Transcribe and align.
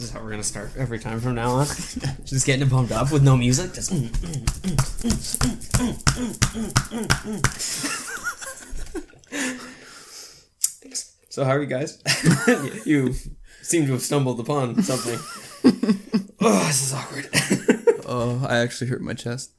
This 0.00 0.08
is 0.08 0.14
how 0.14 0.22
we're 0.22 0.30
gonna 0.30 0.42
start 0.42 0.70
every 0.78 0.98
time 0.98 1.20
from 1.20 1.34
now 1.34 1.50
on. 1.50 1.66
Just 2.24 2.46
getting 2.46 2.66
it 2.66 2.70
pumped 2.70 2.90
up 2.90 3.12
with 3.12 3.22
no 3.22 3.36
music. 3.36 3.74
Just 3.74 3.92
mm, 3.92 4.08
mm, 4.08 4.46
mm. 7.28 7.46
So 11.28 11.44
how 11.44 11.50
are 11.50 11.60
you 11.60 11.66
guys? 11.66 12.02
you 12.86 13.12
seem 13.60 13.84
to 13.84 13.92
have 13.92 14.00
stumbled 14.00 14.40
upon 14.40 14.82
something. 14.82 15.18
oh, 16.40 16.64
this 16.66 16.82
is 16.82 16.94
awkward. 16.94 17.28
Oh, 18.06 18.42
I 18.48 18.56
actually 18.56 18.86
hurt 18.88 19.02
my 19.02 19.12
chest. 19.12 19.50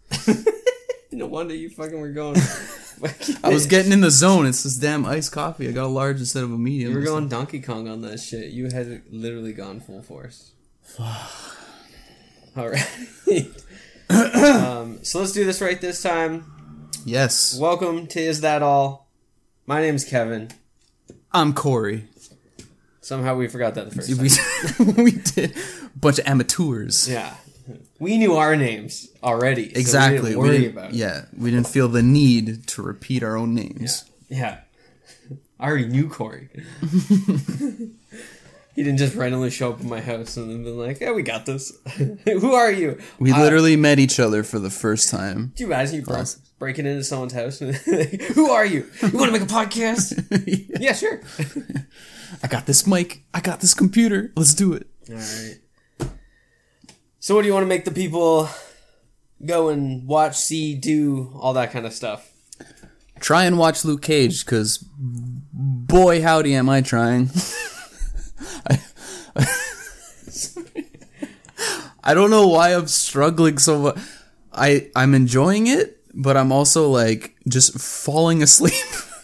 no 1.11 1.27
wonder 1.27 1.53
you 1.53 1.69
fucking 1.69 2.01
were 2.01 2.13
going. 2.13 2.37
I 3.43 3.49
was 3.49 3.65
getting 3.65 3.91
in 3.91 4.01
the 4.01 4.11
zone. 4.11 4.45
It's 4.45 4.63
this 4.63 4.75
damn 4.75 5.05
iced 5.05 5.31
coffee. 5.31 5.67
I 5.67 5.71
got 5.71 5.85
a 5.85 5.87
large 5.87 6.19
instead 6.19 6.43
of 6.43 6.51
a 6.51 6.57
medium. 6.57 6.91
You 6.91 6.97
were 6.97 7.03
going 7.03 7.27
Donkey 7.27 7.59
Kong 7.59 7.87
on 7.87 8.01
that 8.01 8.19
shit. 8.19 8.51
You 8.51 8.69
had 8.69 9.03
literally 9.09 9.53
gone 9.53 9.79
full 9.79 10.01
force. 10.01 10.51
All 10.99 12.69
right. 12.69 12.87
um, 14.09 15.03
so 15.03 15.19
let's 15.19 15.31
do 15.31 15.43
this 15.45 15.61
right 15.61 15.79
this 15.79 16.03
time. 16.03 16.89
Yes. 17.05 17.57
Welcome 17.57 18.07
to 18.07 18.19
Is 18.19 18.41
That 18.41 18.61
All? 18.61 19.09
My 19.65 19.81
name's 19.81 20.03
Kevin. 20.03 20.49
I'm 21.31 21.53
Corey. 21.53 22.07
Somehow 22.99 23.35
we 23.35 23.47
forgot 23.47 23.73
that 23.75 23.89
the 23.89 23.95
first 23.95 24.21
We, 24.21 24.29
time. 24.29 24.95
we 25.03 25.11
did 25.13 25.57
a 25.57 25.97
bunch 25.97 26.19
of 26.19 26.27
amateurs. 26.27 27.09
Yeah. 27.09 27.33
We 28.01 28.17
knew 28.17 28.33
our 28.35 28.55
names 28.55 29.07
already. 29.23 29.65
so 29.69 29.73
we 29.75 29.79
Exactly. 29.81 30.29
didn't 30.31 30.39
worry 30.39 30.57
didn't, 30.59 30.71
about 30.77 30.89
it. 30.89 30.95
yeah, 30.95 31.25
we 31.37 31.51
didn't 31.51 31.67
feel 31.67 31.87
the 31.87 32.01
need 32.01 32.65
to 32.69 32.81
repeat 32.81 33.21
our 33.23 33.37
own 33.37 33.53
names. 33.53 34.05
Yeah. 34.27 34.61
I 35.59 35.67
already 35.67 35.85
knew 35.87 36.09
Corey. 36.09 36.49
he 38.75 38.83
didn't 38.83 38.97
just 38.97 39.15
randomly 39.15 39.49
show 39.51 39.71
up 39.73 39.79
at 39.79 39.85
my 39.85 40.01
house 40.01 40.37
and 40.37 40.49
then 40.49 40.63
be 40.63 40.71
like, 40.71 40.99
yeah, 40.99 41.11
we 41.11 41.21
got 41.21 41.45
this. 41.45 41.71
Who 42.25 42.53
are 42.53 42.71
you? 42.71 42.99
We 43.19 43.31
Uh, 43.31 43.39
literally 43.39 43.75
met 43.75 43.99
each 43.99 44.19
other 44.19 44.43
for 44.43 44.59
the 44.59 44.69
first 44.71 45.09
time. 45.09 45.51
Do 45.55 45.63
you 45.63 45.67
imagine 45.67 45.95
you 45.97 46.01
bro- 46.01 46.23
breaking 46.57 46.85
into 46.87 47.03
someone's 47.03 47.33
house? 47.33 47.59
Who 47.59 48.49
are 48.49 48.65
you? 48.65 48.89
You 49.03 49.09
want 49.17 49.31
to 49.31 49.39
make 49.39 49.43
a 49.43 49.45
podcast? 49.53 50.25
yeah, 50.79 50.93
sure. 50.93 51.21
I 52.41 52.47
got 52.47 52.65
this 52.65 52.87
mic. 52.87 53.23
I 53.33 53.41
got 53.41 53.59
this 53.61 53.73
computer. 53.73 54.31
Let's 54.35 54.53
do 54.55 54.73
it. 54.73 54.87
All 55.09 55.15
right. 55.17 55.57
So, 57.23 57.35
what 57.35 57.43
do 57.43 57.47
you 57.47 57.53
want 57.53 57.65
to 57.65 57.67
make 57.67 57.85
the 57.85 57.91
people 57.91 58.49
go 59.45 59.69
and 59.69 60.07
watch, 60.07 60.35
see, 60.35 60.73
do, 60.73 61.31
all 61.39 61.53
that 61.53 61.71
kind 61.71 61.85
of 61.85 61.93
stuff? 61.93 62.31
Try 63.19 63.43
and 63.43 63.59
watch 63.59 63.85
Luke 63.85 64.01
Cage, 64.01 64.43
because 64.43 64.83
boy, 65.53 66.23
howdy, 66.23 66.55
am 66.55 66.67
I 66.67 66.81
trying. 66.81 67.29
I, 68.65 68.83
I 72.03 72.15
don't 72.15 72.31
know 72.31 72.47
why 72.47 72.73
I'm 72.73 72.87
struggling 72.87 73.59
so 73.59 73.79
much. 73.79 73.99
I 74.51 74.89
I'm 74.95 75.13
enjoying 75.13 75.67
it, 75.67 76.03
but 76.15 76.35
I'm 76.35 76.51
also 76.51 76.89
like 76.89 77.35
just 77.47 77.79
falling 77.79 78.41
asleep. 78.41 78.73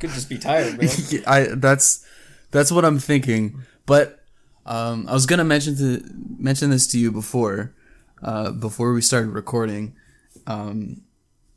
Could 0.00 0.10
just 0.10 0.28
be 0.28 0.38
tired, 0.38 0.76
man. 0.76 0.90
I 1.28 1.42
that's 1.54 2.04
that's 2.50 2.72
what 2.72 2.84
I'm 2.84 2.98
thinking. 2.98 3.62
But 3.86 4.23
um, 4.66 5.06
I 5.08 5.12
was 5.12 5.26
gonna 5.26 5.44
mention 5.44 5.76
to 5.76 6.02
mention 6.38 6.70
this 6.70 6.86
to 6.88 6.98
you 6.98 7.10
before, 7.12 7.74
uh, 8.22 8.50
before 8.52 8.92
we 8.92 9.00
started 9.02 9.30
recording. 9.30 9.94
Um, 10.46 11.02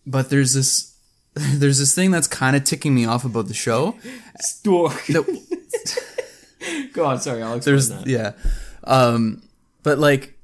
but 0.05 0.29
there's 0.29 0.53
this 0.53 0.95
there's 1.33 1.79
this 1.79 1.93
thing 1.95 2.11
that's 2.11 2.27
kind 2.27 2.55
of 2.55 2.63
ticking 2.63 2.93
me 2.95 3.05
off 3.05 3.25
about 3.25 3.47
the 3.47 3.53
show. 3.53 3.95
Stork. 4.39 5.01
Go 6.93 7.05
on, 7.05 7.19
sorry, 7.21 7.41
I'll 7.43 7.59
there's 7.59 7.89
that. 7.89 8.07
yeah, 8.07 8.33
um, 8.83 9.43
but 9.83 9.99
like, 9.99 10.37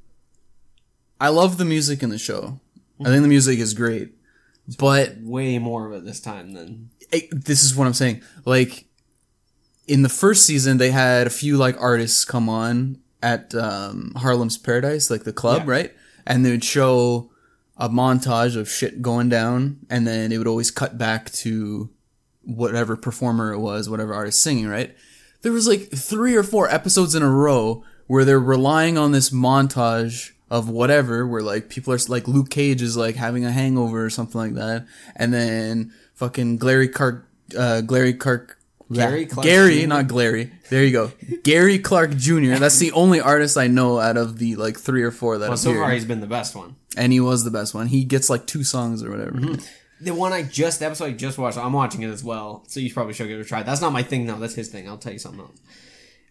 I 1.19 1.29
love 1.29 1.57
the 1.57 1.65
music 1.65 2.03
in 2.03 2.09
the 2.09 2.17
show. 2.17 2.59
I 3.01 3.05
think 3.05 3.23
the 3.23 3.27
music 3.27 3.59
is 3.59 3.73
great, 3.73 4.11
but 4.77 5.17
Way 5.21 5.57
more 5.59 5.87
of 5.87 5.93
it 5.93 6.05
this 6.05 6.19
time 6.21 6.53
than. 6.53 6.91
it- 7.11 7.43
this 7.45 7.63
is 7.63 7.75
what 7.75 7.87
I'm 7.87 7.93
saying. 7.93 8.21
Like 8.45 8.85
in 9.87 10.01
the 10.01 10.09
first 10.09 10.45
season, 10.45 10.77
they 10.77 10.91
had 10.91 11.27
a 11.27 11.31
few 11.31 11.57
like 11.57 11.79
artists 11.81 12.25
come 12.25 12.47
on 12.49 12.99
at 13.21 13.53
um, 13.55 14.13
Harlem's 14.15 14.57
Paradise, 14.57 15.09
like 15.09 15.23
the 15.23 15.33
club, 15.33 15.63
Yeah. 15.65 15.71
right? 15.71 15.93
And 16.25 16.45
they 16.45 16.51
would 16.51 16.63
show 16.63 17.31
a 17.77 17.89
montage 17.89 18.55
of 18.55 18.69
shit 18.69 19.01
going 19.01 19.29
down, 19.29 19.79
and 19.89 20.05
then 20.07 20.31
it 20.31 20.37
would 20.37 20.47
always 20.47 20.71
cut 20.71 20.97
back 20.97 21.31
to 21.31 21.89
whatever 22.43 22.95
performer 22.95 23.51
it 23.53 23.59
was, 23.59 23.89
whatever 23.89 24.13
artist 24.13 24.41
singing, 24.41 24.67
right? 24.67 24.95
There 25.41 25.51
was 25.51 25.67
like 25.67 25.89
three 25.91 26.35
or 26.35 26.43
four 26.43 26.69
episodes 26.69 27.15
in 27.15 27.23
a 27.23 27.29
row 27.29 27.83
where 28.07 28.25
they're 28.25 28.39
relying 28.39 28.97
on 28.97 29.11
this 29.11 29.29
montage 29.31 30.31
of 30.49 30.69
whatever, 30.69 31.25
where 31.25 31.41
like 31.41 31.67
people 31.69 31.93
are 31.93 31.97
like 32.07 32.27
Luke 32.27 32.49
Cage 32.49 32.81
is 32.81 32.95
like 32.95 33.15
having 33.15 33.43
a 33.43 33.51
hangover 33.51 34.05
or 34.05 34.09
something 34.09 34.39
like 34.39 34.53
that, 34.53 34.85
and 35.15 35.33
then 35.33 35.91
fucking 36.13 36.57
Glary 36.57 36.87
Clark, 36.87 37.27
uh, 37.57 37.81
Glary 37.81 38.13
Clark. 38.13 38.59
Gary 38.95 39.25
Clark 39.25 39.45
Gary, 39.45 39.81
Jr.? 39.81 39.87
not 39.87 40.07
Glary. 40.07 40.51
There 40.69 40.83
you 40.83 40.91
go. 40.91 41.11
Gary 41.43 41.79
Clark 41.79 42.15
Jr. 42.15 42.55
That's 42.55 42.79
the 42.79 42.91
only 42.93 43.19
artist 43.21 43.57
I 43.57 43.67
know 43.67 43.99
out 43.99 44.17
of 44.17 44.37
the 44.39 44.55
like 44.55 44.77
three 44.79 45.03
or 45.03 45.11
four 45.11 45.37
that 45.37 45.49
Well, 45.49 45.57
so 45.57 45.69
appeared. 45.71 45.83
far, 45.83 45.91
he's 45.91 46.05
been 46.05 46.19
the 46.21 46.27
best 46.27 46.55
one. 46.55 46.75
and 46.97 47.11
he 47.13 47.19
was 47.19 47.43
the 47.43 47.51
best 47.51 47.73
one. 47.73 47.87
He 47.87 48.03
gets 48.03 48.29
like 48.29 48.45
two 48.47 48.63
songs 48.63 49.03
or 49.03 49.09
whatever. 49.11 49.31
Mm-hmm. 49.31 50.05
The 50.05 50.13
one 50.13 50.33
I 50.33 50.43
just, 50.43 50.79
the 50.79 50.85
episode 50.87 51.05
I 51.05 51.11
just 51.11 51.37
watched, 51.37 51.57
I'm 51.57 51.71
watching 51.73 52.01
it 52.01 52.09
as 52.09 52.23
well, 52.23 52.65
so 52.67 52.79
you 52.81 52.93
probably 52.93 53.13
should 53.13 53.27
give 53.29 53.39
it 53.39 53.43
a 53.43 53.45
try. 53.45 53.63
That's 53.63 53.79
not 53.79 53.93
my 53.93 54.03
thing, 54.03 54.25
though. 54.25 54.35
That's 54.37 54.53
his 54.55 54.67
thing. 54.67 54.87
I'll 54.89 54.97
tell 54.97 55.13
you 55.13 55.19
something 55.19 55.39
else. 55.41 55.57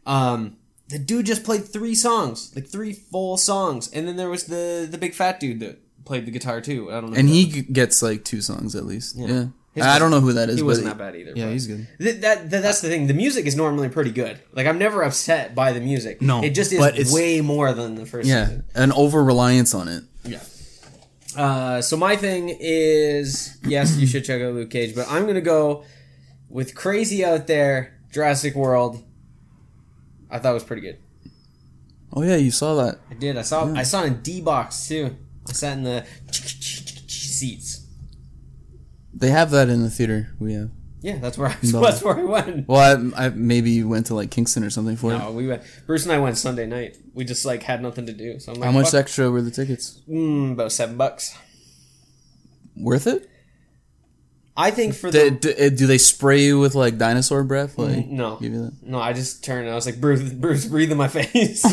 Um, 0.05 0.57
the 0.89 0.99
dude 0.99 1.27
just 1.27 1.43
played 1.45 1.65
three 1.65 1.95
songs, 1.95 2.53
like 2.55 2.67
three 2.67 2.93
full 2.93 3.37
songs, 3.39 3.91
and 3.93 4.07
then 4.07 4.17
there 4.17 4.29
was 4.29 4.45
the 4.45 4.87
the 4.91 4.99
big 4.99 5.15
fat 5.15 5.41
dude 5.41 5.61
that 5.61 5.79
played 6.05 6.27
the 6.27 6.31
guitar 6.31 6.61
too. 6.61 6.91
I 6.93 7.01
don't 7.01 7.13
know. 7.13 7.17
And 7.17 7.29
he 7.29 7.47
g- 7.47 7.63
gets 7.63 8.03
like 8.03 8.25
two 8.25 8.43
songs 8.43 8.75
at 8.75 8.85
least. 8.85 9.17
Yeah. 9.17 9.47
His 9.75 9.87
I 9.87 9.99
don't 9.99 10.11
know 10.11 10.21
who 10.21 10.35
that 10.35 10.51
is. 10.51 10.57
He 10.57 10.63
but 10.63 10.67
wasn't 10.67 10.89
that 10.89 10.99
bad 10.99 11.17
either. 11.17 11.33
Yeah, 11.35 11.47
but- 11.47 11.53
he's 11.53 11.67
good. 11.67 11.87
Th- 11.99 12.21
that, 12.21 12.51
that 12.51 12.63
that's 12.63 12.81
the 12.83 12.89
thing. 12.89 13.07
The 13.07 13.15
music 13.15 13.47
is 13.47 13.57
normally 13.57 13.89
pretty 13.89 14.11
good. 14.11 14.39
Like 14.53 14.67
I'm 14.67 14.79
never 14.79 15.03
upset 15.03 15.55
by 15.55 15.73
the 15.73 15.81
music. 15.81 16.21
No, 16.21 16.43
it 16.43 16.51
just 16.51 16.73
is 16.73 16.79
but 16.79 16.95
it's- 16.95 17.13
way 17.13 17.41
more 17.41 17.73
than 17.73 17.95
the 17.95 18.05
first 18.05 18.29
Yeah, 18.29 18.47
season. 18.47 18.65
an 18.75 18.93
over 18.93 19.25
reliance 19.25 19.73
on 19.75 19.89
it. 19.89 20.05
Yeah. 20.25 20.41
Uh, 21.37 21.81
so 21.81 21.97
my 21.97 22.17
thing 22.17 22.55
is 22.61 23.57
yes, 23.65 23.97
you 23.97 24.07
should 24.07 24.25
check 24.25 24.43
out 24.43 24.53
Luke 24.53 24.69
Cage, 24.71 24.95
but 24.95 25.07
I'm 25.11 25.27
gonna 25.27 25.41
go 25.41 25.85
with 26.51 26.75
Crazy 26.75 27.25
Out 27.25 27.47
There, 27.47 27.99
Jurassic 28.13 28.55
World. 28.55 29.03
I 30.31 30.39
thought 30.39 30.51
it 30.51 30.55
was 30.55 30.65
pretty 30.65 30.83
good. 30.83 30.99
Oh 32.13 32.23
yeah, 32.23 32.37
you 32.37 32.51
saw 32.51 32.75
that. 32.85 32.99
I 33.11 33.15
did. 33.15 33.39
I 33.39 33.43
saw. 33.43 33.73
I 33.75 33.85
saw 33.85 34.03
it 34.03 34.09
in 34.09 34.21
D 34.21 34.43
box 34.43 34.87
too. 34.87 35.17
I 35.49 35.53
sat 35.55 35.79
in 35.79 35.85
the 35.85 36.05
seats. 36.31 37.82
They 39.15 39.31
have 39.31 39.51
that 39.51 39.69
in 39.69 39.83
the 39.83 39.91
theater. 39.91 40.35
We 40.39 40.55
have. 40.55 40.71
Yeah, 41.01 41.19
that's 41.19 41.37
where 41.37 41.49
I. 41.49 41.57
No. 41.65 41.81
That's 41.81 42.03
where 42.03 42.17
I 42.17 42.23
went. 42.25 42.69
Well, 42.69 43.13
I, 43.17 43.27
I 43.27 43.29
maybe 43.31 43.71
you 43.73 43.89
went 43.89 44.07
to 44.07 44.15
like 44.15 44.31
Kingston 44.31 44.63
or 44.63 44.71
something 44.71 44.97
for 44.97 45.13
it. 45.13 45.19
No, 45.19 45.33
we 45.33 45.49
went. 45.49 45.63
Bruce 45.87 46.05
and 46.05 46.13
I 46.13 46.19
went 46.19 46.39
Sunday 46.39 46.67
night. 46.67 46.97
We 47.13 47.25
just 47.25 47.45
like 47.45 47.63
had 47.65 47.83
nothing 47.83 48.07
to 48.07 48.13
do. 48.13 48.39
So 48.39 48.53
I'm 48.53 48.61
like, 48.61 48.67
How 48.67 48.73
much 48.73 48.87
fuck. 48.93 49.01
extra 49.01 49.31
were 49.31 49.43
the 49.43 49.51
tickets? 49.51 50.01
Mm, 50.09 50.53
about 50.53 50.71
seven 50.73 50.97
bucks. 50.97 51.37
Worth 52.77 53.07
it? 53.07 53.29
I 54.57 54.71
think 54.71 54.95
for 54.95 55.11
Do, 55.11 55.31
the 55.31 55.37
do, 55.37 55.71
do 55.71 55.87
they 55.87 55.99
spray 55.99 56.43
you 56.43 56.61
with 56.61 56.75
like 56.75 56.99
dinosaur 56.99 57.43
breath? 57.43 57.79
Like 57.79 58.07
no, 58.07 58.37
give 58.37 58.53
you 58.53 58.65
that? 58.67 58.75
no, 58.83 59.01
I 59.01 59.13
just 59.15 59.43
turned. 59.43 59.63
and 59.63 59.71
I 59.71 59.75
was 59.75 59.87
like, 59.87 60.01
Bruce, 60.01 60.23
Bruce, 60.33 60.67
breathe 60.67 60.93
in 60.93 60.99
my 60.99 61.09
face. 61.09 61.65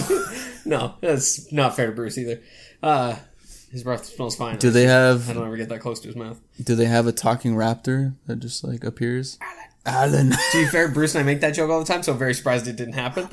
no, 0.66 0.96
that's 1.02 1.52
not 1.52 1.76
fair 1.76 1.88
to 1.88 1.92
Bruce 1.92 2.18
either. 2.18 2.42
Uh, 2.82 3.16
his 3.72 3.84
breath 3.84 4.06
smells 4.06 4.36
fine. 4.36 4.58
Do 4.58 4.70
they 4.72 4.84
have? 4.86 5.30
I 5.30 5.34
don't 5.34 5.46
ever 5.46 5.58
get 5.58 5.70
that 5.70 5.80
close 5.80 6.00
to 6.02 6.08
his 6.08 6.16
mouth. 6.16 6.40
do 6.64 6.76
they 6.76 6.86
have 6.86 7.08
a 7.08 7.12
talking 7.12 7.56
raptor 7.56 8.16
that 8.28 8.38
just 8.38 8.64
like 8.64 8.84
appears? 8.84 9.38
Alan. 9.86 10.32
To 10.32 10.38
be 10.54 10.66
fair, 10.66 10.88
Bruce 10.94 11.16
and 11.16 11.22
I 11.22 11.26
make 11.26 11.42
that 11.42 11.52
joke 11.52 11.70
all 11.70 11.80
the 11.80 11.86
time, 11.86 12.04
so 12.04 12.12
I'm 12.12 12.18
very 12.20 12.34
surprised 12.34 12.68
it 12.68 12.76
didn't 12.76 12.94
happen. 12.94 13.28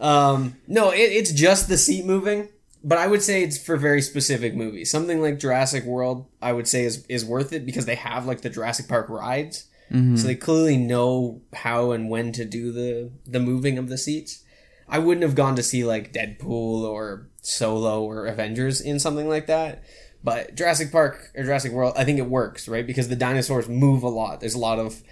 um, 0.00 0.56
no, 0.66 0.90
it, 0.90 0.98
it's 0.98 1.32
just 1.32 1.68
the 1.68 1.76
seat 1.76 2.04
moving, 2.04 2.48
but 2.82 2.98
I 2.98 3.06
would 3.06 3.22
say 3.22 3.42
it's 3.42 3.58
for 3.62 3.76
very 3.76 4.00
specific 4.00 4.54
movies. 4.54 4.90
Something 4.90 5.20
like 5.20 5.38
Jurassic 5.38 5.84
World, 5.84 6.26
I 6.40 6.52
would 6.52 6.66
say 6.68 6.84
is 6.84 7.04
is 7.08 7.24
worth 7.24 7.52
it 7.52 7.66
because 7.66 7.86
they 7.86 7.96
have 7.96 8.26
like 8.26 8.40
the 8.40 8.50
Jurassic 8.50 8.88
Park 8.88 9.08
rides, 9.08 9.66
so 9.90 10.26
they 10.26 10.34
clearly 10.34 10.76
know 10.76 11.40
how 11.54 11.92
and 11.92 12.10
when 12.10 12.32
to 12.32 12.44
do 12.44 12.72
the 12.72 13.10
the 13.26 13.40
moving 13.40 13.78
of 13.78 13.88
the 13.88 13.98
seats. 13.98 14.42
I 14.88 14.98
wouldn't 14.98 15.22
have 15.22 15.34
gone 15.34 15.54
to 15.56 15.62
see 15.62 15.84
like 15.84 16.12
Deadpool 16.14 16.82
or 16.82 17.27
Solo 17.48 18.02
or 18.04 18.26
Avengers 18.26 18.80
in 18.80 18.98
something 18.98 19.28
like 19.28 19.46
that. 19.46 19.82
But 20.22 20.54
Jurassic 20.54 20.90
Park 20.92 21.30
or 21.36 21.44
Jurassic 21.44 21.72
World, 21.72 21.94
I 21.96 22.04
think 22.04 22.18
it 22.18 22.26
works, 22.26 22.68
right? 22.68 22.86
Because 22.86 23.08
the 23.08 23.16
dinosaurs 23.16 23.68
move 23.68 24.02
a 24.02 24.08
lot. 24.08 24.40
There's 24.40 24.54
a 24.54 24.58
lot 24.58 24.78
of 24.78 25.02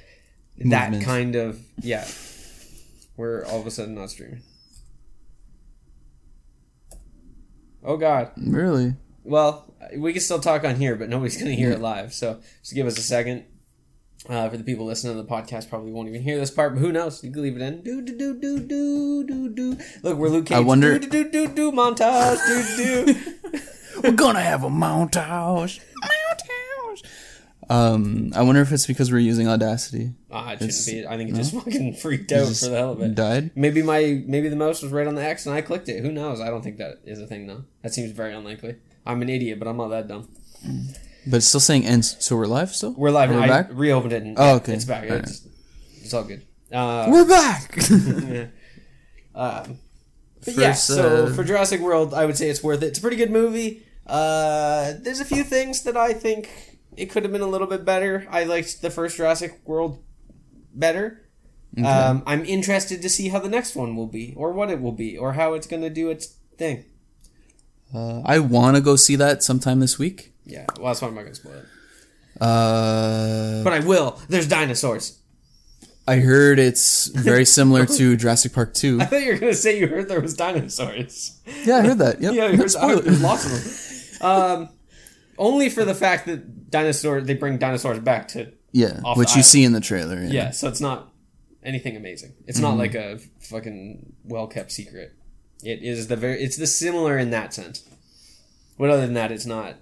that 0.59 0.91
Movement. 0.91 1.05
kind 1.05 1.37
of 1.37 1.61
yeah. 1.81 2.07
We're 3.17 3.45
all 3.47 3.61
of 3.61 3.67
a 3.67 3.71
sudden 3.71 3.95
not 3.95 4.11
streaming. 4.11 4.43
Oh 7.85 7.97
god. 7.97 8.33
really? 8.37 8.95
Well, 9.23 9.73
we 9.97 10.13
can 10.13 10.23
still 10.23 10.41
talk 10.41 10.65
on 10.65 10.77
here, 10.77 10.97
but 10.97 11.09
nobody's 11.09 11.37
gonna 11.37 11.53
hear 11.53 11.71
it 11.73 11.81
live. 11.81 12.13
So 12.13 12.41
just 12.61 12.75
give 12.75 12.87
us 12.87 12.99
a 12.99 13.03
second. 13.03 13.45
Uh, 14.29 14.49
for 14.49 14.57
the 14.57 14.65
people 14.65 14.85
listening 14.85 15.17
to 15.17 15.23
the 15.23 15.29
podcast, 15.29 15.69
probably 15.69 15.93
won't 15.93 16.09
even 16.09 16.21
hear 16.23 16.37
this 16.39 16.51
part, 16.51 16.75
but 16.75 16.81
who 16.81 16.91
knows? 16.91 17.23
You 17.23 17.31
can 17.31 17.43
leave 17.43 17.57
it 17.57 17.63
in. 17.63 17.83
Do 17.83 18.03
do 18.03 18.17
do 18.19 18.35
do 18.41 18.67
do 18.67 19.25
do 19.27 19.49
do. 19.51 19.79
Look, 20.03 20.19
we're 20.19 20.29
Luke 20.29 20.47
Cage. 20.47 20.57
I 20.57 20.61
wonder- 20.61 20.99
Do 20.99 21.09
do 21.09 21.31
do 21.31 21.49
do 21.49 21.71
montage. 21.73 22.39
Do 22.47 23.05
do. 23.13 23.61
We're 24.03 24.13
gonna 24.13 24.43
have 24.43 24.63
a 24.63 24.69
montage. 24.69 25.81
Montage. 26.05 27.03
Um, 27.69 28.31
I 28.37 28.43
wonder 28.43 28.61
if 28.61 28.71
it's 28.71 28.87
because 28.87 29.11
we're 29.11 29.19
using 29.19 29.49
Audacity. 29.49 30.13
Ah, 30.31 30.53
it 30.53 30.59
shouldn't 30.59 30.87
be. 30.87 31.07
I 31.07 31.17
think 31.17 31.31
it 31.31 31.35
just 31.35 31.55
fucking 31.65 31.95
freaked 31.95 32.31
out 32.31 32.47
for 32.49 32.67
the 32.69 32.77
hell 32.77 32.93
of 32.93 33.01
it. 33.01 33.15
Died. 33.15 33.53
Maybe 33.57 33.83
my 33.83 34.23
maybe 34.27 34.49
the 34.51 34.55
mouse 34.57 34.83
was 34.83 34.93
right 34.93 35.07
on 35.07 35.15
the 35.15 35.25
X 35.25 35.47
and 35.47 35.55
I 35.55 35.63
clicked 35.63 35.89
it. 35.89 36.03
Who 36.05 36.13
knows? 36.13 36.41
I 36.41 36.49
don't 36.49 36.63
think 36.63 36.77
that 36.77 36.99
is 37.07 37.21
a 37.21 37.27
thing 37.27 37.47
though. 37.47 37.65
That 37.83 37.95
seems 37.95 38.11
very 38.13 38.35
unlikely. 38.35 38.77
I'm 39.07 39.23
an 39.23 39.31
idiot, 39.31 39.59
but 39.59 39.67
I'm 39.67 39.79
not 39.79 39.89
that 39.89 40.09
dumb. 40.09 40.29
But 41.27 41.39
it's 41.39 41.49
still 41.49 41.61
saying 41.61 41.85
ends, 41.85 42.17
so 42.21 42.37
we're 42.37 42.47
live 42.47 42.71
still. 42.71 42.93
We're 42.93 43.11
live. 43.11 43.31
We're 43.31 43.41
I 43.41 43.49
back? 43.49 43.69
reopened 43.73 44.13
it. 44.13 44.23
And 44.23 44.37
Oh, 44.39 44.57
okay. 44.57 44.75
It's 44.75 44.85
back. 44.85 45.05
Alright. 45.05 45.25
It's, 45.25 45.47
it's 46.03 46.15
all 46.15 46.23
good. 46.23 46.43
Uh, 46.73 47.07
We're 47.11 47.27
back. 47.29 47.77
um, 49.35 49.79
but 50.45 50.55
yeah, 50.55 50.73
so 50.73 51.27
uh, 51.27 51.33
for 51.33 51.43
Jurassic 51.45 51.81
World, 51.81 52.15
I 52.15 52.27
would 52.27 52.37
say 52.37 52.49
it's 52.49 52.63
worth 52.63 52.83
it. 52.83 52.87
It's 52.87 52.99
a 52.99 53.03
pretty 53.03 53.17
good 53.17 53.31
movie. 53.31 53.85
Uh, 54.07 54.95
there's 55.01 55.21
a 55.21 55.25
few 55.25 55.43
things 55.43 55.83
that 55.83 55.97
I 55.97 56.13
think 56.13 56.49
it 56.97 57.07
could 57.07 57.25
have 57.25 57.33
been 57.33 57.41
a 57.43 57.47
little 57.47 57.67
bit 57.67 57.85
better. 57.85 58.27
I 58.31 58.45
liked 58.45 58.83
the 58.83 58.91
first 58.91 59.17
Jurassic 59.17 59.61
World 59.65 60.03
better. 60.75 61.23
Um, 61.85 62.23
I'm 62.27 62.45
interested 62.47 63.03
to 63.03 63.09
see 63.11 63.29
how 63.29 63.39
the 63.39 63.51
next 63.51 63.77
one 63.77 63.97
will 63.97 64.07
be, 64.07 64.33
or 64.37 64.53
what 64.53 64.71
it 64.71 64.81
will 64.81 64.93
be, 64.93 65.19
or 65.19 65.35
how 65.35 65.53
it's 65.53 65.67
going 65.67 65.83
to 65.83 65.91
do 65.91 66.09
its 66.09 66.27
thing. 66.57 66.87
uh, 67.93 68.23
I 68.25 68.39
want 68.39 68.77
to 68.77 68.81
go 68.81 68.97
see 68.97 69.15
that 69.17 69.43
sometime 69.43 69.81
this 69.81 69.99
week. 69.99 70.33
Yeah, 70.47 70.65
well, 70.79 70.87
that's 70.87 71.03
why 71.03 71.09
I'm 71.09 71.15
not 71.15 71.23
going 71.23 71.35
to 71.35 71.41
spoil 71.41 71.55
it. 71.55 71.67
Uh, 72.41 73.65
But 73.65 73.73
I 73.73 73.81
will. 73.81 74.21
There's 74.29 74.49
dinosaurs. 74.49 75.19
I 76.09 76.17
heard 76.17 76.59
it's 76.61 77.07
very 77.09 77.45
similar 77.59 77.85
to 77.87 78.17
Jurassic 78.17 78.53
Park 78.53 78.75
2. 78.75 79.01
I 79.01 79.07
thought 79.07 79.23
you 79.23 79.33
were 79.33 79.39
going 79.39 79.53
to 79.53 79.59
say 79.59 79.79
you 79.79 79.89
heard 79.89 80.09
there 80.09 80.21
was 80.21 80.35
dinosaurs. 80.35 81.41
Yeah, 81.65 81.77
I 81.79 81.81
heard 81.83 81.99
that. 81.99 82.21
Yep. 82.21 82.35
Yeah, 82.35 82.49
heard, 82.55 82.77
I 82.77 82.89
heard 82.89 83.05
there's 83.05 83.23
lots 83.23 83.45
of 83.45 84.21
them. 84.21 84.31
Um, 84.31 84.69
only 85.39 85.69
for 85.69 85.85
the 85.85 85.95
fact 85.95 86.27
that 86.27 86.71
dinosaur 86.71 87.21
they 87.21 87.35
bring 87.35 87.59
dinosaurs 87.59 87.99
back 88.01 88.29
to 88.29 88.53
yeah, 88.73 89.01
which 89.17 89.35
you 89.37 89.43
see 89.43 89.65
in 89.65 89.73
the 89.73 89.81
trailer. 89.81 90.21
Yeah. 90.23 90.31
yeah, 90.31 90.51
so 90.51 90.69
it's 90.69 90.81
not 90.81 91.13
anything 91.63 91.97
amazing. 91.97 92.35
It's 92.47 92.59
Mm-hmm. 92.59 92.67
not 92.69 92.79
like 92.79 92.95
a 92.95 93.19
fucking 93.41 94.13
well 94.25 94.47
kept 94.47 94.71
secret. 94.73 95.13
It 95.63 95.83
is 95.83 96.07
the 96.09 96.17
very 96.17 96.41
it's 96.43 96.57
the 96.57 96.67
similar 96.67 97.19
in 97.19 97.31
that 97.31 97.53
sense. 97.53 97.83
But 98.79 98.91
other 98.91 99.03
than 99.03 99.15
that, 99.15 99.33
it's 99.33 99.47
not. 99.47 99.77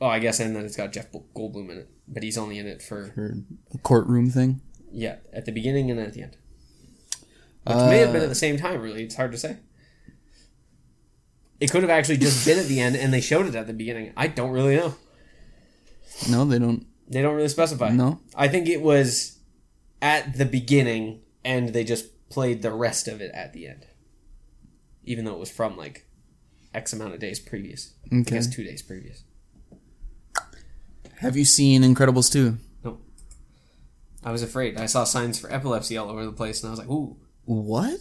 Oh, 0.00 0.06
I 0.06 0.18
guess 0.18 0.40
and 0.40 0.54
then 0.54 0.64
it's 0.64 0.76
got 0.76 0.92
Jeff 0.92 1.10
Goldblum 1.12 1.70
in 1.70 1.78
it, 1.78 1.88
but 2.08 2.22
he's 2.22 2.36
only 2.36 2.58
in 2.58 2.66
it 2.66 2.82
for 2.82 3.12
Or 3.16 3.36
a 3.72 3.78
courtroom 3.78 4.28
thing. 4.30 4.60
yeah 4.92 5.16
at 5.32 5.44
the 5.46 5.52
beginning 5.52 5.90
and 5.90 5.98
then 5.98 6.06
at 6.06 6.12
the 6.14 6.22
end, 6.22 6.36
which 7.64 7.76
may 7.76 7.98
have 7.98 8.12
been 8.12 8.22
at 8.22 8.26
the 8.26 8.30
uh, 8.32 8.34
same 8.34 8.56
time. 8.56 8.80
Really, 8.82 9.04
it's 9.04 9.14
hard 9.16 9.32
to 9.32 9.38
say. 9.38 9.56
It 11.60 11.70
could 11.70 11.82
have 11.82 11.90
actually 11.90 12.18
just 12.18 12.44
been 12.46 12.58
at 12.58 12.66
the 12.66 12.80
end, 12.80 12.96
and 12.96 13.12
they 13.12 13.20
showed 13.20 13.46
it 13.46 13.54
at 13.54 13.66
the 13.66 13.72
beginning. 13.72 14.12
I 14.16 14.26
don't 14.26 14.50
really 14.50 14.76
know. 14.76 14.94
No, 16.28 16.44
they 16.44 16.58
don't. 16.58 16.86
They 17.08 17.22
don't 17.22 17.34
really 17.36 17.48
specify. 17.48 17.90
No. 17.90 18.20
I 18.34 18.48
think 18.48 18.68
it 18.68 18.82
was 18.82 19.38
at 20.02 20.36
the 20.36 20.44
beginning, 20.44 21.20
and 21.44 21.70
they 21.70 21.84
just 21.84 22.28
played 22.28 22.62
the 22.62 22.72
rest 22.72 23.08
of 23.08 23.20
it 23.20 23.30
at 23.32 23.52
the 23.52 23.66
end, 23.68 23.86
even 25.04 25.24
though 25.24 25.32
it 25.34 25.38
was 25.38 25.50
from 25.50 25.76
like 25.76 26.06
X 26.74 26.92
amount 26.92 27.14
of 27.14 27.20
days 27.20 27.38
previous. 27.40 27.94
I 28.12 28.16
guess 28.20 28.46
two 28.48 28.64
days 28.64 28.82
previous. 28.82 29.23
Have 31.24 31.36
you 31.36 31.44
seen 31.44 31.82
Incredibles 31.82 32.30
2? 32.32 32.56
Nope. 32.84 33.02
I 34.22 34.30
was 34.32 34.42
afraid. 34.42 34.78
I 34.78 34.86
saw 34.86 35.04
signs 35.04 35.38
for 35.38 35.52
epilepsy 35.52 35.96
all 35.96 36.08
over 36.10 36.24
the 36.24 36.32
place, 36.32 36.62
and 36.62 36.68
I 36.68 36.70
was 36.70 36.78
like, 36.78 36.88
"Ooh, 36.88 37.16
What? 37.44 37.82
What 37.82 37.90
have 37.90 38.00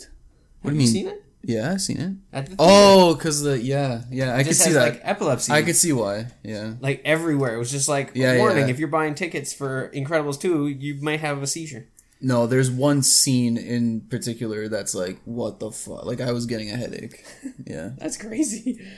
do 0.63 0.69
you 0.71 0.77
mean? 0.77 0.87
seen 0.87 1.07
it?" 1.07 1.19
Yeah, 1.45 1.71
I've 1.73 1.81
seen 1.81 1.99
it. 1.99 2.13
At 2.31 2.45
the 2.47 2.55
Oh, 2.59 3.15
because 3.15 3.41
the 3.41 3.59
yeah, 3.61 4.03
yeah, 4.09 4.33
I 4.35 4.43
could 4.45 4.55
see 4.55 4.65
has, 4.65 4.73
that. 4.75 4.93
like 4.93 5.01
epilepsy. 5.03 5.51
I 5.51 5.61
could 5.61 5.75
see 5.75 5.91
why. 5.91 6.27
Yeah. 6.43 6.75
like 6.79 7.01
everywhere. 7.03 7.53
It 7.55 7.57
was 7.59 7.69
just 7.71 7.89
like 7.89 8.11
Yeah, 8.13 8.37
warning: 8.37 8.65
yeah. 8.67 8.71
if 8.73 8.79
you're 8.79 8.87
buying 8.87 9.13
tickets 9.15 9.51
for 9.53 9.89
Incredibles 9.93 10.39
two, 10.39 10.67
you 10.67 11.01
might 11.01 11.19
have 11.19 11.41
a 11.43 11.47
seizure. 11.47 11.87
No, 12.21 12.47
there's 12.47 12.71
one 12.71 13.03
scene 13.03 13.57
in 13.57 13.99
particular 14.01 14.69
that's 14.69 14.95
like, 14.95 15.19
what 15.25 15.59
the 15.59 15.71
fuck? 15.71 16.05
Like 16.05 16.21
I 16.21 16.31
was 16.31 16.45
getting 16.45 16.69
a 16.71 16.77
headache. 16.77 17.25
Yeah. 17.67 17.89
That's 17.97 18.15
crazy. 18.17 18.79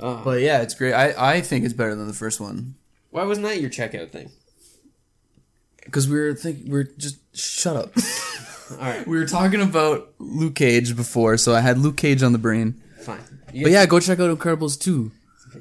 Uh, 0.00 0.24
But 0.24 0.40
yeah, 0.40 0.60
it's 0.62 0.74
great. 0.74 0.92
I 0.92 1.14
I 1.36 1.40
think 1.40 1.64
it's 1.64 1.72
better 1.74 1.94
than 1.94 2.08
the 2.08 2.14
first 2.14 2.40
one 2.40 2.74
why 3.14 3.22
wasn't 3.22 3.46
that 3.46 3.60
your 3.60 3.70
checkout 3.70 4.10
thing? 4.10 4.32
because 5.84 6.08
we 6.08 6.18
were 6.18 6.34
think 6.34 6.60
we 6.66 6.78
are 6.78 6.84
just 6.84 7.18
shut 7.36 7.76
up. 7.76 7.92
All 8.72 8.76
right, 8.78 9.06
we 9.06 9.16
were 9.16 9.26
talking 9.26 9.60
about 9.60 10.12
Luke 10.18 10.56
Cage 10.56 10.96
before, 10.96 11.36
so 11.36 11.54
I 11.54 11.60
had 11.60 11.78
Luke 11.78 11.96
Cage 11.96 12.22
on 12.22 12.32
the 12.32 12.38
brain. 12.38 12.82
fine. 13.02 13.20
You 13.52 13.66
But 13.66 13.72
yeah, 13.72 13.86
go 13.86 14.00
check 14.00 14.18
out 14.18 14.36
Incredibles 14.36 14.80
2. 14.80 15.12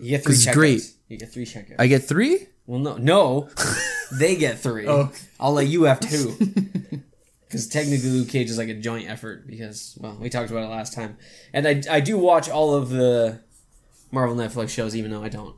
you 0.02 0.10
get 0.10 0.24
three 0.24 0.34
it's 0.34 0.46
checkouts. 0.48 0.54
great. 0.54 0.92
You 1.10 1.18
get 1.18 1.32
three 1.32 1.46
checkouts. 1.46 1.76
I 1.78 1.86
get 1.88 2.04
3? 2.04 2.48
Well, 2.66 2.80
no, 2.80 2.98
no, 2.98 3.50
they 4.14 4.36
get 4.36 4.58
three. 4.58 4.88
Oh. 4.88 5.12
I'll 5.40 5.54
let 5.54 5.68
you 5.68 5.84
have 5.84 6.00
two. 6.00 6.36
Because 7.46 7.68
technically, 7.68 8.10
Luke 8.10 8.30
Cage 8.30 8.50
is 8.50 8.58
like 8.58 8.70
a 8.70 8.74
joint 8.74 9.08
effort. 9.08 9.46
Because 9.46 9.96
well, 10.02 10.18
we 10.20 10.28
talked 10.28 10.50
about 10.50 10.64
it 10.64 10.70
last 10.70 10.92
time, 10.92 11.18
and 11.54 11.68
I 11.68 11.84
I 11.98 12.00
do 12.00 12.18
watch 12.18 12.50
all 12.50 12.74
of 12.74 12.90
the 12.90 13.42
Marvel 14.12 14.36
Netflix 14.36 14.70
shows, 14.70 14.96
even 14.96 15.12
though 15.12 15.24
I 15.24 15.30
don't 15.30 15.56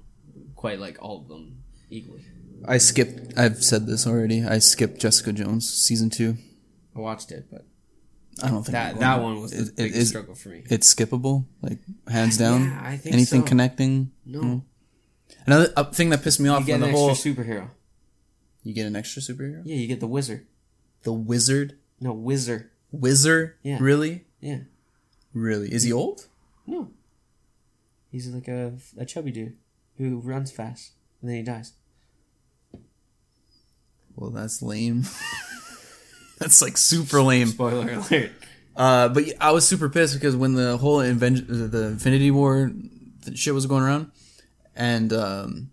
quite 0.58 0.78
like 0.78 0.98
all 1.02 1.22
of 1.22 1.30
them 1.30 1.64
equally. 1.90 2.22
I 2.68 2.78
skipped 2.78 3.38
I've 3.38 3.64
said 3.64 3.86
this 3.88 4.08
already. 4.08 4.44
I 4.46 4.60
skipped 4.60 5.00
Jessica 5.00 5.32
Jones 5.34 5.72
season 5.72 6.10
2. 6.10 6.36
I 6.96 7.00
watched 7.00 7.32
it, 7.32 7.46
but 7.52 7.66
I 8.42 8.50
don't 8.50 8.64
think 8.64 8.74
that 8.74 9.00
that 9.00 9.22
one 9.22 9.42
was 9.42 9.52
the 9.52 9.58
It- 9.58 9.68
it 9.70 9.76
biggest 9.76 9.98
is- 10.00 10.10
struggle 10.10 10.36
for 10.36 10.50
me. 10.50 10.64
It's 10.70 10.94
skippable, 10.94 11.46
like 11.62 11.80
hands 12.08 12.38
down. 12.46 12.64
Yeah, 12.64 12.82
I 12.84 12.98
think 12.98 13.14
Anything 13.14 13.42
so. 13.42 13.48
connecting? 13.48 14.12
No, 14.26 14.64
Another 15.46 15.72
uh, 15.76 15.84
thing 15.86 16.10
that 16.10 16.24
pissed 16.24 16.40
me 16.40 16.50
off 16.50 16.62
you 16.62 16.66
get 16.68 16.76
an 16.76 16.82
the 16.82 16.88
extra 16.88 17.00
whole 17.00 17.10
superhero. 17.12 17.70
You 18.64 18.74
get 18.74 18.88
an 18.88 18.96
extra 18.96 19.22
superhero? 19.22 19.62
Yeah, 19.64 19.76
you 19.76 19.88
get 19.88 20.00
the 20.00 20.08
wizard. 20.08 20.48
The 21.04 21.14
wizard? 21.14 21.78
No, 22.00 22.14
wizard. 22.14 22.70
Wizard? 22.92 23.56
Yeah. 23.62 23.78
Really? 23.80 24.26
Yeah. 24.42 24.60
Really? 25.34 25.72
Is 25.72 25.84
he 25.84 25.92
old? 25.94 26.28
No. 26.66 26.90
He's 28.10 28.28
like 28.30 28.48
a, 28.48 28.74
a 28.98 29.06
chubby 29.06 29.32
dude 29.32 29.58
who 29.98 30.20
runs 30.20 30.52
fast 30.52 30.94
and 31.26 31.32
then 31.32 31.38
he 31.38 31.44
dies. 31.44 31.74
Well, 34.16 34.30
that's 34.30 34.62
lame. 34.62 35.06
that's 36.38 36.62
like 36.62 36.78
super 36.78 37.24
lame. 37.24 37.48
Spoiler 37.48 37.94
alert. 37.94 38.32
Uh, 38.76 39.10
but 39.10 39.24
I 39.42 39.52
was 39.52 39.68
super 39.68 39.90
pissed 39.90 40.14
because 40.14 40.36
when 40.36 40.54
the 40.54 40.78
whole 40.78 41.00
inven- 41.00 41.48
the 41.48 41.88
Infinity 41.88 42.30
War 42.30 42.72
shit 43.34 43.56
was 43.56 43.66
going 43.66 43.82
around, 43.82 44.12
and 44.76 45.12
um, 45.14 45.72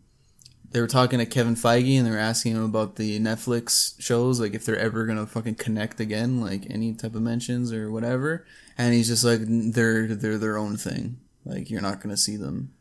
they 0.70 0.80
were 0.80 0.86
talking 0.86 1.18
to 1.18 1.26
Kevin 1.26 1.54
Feige 1.54 1.98
and 1.98 2.06
they 2.06 2.10
were 2.10 2.16
asking 2.16 2.52
him 2.52 2.64
about 2.64 2.96
the 2.96 3.20
Netflix 3.20 4.00
shows, 4.00 4.40
like 4.40 4.54
if 4.54 4.64
they're 4.64 4.78
ever 4.78 5.04
gonna 5.04 5.26
fucking 5.26 5.56
connect 5.56 6.00
again, 6.00 6.40
like 6.40 6.66
any 6.70 6.94
type 6.94 7.14
of 7.14 7.20
mentions 7.20 7.74
or 7.74 7.90
whatever. 7.90 8.46
And 8.78 8.94
he's 8.94 9.08
just 9.08 9.22
like, 9.22 9.40
they're 9.42 10.06
they're 10.06 10.38
their 10.38 10.56
own 10.56 10.78
thing. 10.78 11.18
Like 11.44 11.68
you're 11.68 11.82
not 11.82 12.00
gonna 12.00 12.16
see 12.16 12.36
them 12.36 12.72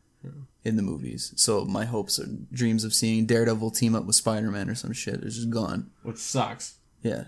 in 0.63 0.75
the 0.75 0.81
movies. 0.81 1.33
So 1.35 1.65
my 1.65 1.85
hopes 1.85 2.17
and 2.17 2.49
dreams 2.51 2.83
of 2.83 2.93
seeing 2.93 3.25
Daredevil 3.25 3.71
team 3.71 3.95
up 3.95 4.05
with 4.05 4.15
Spider 4.15 4.51
Man 4.51 4.69
or 4.69 4.75
some 4.75 4.93
shit 4.93 5.23
is 5.23 5.35
just 5.35 5.49
gone. 5.49 5.89
Which 6.03 6.17
sucks. 6.17 6.75
Yeah. 7.01 7.25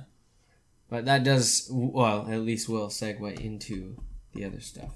But 0.90 1.06
that 1.06 1.24
does, 1.24 1.68
well, 1.72 2.28
at 2.30 2.42
least 2.42 2.70
will 2.70 2.88
segue 2.88 3.40
into 3.40 3.98
the 4.34 4.46
other 4.46 4.60
stuff. 4.60 4.92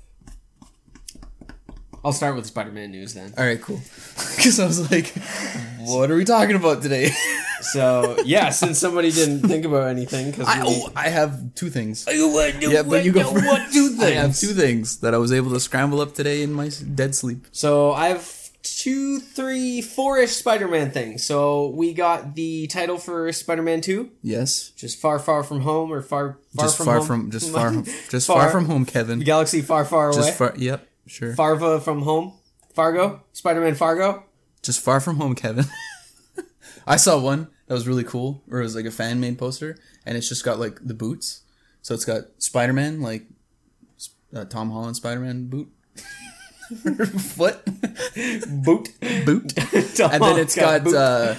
I'll 2.08 2.14
start 2.14 2.38
with 2.38 2.46
Spider 2.46 2.72
Man 2.72 2.92
news 2.92 3.14
then. 3.14 3.34
All 3.38 3.44
right, 3.44 3.62
cool. 3.62 3.82
Because 4.38 4.60
I 4.62 4.66
was 4.66 4.90
like, 4.90 5.08
what 5.80 6.10
are 6.10 6.16
we 6.16 6.24
talking 6.24 6.56
about 6.56 6.82
today? 6.82 7.12
So, 7.60 8.18
yeah, 8.24 8.52
since 8.52 8.78
somebody 8.78 9.12
didn't 9.12 9.42
think 9.42 9.66
about 9.66 9.88
anything, 9.88 10.30
because 10.30 10.48
I, 10.48 10.62
oh, 10.64 10.90
I 10.96 11.10
have 11.10 11.56
two 11.56 11.72
things. 11.72 12.06
yeah, 12.08 12.52
Yeah, 12.62 12.84
but 12.84 13.04
you 13.04 13.12
go 13.12 13.24
first. 13.34 13.46
What 13.46 13.72
two 13.74 13.98
I 14.00 14.12
have 14.12 14.38
two 14.38 14.54
things 14.54 15.00
that 15.00 15.16
I 15.16 15.18
was 15.18 15.34
able 15.34 15.50
to 15.52 15.60
scramble 15.60 16.00
up 16.00 16.14
today 16.14 16.44
in 16.44 16.54
my 16.54 16.70
dead 16.94 17.16
sleep. 17.16 17.48
So 17.52 17.94
I 17.94 18.10
have 18.10 18.32
two, 18.62 19.20
three, 19.20 19.82
four-ish 19.82 20.32
Spider-Man 20.34 20.92
things. 20.92 21.24
So 21.24 21.70
we 21.70 21.94
got 21.94 22.36
the 22.36 22.68
title 22.68 23.00
for 23.00 23.32
Spider-Man 23.34 23.82
Two, 23.82 24.12
Yes, 24.22 24.70
just 24.78 25.00
far, 25.00 25.18
far 25.20 25.44
from 25.44 25.62
home, 25.62 25.92
or 25.92 26.04
far, 26.04 26.38
far 26.56 26.66
just 26.66 26.78
from 26.78 26.86
far 26.86 26.98
home. 27.00 27.08
from 27.08 27.32
just 27.32 27.52
far 27.54 27.72
just 28.10 28.28
far, 28.28 28.50
from 28.50 28.66
home, 28.66 28.86
Kevin. 28.86 29.20
galaxy 29.22 29.62
far, 29.62 29.84
far 29.84 30.10
away. 30.10 30.18
Just 30.18 30.38
far. 30.38 30.54
Yep, 30.56 30.88
sure. 31.08 31.34
Farva 31.34 31.80
from 31.80 32.04
home. 32.04 32.34
Fargo. 32.74 33.24
Spider-Man 33.34 33.76
Fargo. 33.76 34.24
just 34.62 34.80
far 34.82 35.00
from 35.00 35.18
home, 35.18 35.34
Kevin. 35.36 35.66
I 36.88 36.96
saw 36.98 37.20
one 37.20 37.48
that 37.68 37.74
was 37.74 37.88
really 37.88 38.04
cool, 38.04 38.44
or 38.50 38.60
it 38.60 38.64
was 38.64 38.76
like 38.76 38.86
a 38.86 38.92
fan 38.92 39.20
made 39.20 39.38
poster, 39.38 39.78
and 40.06 40.18
it's 40.18 40.30
just 40.30 40.44
got 40.44 40.60
like 40.60 40.80
the 40.82 40.94
boots. 40.94 41.42
So 41.82 41.94
it's 41.94 42.06
got 42.06 42.24
Spider 42.38 42.74
Man, 42.74 43.02
like 43.02 43.26
uh, 44.36 44.46
Tom 44.46 44.72
Holland 44.72 44.96
Spider 44.96 45.20
Man 45.22 45.48
boot. 45.48 45.70
Foot 46.68 47.64
Boot. 47.66 48.90
boot, 49.26 49.58
and 50.02 50.22
then 50.22 50.38
it's 50.38 50.56
got 50.56 50.86
uh, 50.94 51.36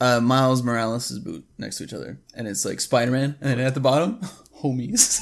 uh, 0.00 0.20
Miles 0.20 0.62
Morales' 0.62 1.18
boot 1.18 1.44
next 1.58 1.76
to 1.76 1.84
each 1.84 1.92
other, 1.92 2.18
and 2.34 2.48
it's 2.48 2.64
like 2.64 2.80
Spider 2.80 3.10
Man, 3.10 3.36
and 3.40 3.50
then 3.50 3.60
at 3.60 3.74
the 3.74 3.80
bottom, 3.80 4.18
homies. 4.62 5.20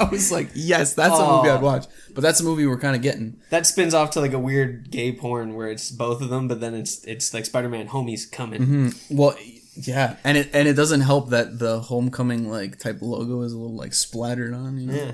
I 0.06 0.08
was 0.08 0.32
like, 0.32 0.50
yes, 0.54 0.94
that's 0.94 1.18
a 1.18 1.26
movie 1.26 1.48
I'd 1.50 1.62
watch. 1.62 1.86
But 2.14 2.22
that's 2.22 2.40
a 2.40 2.44
movie 2.44 2.66
we're 2.66 2.78
kind 2.78 2.96
of 2.96 3.02
getting. 3.02 3.38
That 3.50 3.66
spins 3.66 3.94
off 3.94 4.10
to 4.12 4.20
like 4.20 4.32
a 4.32 4.38
weird 4.38 4.90
gay 4.90 5.12
porn 5.12 5.54
where 5.54 5.68
it's 5.68 5.90
both 5.90 6.20
of 6.22 6.28
them, 6.30 6.48
but 6.48 6.60
then 6.60 6.74
it's 6.74 7.04
it's 7.04 7.32
like 7.34 7.44
Spider 7.44 7.68
Man 7.68 7.88
homies 7.88 8.30
coming. 8.30 8.92
Well, 9.10 9.36
yeah, 9.74 10.16
and 10.24 10.36
it 10.36 10.50
and 10.52 10.66
it 10.66 10.74
doesn't 10.74 11.02
help 11.02 11.30
that 11.30 11.58
the 11.58 11.80
homecoming 11.80 12.50
like 12.50 12.78
type 12.78 12.98
logo 13.00 13.42
is 13.42 13.52
a 13.52 13.58
little 13.58 13.76
like 13.76 13.94
splattered 13.94 14.54
on. 14.54 14.78
You 14.78 14.86
know, 14.86 14.94
Yeah, 14.94 15.12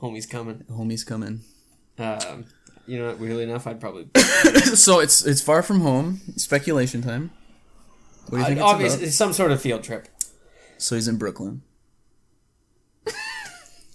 homies 0.00 0.28
coming. 0.28 0.64
homies 0.70 1.06
coming. 1.06 1.42
Um, 1.98 2.46
you 2.86 2.98
know, 2.98 3.08
what, 3.08 3.18
weirdly 3.20 3.44
enough, 3.44 3.66
I'd 3.66 3.80
probably 3.80 4.08
so 4.74 4.98
it's 5.00 5.24
it's 5.24 5.40
far 5.42 5.62
from 5.62 5.80
home. 5.82 6.20
Speculation 6.36 7.02
time. 7.02 7.30
What 8.28 8.38
do 8.38 8.38
you 8.38 8.44
think 8.46 8.58
it's 8.58 8.64
obviously 8.64 9.06
some 9.10 9.32
sort 9.32 9.52
of 9.52 9.60
field 9.60 9.82
trip. 9.84 10.08
So 10.78 10.94
he's 10.94 11.08
in 11.08 11.16
Brooklyn. 11.18 11.62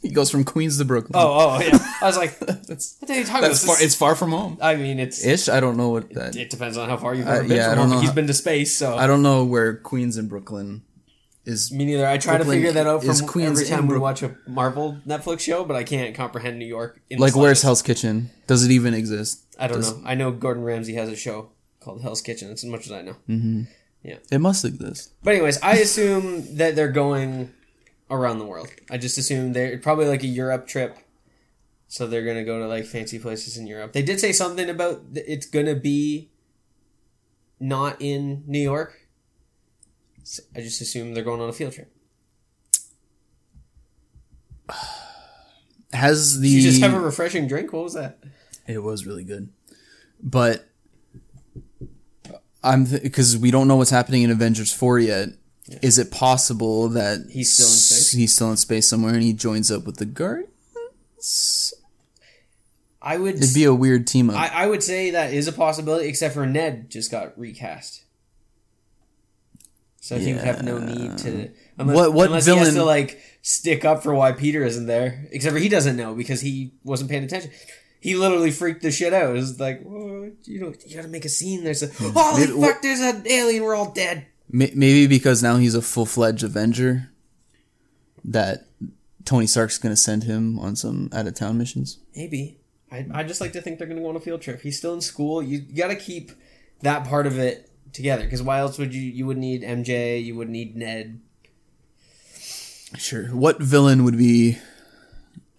He 0.08 0.12
goes 0.14 0.30
from 0.32 0.44
Queens 0.44 0.78
to 0.78 0.86
Brooklyn. 0.86 1.12
Oh, 1.16 1.56
oh 1.58 1.60
yeah. 1.60 1.78
I 2.02 2.06
was 2.06 2.18
like, 2.18 2.38
that's 2.40 2.98
hell 3.06 3.16
are 3.16 3.20
you 3.20 3.26
talking 3.26 3.42
that's 3.44 3.64
about? 3.64 3.76
far. 3.78 3.84
It's 3.86 3.96
far 3.96 4.16
from 4.16 4.32
home. 4.32 4.58
I 4.62 4.76
mean, 4.76 5.00
it's 5.00 5.26
Ish. 5.26 5.50
I 5.50 5.60
don't 5.60 5.78
know 5.78 5.90
what 5.90 6.14
that. 6.14 6.36
it 6.36 6.50
depends 6.50 6.78
on 6.78 6.90
how 6.90 6.98
far 6.98 7.14
you've 7.16 7.28
Uh, 7.28 7.32
ever 7.32 7.48
been 7.48 7.58
yeah, 7.58 7.66
I 7.68 7.70
from 7.70 7.76
don't 7.78 7.88
home. 7.88 7.96
know 7.98 8.02
He's 8.02 8.12
been 8.12 8.28
to 8.28 8.34
space, 8.34 8.78
so 8.78 8.96
I 8.96 9.08
don't 9.08 9.22
know 9.24 9.44
where 9.44 9.76
Queens 9.78 10.18
and 10.18 10.30
Brooklyn 10.30 10.84
is. 11.46 11.72
me 11.72 11.86
neither. 11.86 12.08
I 12.08 12.18
try 12.18 12.36
Brooklyn 12.38 12.58
to 12.58 12.64
figure 12.68 12.72
that 12.84 12.88
out 12.88 13.04
from 13.04 13.28
Queens 13.28 13.62
every 13.62 13.70
time 13.70 13.88
we 13.88 13.98
watch 13.98 14.24
a 14.24 14.36
Marvel 14.48 15.00
Netflix 15.08 15.42
show, 15.42 15.64
but 15.66 15.76
I 15.76 15.84
can't 15.84 16.16
comprehend 16.16 16.60
New 16.60 16.66
York. 16.68 17.02
Like, 17.18 17.36
where's. 17.36 17.62
Hell's 17.62 17.82
Kitchen? 17.82 18.30
Does 18.48 18.64
it 18.66 18.72
even 18.72 18.94
exist? 18.94 19.44
I 19.60 19.68
don't 19.68 19.78
Does- 19.78 19.96
know. 19.98 20.04
I 20.06 20.16
know 20.16 20.32
Gordon 20.32 20.64
Ramsay 20.64 20.94
has 20.96 21.10
a 21.10 21.16
show 21.16 21.50
called 21.80 22.02
Hell's 22.02 22.22
Kitchen. 22.22 22.48
That's 22.50 22.64
as 22.64 22.70
much 22.70 22.86
as 22.86 22.92
I 22.92 23.02
know. 23.02 23.66
Yeah, 24.04 24.18
It 24.32 24.40
must 24.40 24.64
exist. 24.66 25.14
But 25.24 25.34
anyways, 25.34 25.60
I 25.64 25.78
assume 25.78 26.58
that 26.58 26.76
they're 26.76 26.92
going 26.92 27.52
around 28.10 28.40
the 28.40 28.46
world. 28.46 28.70
I 28.90 28.98
just 28.98 29.18
assume 29.18 29.54
they're 29.54 29.78
probably 29.78 30.08
like 30.08 30.24
a 30.24 30.28
Europe 30.28 30.68
trip. 30.68 30.98
So 31.88 32.08
they're 32.08 32.26
gonna 32.26 32.44
go 32.44 32.60
to 32.60 32.68
like 32.68 32.86
fancy 32.86 33.20
places 33.20 33.58
in 33.58 33.68
Europe. 33.68 33.94
They 33.94 34.02
did 34.02 34.20
say 34.20 34.32
something 34.32 34.70
about 34.70 35.14
th- 35.14 35.26
it's 35.28 35.46
gonna 35.46 35.76
be 35.76 36.30
not 37.60 37.98
in 38.02 38.44
New 38.48 38.60
York. 38.60 39.08
So 40.24 40.44
I 40.56 40.62
just 40.62 40.82
assume 40.82 41.14
they're 41.14 41.24
going 41.24 41.42
on 41.42 41.50
a 41.50 41.54
field 41.54 41.74
trip. 41.74 41.92
Has 45.94 46.40
the 46.40 46.50
You 46.50 46.62
just 46.62 46.82
have 46.82 46.94
a 46.94 47.00
refreshing 47.00 47.48
drink. 47.48 47.72
What 47.72 47.84
was 47.84 47.94
that? 47.94 48.20
It 48.68 48.80
was 48.84 49.06
really 49.06 49.24
good, 49.24 49.50
but 50.22 50.68
uh, 52.28 52.40
I'm 52.64 52.84
because 52.86 53.38
we 53.38 53.52
don't 53.52 53.68
know 53.68 53.76
what's 53.78 53.92
happening 53.92 54.24
in 54.24 54.32
Avengers 54.32 54.74
four 54.74 55.00
yet. 55.00 55.30
Is 55.82 55.98
it 55.98 56.12
possible 56.12 56.90
that 56.90 57.26
He's 57.32 57.52
still 57.54 57.66
in 57.66 57.72
space? 57.72 58.12
He's 58.12 58.36
still 58.36 58.52
in 58.52 58.58
space 58.58 58.88
somewhere, 58.88 59.14
and 59.16 59.24
he 59.24 59.34
joins 59.34 59.72
up 59.72 59.84
with 59.86 59.98
the 59.98 60.06
Guardians. 60.06 61.74
I 63.02 63.18
would. 63.18 63.36
It'd 63.36 63.54
be 63.54 63.64
a 63.66 63.74
weird 63.74 64.08
team 64.08 64.30
up. 64.30 64.36
I, 64.36 64.48
I 64.64 64.68
would 64.68 64.84
say 64.84 65.12
that 65.12 65.34
is 65.34 65.48
a 65.48 65.52
possibility, 65.52 66.08
except 66.08 66.34
for 66.34 66.46
Ned 66.46 66.90
just 66.90 67.10
got 67.12 67.38
recast. 67.38 68.04
So 70.02 70.18
he 70.20 70.34
would 70.34 70.44
have 70.44 70.64
no 70.64 70.78
need 70.78 71.18
to. 71.20 71.50
Unless, 71.80 71.96
What- 71.98 72.14
what 72.14 72.26
unless 72.28 72.46
he 72.46 72.56
has 72.56 72.68
villain- 72.70 72.76
to 72.76 72.86
like 72.86 73.20
stick 73.42 73.84
up 73.86 74.04
for 74.04 74.14
why 74.14 74.32
Peter 74.34 74.64
isn't 74.64 74.86
there? 74.86 75.28
Except 75.32 75.54
for 75.54 75.60
he 75.60 75.70
doesn't 75.70 75.98
know 75.98 76.14
because 76.14 76.42
he 76.42 76.74
wasn't 76.84 77.10
paying 77.10 77.24
attention. 77.24 77.50
He 78.00 78.16
literally 78.16 78.52
freaked 78.52 78.84
the 78.84 78.92
shit 78.92 79.14
out. 79.14 79.32
It 79.32 79.34
was 79.34 79.60
like, 79.60 79.82
you 79.84 80.60
know, 80.62 80.74
you 80.86 80.96
gotta 80.96 81.08
make 81.08 81.26
a 81.26 81.30
scene. 81.30 81.64
There's 81.64 81.82
a 81.84 81.88
holy 81.88 82.46
Maybe- 82.48 82.62
fuck. 82.62 82.82
There's 82.84 83.00
an 83.00 83.24
alien. 83.28 83.64
We're 83.64 83.74
all 83.76 83.92
dead. 83.92 84.28
May- 84.50 84.72
Maybe 84.76 85.08
because 85.08 85.42
now 85.44 85.58
he's 85.58 85.76
a 85.76 85.82
full 85.82 86.06
fledged 86.06 86.44
Avenger, 86.44 87.10
that 88.24 88.68
Tony 89.26 89.48
Stark's 89.48 89.78
gonna 89.78 89.96
send 89.96 90.24
him 90.24 90.60
on 90.60 90.76
some 90.76 91.10
out 91.14 91.28
of 91.28 91.34
town 91.36 91.58
missions. 91.58 92.00
Maybe. 92.16 92.58
I 92.92 93.06
I 93.12 93.24
just 93.24 93.42
like 93.42 93.54
to 93.54 93.62
think 93.62 93.80
they're 93.80 93.88
gonna 93.88 94.02
go 94.02 94.10
on 94.10 94.16
a 94.16 94.20
field 94.20 94.42
trip. 94.42 94.62
He's 94.62 94.78
still 94.78 94.94
in 94.94 95.02
school. 95.02 95.42
You, 95.42 95.60
you 95.68 95.76
got 95.76 95.88
to 95.88 95.96
keep 95.96 96.32
that 96.82 97.06
part 97.08 97.26
of 97.26 97.40
it 97.40 97.70
together 97.94 98.24
because 98.24 98.44
why 98.44 98.60
else 98.60 98.78
would 98.78 98.94
you? 98.94 99.02
You 99.02 99.26
would 99.26 99.38
need 99.38 99.64
MJ. 99.64 100.24
You 100.24 100.36
would 100.36 100.50
need 100.50 100.76
Ned. 100.76 101.20
Sure. 102.98 103.26
What 103.28 103.60
villain 103.62 104.04
would 104.04 104.18
be 104.18 104.60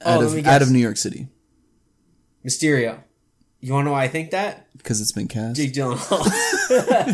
oh, 0.04 0.10
out 0.12 0.22
Oh, 0.22 0.26
of 0.38 0.46
out 0.46 0.62
of 0.62 0.70
New 0.70 0.78
York 0.78 0.96
City? 0.96 1.28
Mysterio. 2.46 3.02
You 3.66 3.72
want 3.72 3.86
to 3.86 3.86
know 3.86 3.92
why 3.94 4.04
I 4.04 4.08
think 4.08 4.30
that? 4.30 4.68
Because 4.76 5.00
it's 5.00 5.10
been 5.10 5.26
cast. 5.26 5.56
Jake 5.56 5.72
Gyllenhaal. 5.72 6.20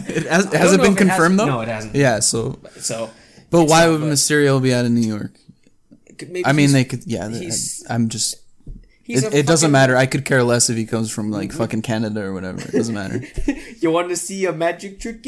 It 0.07 0.27
has, 0.27 0.53
has 0.53 0.75
it 0.75 0.83
been 0.83 0.93
if 0.93 1.01
it 1.01 1.07
has- 1.07 1.09
confirmed 1.09 1.39
though? 1.39 1.47
No, 1.47 1.61
it 1.63 1.69
hasn't. 1.69 1.95
Yeah. 1.95 2.21
So, 2.21 2.59
So, 2.79 3.11
but 3.49 3.65
why 3.65 3.89
would 3.89 4.01
but- 4.01 4.11
Mysterio 4.11 4.63
be 4.63 4.75
out 4.75 4.85
of 4.85 4.91
New 4.91 5.01
York? 5.01 5.33
maybe 6.21 6.45
I 6.45 6.53
mean, 6.53 6.73
they 6.73 6.85
could. 6.85 7.07
Yeah. 7.07 7.25
I, 7.25 7.95
am 7.95 8.11
just. 8.11 8.37
he's 9.03 9.25
It, 9.25 9.33
it 9.33 9.47
doesn't 9.47 9.73
matter. 9.73 9.97
I 9.97 10.05
could 10.05 10.27
care 10.27 10.43
less 10.43 10.69
if 10.69 10.77
he 10.77 10.85
comes 10.85 11.11
from 11.11 11.31
like 11.31 11.49
mm-hmm. 11.49 11.59
fucking 11.59 11.81
Canada 11.81 12.21
or 12.21 12.35
whatever. 12.35 12.61
It 12.61 12.73
doesn't 12.73 12.95
matter. 12.95 13.23
You 13.81 13.91
want 13.91 14.11
to 14.11 14.17
see 14.17 14.45
a 14.45 14.53
magic 14.53 15.01
trick? 15.01 15.25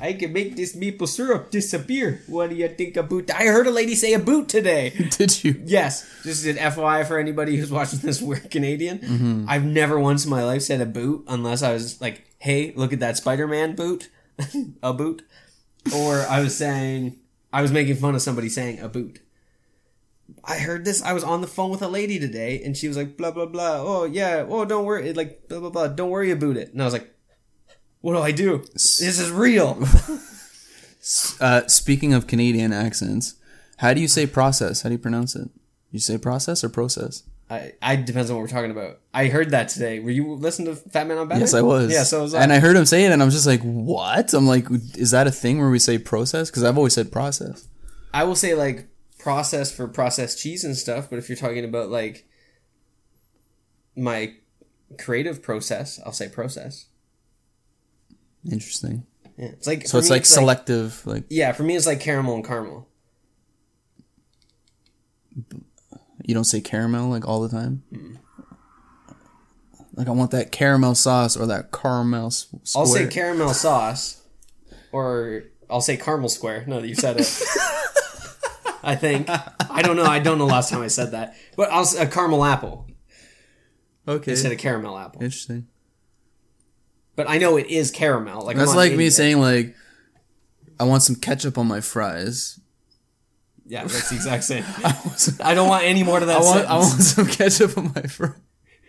I 0.00 0.12
can 0.12 0.32
make 0.32 0.56
this 0.56 0.74
maple 0.74 1.06
syrup 1.06 1.50
disappear. 1.50 2.22
What 2.26 2.50
do 2.50 2.56
you 2.56 2.68
think 2.68 2.96
a 2.96 3.02
boot? 3.02 3.30
I 3.30 3.44
heard 3.44 3.66
a 3.66 3.70
lady 3.70 3.94
say 3.94 4.12
a 4.12 4.18
boot 4.18 4.48
today. 4.48 4.90
Did 5.10 5.44
you? 5.44 5.62
Yes, 5.64 6.08
just 6.22 6.46
an 6.46 6.56
FYI 6.56 7.06
for 7.06 7.18
anybody 7.18 7.56
who's 7.56 7.70
watching 7.70 8.00
this. 8.00 8.22
We're 8.28 8.40
Canadian. 8.40 8.98
Mm-hmm. 8.98 9.44
I've 9.48 9.64
never 9.64 9.98
once 9.98 10.24
in 10.24 10.30
my 10.30 10.44
life 10.44 10.62
said 10.62 10.80
a 10.80 10.86
boot 10.86 11.24
unless 11.28 11.62
I 11.62 11.72
was 11.72 12.00
like, 12.00 12.24
"Hey, 12.38 12.72
look 12.76 12.92
at 12.92 13.00
that 13.00 13.16
Spider-Man 13.16 13.74
boot," 13.74 14.10
a 14.82 14.92
boot, 14.92 15.22
or 15.94 16.20
I 16.22 16.40
was 16.40 16.56
saying 16.56 17.18
I 17.52 17.62
was 17.62 17.72
making 17.72 17.96
fun 17.96 18.14
of 18.14 18.22
somebody 18.22 18.48
saying 18.48 18.80
a 18.80 18.88
boot. 18.88 19.20
I 20.44 20.58
heard 20.58 20.84
this. 20.84 21.02
I 21.02 21.12
was 21.12 21.24
on 21.24 21.40
the 21.40 21.46
phone 21.46 21.70
with 21.70 21.82
a 21.82 21.88
lady 21.88 22.18
today, 22.18 22.62
and 22.62 22.76
she 22.76 22.88
was 22.88 22.96
like, 22.96 23.16
"Blah 23.16 23.32
blah 23.32 23.46
blah." 23.46 23.80
Oh 23.80 24.04
yeah. 24.04 24.46
Oh, 24.48 24.64
don't 24.64 24.84
worry. 24.84 25.12
Like 25.12 25.48
blah 25.48 25.60
blah 25.60 25.70
blah. 25.70 25.88
Don't 25.88 26.10
worry 26.10 26.30
about 26.30 26.56
it. 26.56 26.72
And 26.72 26.80
I 26.80 26.84
was 26.84 26.94
like, 26.94 27.14
"What 28.08 28.14
do 28.14 28.22
I 28.22 28.32
do? 28.32 28.64
This 28.72 29.00
is 29.00 29.30
real." 29.30 29.78
Uh, 31.40 31.66
speaking 31.68 32.12
of 32.12 32.26
Canadian 32.26 32.70
accents, 32.70 33.36
how 33.78 33.94
do 33.94 34.00
you 34.00 34.08
say 34.08 34.26
process? 34.26 34.82
How 34.82 34.90
do 34.90 34.94
you 34.94 34.98
pronounce 34.98 35.34
it? 35.34 35.48
You 35.90 36.00
say 36.00 36.18
process 36.18 36.62
or 36.62 36.68
process? 36.68 37.22
I, 37.48 37.72
I 37.80 37.96
depends 37.96 38.30
on 38.30 38.36
what 38.36 38.42
we're 38.42 38.48
talking 38.48 38.70
about. 38.70 38.98
I 39.14 39.28
heard 39.28 39.50
that 39.50 39.70
today. 39.70 40.00
Were 40.00 40.10
you 40.10 40.34
listening 40.34 40.74
to 40.74 40.76
Fat 40.76 41.06
Man 41.06 41.16
on 41.16 41.28
Batman? 41.28 41.40
Yes, 41.40 41.54
I 41.54 41.62
was. 41.62 41.90
Yeah, 41.90 42.02
so 42.02 42.22
was 42.22 42.34
I. 42.34 42.42
And 42.42 42.52
I 42.52 42.58
heard 42.58 42.76
him 42.76 42.84
say 42.84 43.04
it, 43.04 43.12
and 43.12 43.22
I'm 43.22 43.30
just 43.30 43.46
like, 43.46 43.62
what? 43.62 44.34
I'm 44.34 44.46
like, 44.46 44.66
is 44.98 45.12
that 45.12 45.26
a 45.26 45.30
thing 45.30 45.58
where 45.58 45.70
we 45.70 45.78
say 45.78 45.96
process? 45.96 46.50
Because 46.50 46.62
I've 46.62 46.76
always 46.76 46.92
said 46.92 47.10
process. 47.10 47.68
I 48.12 48.24
will 48.24 48.36
say 48.36 48.54
like 48.54 48.88
process 49.18 49.74
for 49.74 49.88
processed 49.88 50.38
cheese 50.38 50.62
and 50.62 50.76
stuff, 50.76 51.08
but 51.08 51.18
if 51.18 51.30
you're 51.30 51.36
talking 51.36 51.64
about 51.64 51.88
like 51.88 52.28
my 53.96 54.34
creative 54.98 55.42
process, 55.42 56.00
I'll 56.04 56.12
say 56.12 56.28
process. 56.28 56.87
Interesting. 58.50 59.06
Yeah, 59.36 59.46
it's 59.48 59.66
like 59.66 59.86
So 59.86 59.98
it's 59.98 60.10
me, 60.10 60.16
like 60.16 60.26
selective, 60.26 61.06
like 61.06 61.24
yeah, 61.28 61.52
for 61.52 61.62
me 61.62 61.76
it's 61.76 61.86
like 61.86 62.00
caramel 62.00 62.34
and 62.34 62.44
caramel. 62.44 62.88
you 66.24 66.34
don't 66.34 66.44
say 66.44 66.60
caramel 66.60 67.08
like 67.08 67.26
all 67.26 67.40
the 67.40 67.48
time. 67.48 67.82
Hmm. 67.90 68.16
Like 69.94 70.08
I 70.08 70.10
want 70.10 70.30
that 70.32 70.52
caramel 70.52 70.94
sauce 70.94 71.36
or 71.36 71.46
that 71.46 71.72
caramel 71.72 72.30
square. 72.30 72.60
I'll 72.76 72.86
say 72.86 73.06
caramel 73.08 73.54
sauce, 73.54 74.22
or 74.92 75.44
I'll 75.68 75.80
say 75.80 75.96
caramel 75.96 76.28
square. 76.28 76.64
No, 76.66 76.80
you 76.80 76.94
said 76.94 77.16
it. 77.18 77.22
I 78.82 78.94
think 78.94 79.28
I 79.28 79.82
don't 79.82 79.96
know. 79.96 80.04
I 80.04 80.18
don't 80.18 80.38
know 80.38 80.46
last 80.46 80.70
time 80.70 80.82
I 80.82 80.88
said 80.88 81.12
that, 81.12 81.34
but 81.56 81.70
I'll 81.72 81.86
a 81.98 82.06
caramel 82.06 82.44
apple 82.44 82.86
okay. 84.06 84.32
instead 84.32 84.52
of 84.52 84.58
caramel 84.58 84.96
apple. 84.96 85.22
Interesting. 85.22 85.66
But 87.18 87.28
I 87.28 87.38
know 87.38 87.56
it 87.56 87.66
is 87.66 87.90
caramel. 87.90 88.44
Like 88.44 88.56
That's 88.56 88.76
like 88.76 88.90
me 88.92 88.98
idiot. 88.98 89.12
saying 89.14 89.40
like, 89.40 89.74
I 90.78 90.84
want 90.84 91.02
some 91.02 91.16
ketchup 91.16 91.58
on 91.58 91.66
my 91.66 91.80
fries. 91.80 92.60
Yeah, 93.66 93.82
that's 93.82 94.10
the 94.10 94.14
exact 94.14 94.44
same. 94.44 94.62
I 94.84 94.96
want, 95.04 95.30
I 95.42 95.54
don't 95.54 95.68
want 95.68 95.82
any 95.82 96.04
more 96.04 96.20
to 96.20 96.26
that 96.26 96.36
I 96.36 96.40
want, 96.40 96.46
sentence. 96.46 96.70
I 96.70 96.76
want 96.76 97.02
some 97.02 97.26
ketchup 97.26 97.76
on 97.76 97.92
my 97.92 98.02
fries, 98.02 98.34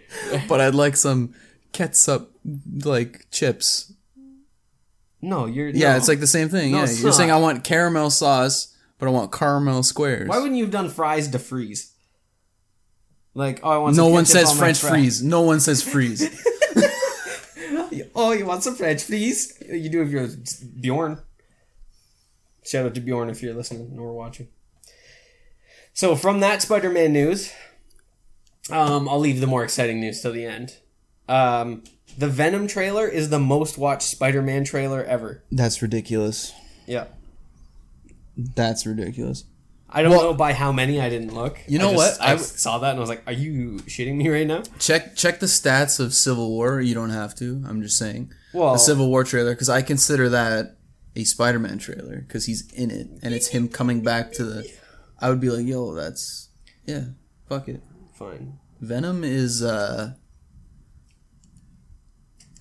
but 0.48 0.62
I'd 0.62 0.76
like 0.76 0.96
some 0.96 1.34
ketchup 1.72 2.32
like 2.84 3.26
chips. 3.32 3.92
no, 5.24 5.48
you're 5.48 5.70
Yeah, 5.70 5.94
no. 5.94 5.98
it's 5.98 6.08
like 6.08 6.20
the 6.20 6.28
same 6.28 6.50
thing. 6.50 6.74
No, 6.74 6.84
yeah, 6.84 6.92
you're 6.92 7.12
saying. 7.12 7.32
I 7.32 7.38
want 7.38 7.64
caramel 7.64 8.12
sauce, 8.12 8.78
but 9.00 9.08
I 9.08 9.10
want 9.10 9.32
caramel 9.32 9.82
squares. 9.82 10.30
Why 10.30 10.38
wouldn't 10.38 10.56
you 10.56 10.66
have 10.66 10.72
done 10.72 10.92
fries 10.92 11.30
to 11.30 11.40
freeze? 11.40 11.94
Like, 13.34 13.62
oh, 13.64 13.72
I 13.72 13.78
want. 13.80 13.96
no 13.96 14.04
some 14.04 14.14
one 14.14 14.26
says 14.26 14.52
on 14.52 14.58
French 14.58 14.82
fry. 14.82 14.90
freeze. 14.92 15.24
No 15.24 15.42
one 15.42 15.60
says 15.60 15.82
freeze. 15.82 16.22
Oh, 18.22 18.34
you 18.34 18.46
want 18.46 18.64
some 18.64 18.76
French 18.76 19.04
freeze? 19.04 19.58
You 19.66 19.88
do 19.88 20.02
if 20.02 20.10
you're 20.10 20.28
Bjorn. 20.82 21.20
Shout 22.66 22.86
out 22.86 22.94
to 22.96 23.00
Bjorn 23.00 23.30
if 23.30 23.42
you're 23.42 23.54
listening 23.54 23.98
or 23.98 24.12
watching. 24.12 24.50
So 25.94 26.18
from 26.18 26.42
that 26.42 26.62
Spider-Man 26.62 27.14
news, 27.14 27.54
um, 28.70 29.08
I'll 29.08 29.20
leave 29.20 29.40
the 29.40 29.48
more 29.48 29.64
exciting 29.64 30.02
news 30.02 30.22
till 30.22 30.34
the 30.34 30.46
end. 30.46 30.80
Um, 31.30 31.86
the 32.18 32.28
Venom 32.28 32.68
trailer 32.68 33.08
is 33.08 33.30
the 33.30 33.40
most 33.40 33.78
watched 33.78 34.10
Spider-Man 34.10 34.66
trailer 34.66 35.02
ever. 35.02 35.46
That's 35.50 35.82
ridiculous. 35.82 36.52
Yeah. 36.86 37.06
That's 38.36 38.86
ridiculous. 38.86 39.46
I 39.92 40.02
don't 40.04 40.12
Well- 40.12 40.22
know 40.24 40.34
by 40.34 40.54
how 40.54 40.72
many. 40.72 41.02
I 41.02 41.10
didn't 41.10 41.34
look. 41.34 41.58
You 41.68 41.80
know 41.80 41.90
I 41.92 41.96
just- 41.96 42.20
what? 42.20 42.30
I 42.30 42.34
I- 42.34 42.38
saw 42.38 42.78
that 42.80 42.92
and 42.92 42.98
I 42.98 43.02
was 43.02 43.10
like, 43.10 43.24
"Are 43.26 43.34
you 43.34 43.80
shitting 43.88 44.16
me 44.18 44.30
right 44.30 44.46
now?" 44.48 44.62
Check 44.78 45.16
check 45.16 45.40
the 45.40 45.48
stats 45.48 46.00
of 46.00 46.14
Civil 46.14 46.50
War. 46.52 46.80
You 46.82 46.94
don't 46.94 47.10
have 47.10 47.34
to. 47.36 47.64
I'm 47.68 47.82
just 47.82 47.98
saying. 47.98 48.32
Well, 48.54 48.76
a 48.76 48.80
Civil 48.80 49.10
War 49.10 49.24
trailer 49.24 49.54
because 49.54 49.70
I 49.70 49.82
consider 49.82 50.30
that 50.30 50.76
a 51.16 51.24
Spider-Man 51.24 51.80
trailer 51.80 52.18
because 52.28 52.46
he's 52.46 52.72
in 52.74 52.92
it 52.92 53.08
and 53.24 53.34
it's 53.34 53.48
him 53.48 53.68
coming 53.68 54.02
back 54.02 54.32
to 54.34 54.44
the. 54.46 54.70
I 55.20 55.30
would 55.30 55.40
be 55.42 55.50
like, 55.50 55.66
yo, 55.66 55.94
that's 55.96 56.50
yeah, 56.86 57.06
fuck 57.48 57.68
it. 57.68 57.82
fine. 58.14 58.60
Venom 58.82 59.24
is 59.24 59.62
uh. 59.64 60.14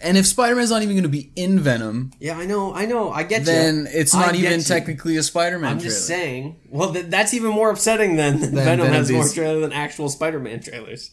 And 0.00 0.17
if 0.17 0.26
Spider-Man's 0.26 0.71
not 0.71 0.83
even 0.83 0.95
going 0.95 1.02
to 1.02 1.09
be 1.09 1.33
in 1.35 1.59
Venom, 1.59 2.12
Yeah, 2.21 2.38
I 2.38 2.47
know. 2.47 2.73
I 2.73 2.87
know. 2.87 3.11
I 3.11 3.25
get 3.25 3.45
then 3.45 3.78
you. 3.78 3.87
it's 3.93 4.14
not 4.14 4.37
even 4.37 4.59
you. 4.59 4.62
technically 4.64 5.17
a 5.17 5.25
Spider-Man 5.25 5.69
I'm 5.73 5.78
trailer. 5.78 5.90
just 5.90 6.07
saying. 6.07 6.61
Well, 6.71 6.93
th- 6.93 7.07
that's 7.07 7.35
even 7.35 7.50
more 7.50 7.71
upsetting 7.71 8.14
than, 8.14 8.38
Venom, 8.38 8.55
Venom 8.55 8.87
has 8.93 9.11
more 9.11 9.25
is- 9.25 9.35
trailer 9.35 9.59
than 9.61 9.73
actual 9.73 10.09
Spider-Man 10.09 10.61
trailers. 10.61 11.11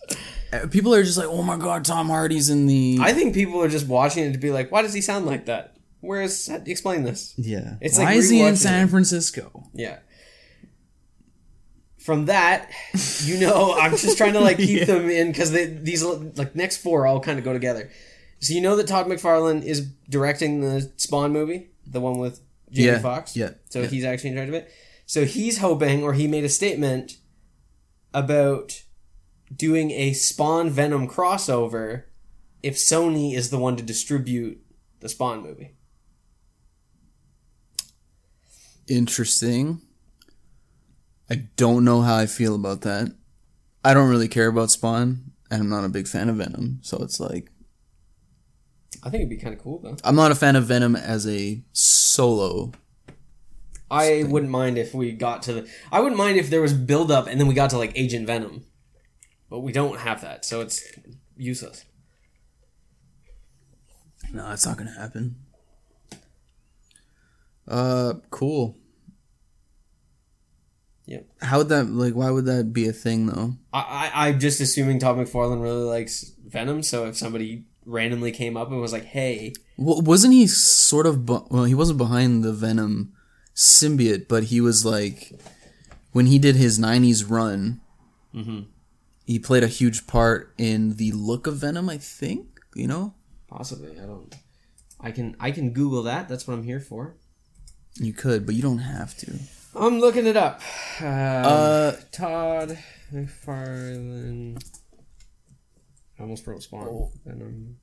Uh, 0.54 0.68
People 0.68 0.94
are 0.94 1.01
just 1.04 1.18
like, 1.18 1.27
oh 1.27 1.42
my 1.42 1.58
god, 1.58 1.84
Tom 1.84 2.08
Hardy's 2.10 2.51
in 2.51 2.68
the. 2.68 3.00
I 3.01 3.13
think 3.13 3.34
people 3.34 3.60
are 3.63 3.68
just 3.70 3.88
watching 3.88 4.24
it 4.25 4.34
to 4.34 4.38
be 4.38 4.51
like, 4.51 4.72
"Why 4.72 4.84
does 4.84 4.94
he 4.94 5.01
sound 5.01 5.25
like 5.25 5.46
that? 5.48 5.75
Where's 6.01 6.48
explain 6.50 7.04
this?" 7.04 7.34
yeah. 7.38 7.77
It's 7.82 7.98
Why 7.98 8.04
like 8.06 8.18
is 8.18 8.30
he 8.30 8.42
in 8.42 8.56
San. 8.56 8.88
Francisco? 8.88 9.63
Yeah. 9.74 9.98
From 11.98 12.25
that, 12.25 12.70
you 13.24 13.39
know, 13.39 13.74
I'm 13.74 13.92
just 13.98 14.15
trying 14.18 14.34
to 14.34 14.39
like 14.39 14.58
keep 14.68 14.82
Yeah. 14.82 14.86
them 14.86 15.10
in 15.10 15.32
because 15.32 15.50
these 15.51 16.04
like 16.04 16.56
next 16.56 16.77
four 16.77 17.08
all 17.08 17.20
kind 17.20 17.39
of 17.39 17.44
go 17.46 17.51
together. 17.54 17.89
So 18.46 18.54
you 18.54 18.62
know 18.62 18.75
that 18.75 18.88
Todd 18.88 19.08
McFarlane 19.08 19.64
is 19.64 19.82
directing 20.10 20.62
the 20.62 20.92
Spawn 20.98 21.32
movie, 21.34 21.70
the 21.88 22.00
one 22.00 22.20
with 22.20 22.42
Jamie 22.72 22.88
Yeah, 22.88 23.00
Foxx. 23.00 23.36
yeah, 23.36 23.52
So 23.70 23.82
yeah. 23.82 23.88
he's 23.88 24.04
actually 24.06 24.30
in 24.32 24.36
charge 24.36 24.50
of 24.50 24.54
it. 24.54 24.72
So 25.08 25.25
he's 25.25 25.58
hoping, 25.60 26.04
or 26.04 26.14
he 26.14 26.28
made 26.28 26.44
a 26.44 26.50
statement 26.50 27.18
about 28.14 28.84
doing 29.56 29.90
a 29.92 30.14
Spawn 30.14 30.70
Venom 30.70 31.08
crossover 31.08 32.04
if 32.62 32.75
Sony 32.75 33.34
is 33.36 33.50
the 33.50 33.58
one 33.58 33.75
to 33.78 33.84
distribute 33.84 34.60
the 35.00 35.10
Spawn 35.10 35.42
movie. 35.42 35.72
Interesting. 38.88 39.82
I 41.30 41.48
don't 41.56 41.84
know 41.84 42.02
how 42.02 42.16
I 42.18 42.28
feel 42.28 42.54
about 42.56 42.82
that. 42.82 43.12
I 43.84 43.94
don't 43.94 44.10
really 44.10 44.28
care 44.28 44.48
about 44.48 44.72
Spawn, 44.72 45.32
and 45.50 45.62
I'm 45.64 45.70
not 45.70 45.84
a 45.86 45.90
big 45.90 46.08
fan 46.08 46.30
of 46.30 46.36
Venom. 46.38 46.80
So 46.84 46.98
it's 47.02 47.20
like 47.20 47.52
I 49.04 49.10
think 49.10 49.22
it'd 49.22 49.30
be 49.30 49.38
kind 49.38 49.54
of 49.54 49.62
cool 49.62 49.80
though. 49.80 49.96
I'm 50.04 50.16
not 50.16 50.32
a 50.32 50.36
fan 50.36 50.56
of 50.56 50.66
Venom 50.66 50.96
as 50.96 51.28
a 51.28 51.64
solo. 51.72 52.72
I 53.90 54.24
wouldn't 54.28 54.52
mind 54.52 54.78
if 54.78 54.94
we 54.94 55.12
got 55.12 55.44
to 55.44 55.54
the. 55.54 55.70
I 55.92 56.00
wouldn't 56.00 56.18
mind 56.18 56.38
if 56.38 56.50
there 56.50 56.62
was 56.62 56.74
build 56.74 57.12
up 57.12 57.28
and 57.28 57.40
then 57.40 57.48
we 57.48 57.54
got 57.54 57.70
to 57.72 57.78
like 57.78 57.92
Agent 57.96 58.28
Venom, 58.28 58.66
but 59.50 59.60
we 59.60 59.72
don't 59.72 60.00
have 60.00 60.22
that, 60.22 60.44
so 60.46 60.62
it's 60.62 60.84
useless. 61.38 61.86
No, 64.34 64.52
it's 64.52 64.66
not 64.66 64.78
gonna 64.78 64.98
happen. 64.98 65.36
Uh, 67.68 68.16
cool. 68.30 68.78
Yep. 71.06 71.28
How 71.42 71.60
would 71.60 71.70
that 71.70 71.86
like? 71.86 72.16
Why 72.16 72.32
would 72.32 72.46
that 72.46 72.74
be 72.74 72.88
a 72.88 72.94
thing 72.94 73.28
though? 73.28 73.54
I, 73.72 74.12
I 74.14 74.28
I'm 74.28 74.40
just 74.40 74.60
assuming 74.60 75.00
Todd 75.00 75.18
McFarlane 75.18 75.62
really 75.62 75.84
likes 75.84 76.34
Venom, 76.44 76.82
so 76.82 77.06
if 77.06 77.16
somebody 77.16 77.66
randomly 77.86 78.32
came 78.32 78.58
up 78.58 78.70
and 78.72 78.80
was 78.82 78.94
like, 78.94 79.06
"Hey, 79.06 79.54
W- 79.77 80.01
wasn't 80.01 80.34
he 80.34 80.48
sort 80.48 81.06
of? 81.06 81.25
Bu- 81.25 81.46
well, 81.50 81.63
he 81.65 81.75
wasn't 81.75 81.98
behind 81.98 82.44
the 82.44 82.54
Venom 82.54 83.13
symbiote, 83.56 84.27
but 84.27 84.46
he 84.46 84.60
was 84.62 84.86
like 84.86 85.32
when 86.12 86.25
he 86.27 86.39
did 86.39 86.56
his 86.56 86.80
'90s 86.80 87.30
run. 87.30 87.82
He 89.25 89.39
played 89.39 89.63
a 89.63 89.68
huge 89.68 90.06
part 90.08 90.54
in 90.58 90.98
the 90.98 91.12
look 91.13 91.48
of 91.48 91.56
Venom. 91.58 91.89
I 91.89 91.98
think 91.98 92.48
you 92.75 92.88
know. 92.88 93.13
possibly 93.48 93.92
I 94.00 94.05
don't." 94.05 94.33
I 95.00 95.12
can 95.12 95.36
I 95.40 95.51
can 95.51 95.72
Google 95.72 96.03
that. 96.03 96.27
That's 96.29 96.48
what 96.48 96.53
I'm 96.55 96.64
here 96.64 96.79
for. 96.79 97.16
You 97.96 98.12
could, 98.14 98.46
but 98.46 98.55
you 98.55 98.62
don't 98.62 98.79
have 98.79 99.16
to. 99.18 99.40
I'm 99.75 100.00
looking 100.00 100.25
it 100.25 100.36
up. 100.38 100.62
Uh, 101.01 101.05
Uh, 101.05 101.96
Todd 102.12 102.77
McFarlane. 103.14 104.57
I 106.18 106.24
almost 106.24 106.46
wrote 106.48 106.64
Spawn. 106.64 106.88
Oh. 106.88 107.12
Venom. 107.25 107.78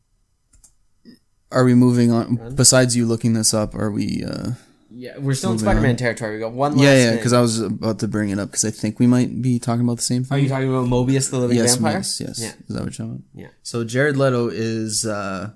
are 1.51 1.65
we 1.65 1.75
moving 1.75 2.11
on? 2.11 2.55
Besides 2.55 2.97
you 2.97 3.07
looking 3.07 3.35
this 3.35 3.53
up, 3.53 3.75
are 3.75 3.91
we? 3.91 4.25
uh 4.25 4.53
Yeah, 4.91 5.19
we're 5.19 5.35
still 5.35 5.53
in 5.53 5.59
Spider-Man 5.59 5.91
on. 5.91 5.97
territory. 5.97 6.35
We 6.35 6.41
got 6.41 6.53
one 6.53 6.73
last 6.73 6.83
Yeah, 6.83 7.11
yeah. 7.11 7.17
Because 7.17 7.33
I 7.33 7.41
was 7.41 7.61
about 7.61 7.99
to 8.01 8.09
bring 8.09 8.31
it 8.31 8.39
up 8.39 8.49
because 8.51 8.65
I 8.65 8.71
think 8.71 8.99
we 8.99 9.07
might 9.07 9.43
be 9.43 9.59
talking 9.59 9.85
about 9.85 9.99
the 9.99 10.03
same 10.03 10.25
thing. 10.25 10.37
Are 10.37 10.41
you 10.41 10.49
talking 10.49 10.69
about 10.69 10.87
Morbius 10.87 11.31
the 11.31 11.39
Living 11.39 11.59
yes, 11.59 11.77
Vampire? 11.77 11.99
yes, 11.99 12.21
yes. 12.21 12.41
Yeah. 12.41 12.53
Is 12.69 12.75
that 12.75 12.83
what 12.85 12.99
you're 12.99 13.07
talking 13.07 13.11
about? 13.13 13.23
Yeah. 13.35 13.49
So 13.63 13.85
Jared 13.85 14.17
Leto 14.17 14.49
is 14.49 15.05
uh, 15.07 15.51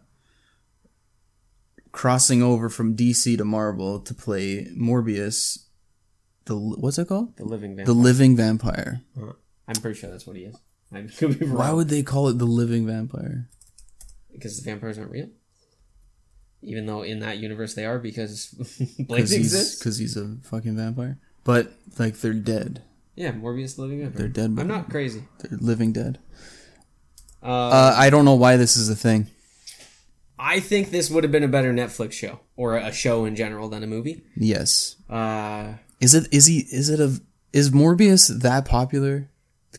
crossing 1.93 2.43
over 2.43 2.69
from 2.69 2.95
DC 2.97 3.39
to 3.39 3.45
Marvel 3.45 4.01
to 4.01 4.15
play 4.15 4.67
Morbius. 4.77 5.65
The 6.45 6.57
what's 6.57 6.99
it 6.99 7.09
called? 7.09 7.37
The 7.37 7.45
Living 7.45 7.75
vampire. 7.75 7.87
The 7.87 8.01
living 8.01 8.37
vampire. 8.37 9.01
I'm 9.67 9.77
pretty 9.77 9.99
sure 9.99 10.11
that's 10.11 10.27
what 10.27 10.37
he 10.37 10.45
is. 10.45 10.57
I 10.93 11.03
could 11.03 11.39
be 11.39 11.47
wrong. 11.47 11.57
Why 11.59 11.73
would 11.73 11.89
they 11.89 12.03
call 12.03 12.29
it 12.29 12.39
the 12.39 12.45
living 12.47 12.87
vampire? 12.87 13.49
because 14.33 14.61
the 14.63 14.71
vampires 14.71 14.99
aren't 14.99 15.11
real. 15.11 15.29
Even 16.63 16.85
though 16.85 17.01
in 17.03 17.21
that 17.21 17.39
universe 17.39 17.73
they 17.75 17.87
are, 17.87 17.99
because 17.99 18.49
Blade 18.99 19.21
he's 19.23 19.33
exists. 19.33 19.79
because 19.79 19.97
he's 19.99 20.17
a 20.17 20.37
fucking 20.43 20.77
vampire. 20.77 21.19
But 21.45 21.73
like 21.99 22.19
they're 22.19 22.35
dead. 22.35 22.83
Yeah, 23.15 23.33
Morbius 23.33 23.77
the 23.77 23.83
Living 23.83 24.01
Vampire. 24.01 24.19
They're 24.19 24.29
dead. 24.29 24.55
But 24.55 24.63
I'm 24.63 24.69
not 24.69 24.91
crazy. 24.91 25.25
They're 25.39 25.57
living 25.59 25.93
dead. 25.93 26.19
Uh, 27.43 27.47
Uh, 27.47 27.95
I 27.97 28.11
don't 28.11 28.27
know 28.27 28.35
why 28.35 28.57
this 28.59 28.77
is 28.77 28.91
a 28.91 28.97
thing. 28.97 29.29
I 30.39 30.61
think 30.61 30.91
this 30.91 31.09
would 31.09 31.25
have 31.25 31.33
been 31.33 31.45
a 31.45 31.49
better 31.49 31.73
Netflix 31.73 32.13
show 32.13 32.41
or 32.57 32.77
a 32.77 32.93
show 32.93 33.25
in 33.25 33.37
general 33.37 33.71
than 33.71 33.83
a 33.83 33.87
movie. 33.87 34.23
Yes. 34.37 34.97
Uh, 35.09 35.75
Is 35.99 36.15
it? 36.15 36.29
Is 36.31 36.45
he? 36.45 36.59
Is 36.71 36.91
it 36.91 37.01
a? 37.01 37.19
Is 37.55 37.71
Morbius 37.71 38.29
that 38.43 38.67
popular? 38.67 39.31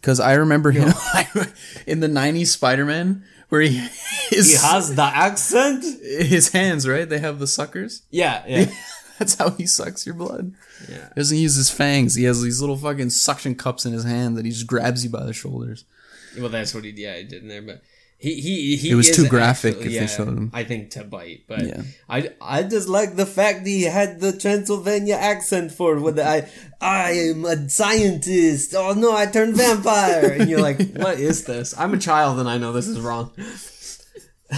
Because 0.01 0.19
I 0.19 0.33
remember 0.33 0.71
him 0.71 0.93
in 1.87 1.99
the 1.99 2.07
'90s 2.07 2.47
Spider-Man, 2.47 3.23
where 3.49 3.61
he 3.61 3.77
his 4.29 4.51
he 4.51 4.67
has 4.67 4.95
the 4.95 5.03
accent. 5.03 5.83
his 6.01 6.51
hands 6.51 6.87
right. 6.87 7.07
They 7.07 7.19
have 7.19 7.39
the 7.39 7.47
suckers. 7.47 8.03
Yeah, 8.11 8.43
yeah, 8.47 8.65
That's 9.19 9.35
how 9.35 9.49
he 9.51 9.65
sucks 9.65 10.05
your 10.05 10.15
blood. 10.15 10.53
yeah. 10.89 11.09
He 11.09 11.19
doesn't 11.21 11.37
use 11.37 11.55
his 11.55 11.69
fangs. 11.71 12.15
He 12.15 12.25
has 12.25 12.41
these 12.41 12.61
little 12.61 12.77
fucking 12.77 13.09
suction 13.09 13.55
cups 13.55 13.85
in 13.85 13.93
his 13.93 14.03
hand 14.03 14.37
that 14.37 14.45
he 14.45 14.51
just 14.51 14.67
grabs 14.67 15.03
you 15.03 15.09
by 15.09 15.23
the 15.25 15.33
shoulders. 15.33 15.85
Well, 16.37 16.49
that's 16.49 16.73
what 16.75 16.83
he 16.83 16.91
yeah 16.91 17.15
he 17.17 17.23
did 17.23 17.41
in 17.41 17.47
there, 17.47 17.61
but 17.63 17.81
he 18.19 18.41
he 18.41 18.75
he. 18.77 18.89
It 18.91 18.95
was 18.95 19.11
too 19.11 19.27
graphic 19.27 19.75
actually- 19.75 19.95
if 19.97 19.99
they 20.01 20.07
showed 20.07 20.27
him. 20.27 20.49
I 20.53 20.63
think 20.63 20.89
to 20.91 21.03
bite, 21.03 21.43
but 21.47 21.61
Yeah. 21.63 21.83
I 22.09 22.29
I 22.41 22.63
just 22.63 22.89
like 22.89 23.15
the 23.15 23.27
fact 23.27 23.65
he 23.67 23.83
had 23.83 24.19
the 24.19 24.33
Transylvania 24.33 25.15
accent 25.15 25.71
for 25.71 25.99
what 25.99 26.19
I 26.19 26.49
I 26.81 27.11
am 27.11 27.45
a 27.45 27.69
scientist. 27.69 28.73
Oh 28.75 28.93
no, 28.93 29.15
I 29.15 29.27
turned 29.27 29.55
vampire, 29.55 30.31
and 30.31 30.49
you're 30.49 30.61
like, 30.61 30.79
what 30.95 31.19
is 31.19 31.43
this? 31.45 31.77
I'm 31.77 31.93
a 31.93 31.99
child 31.99 32.39
and 32.39 32.49
I 32.49 32.57
know 32.57 32.73
this 32.73 32.87
is 32.87 32.99
wrong. 32.99 33.31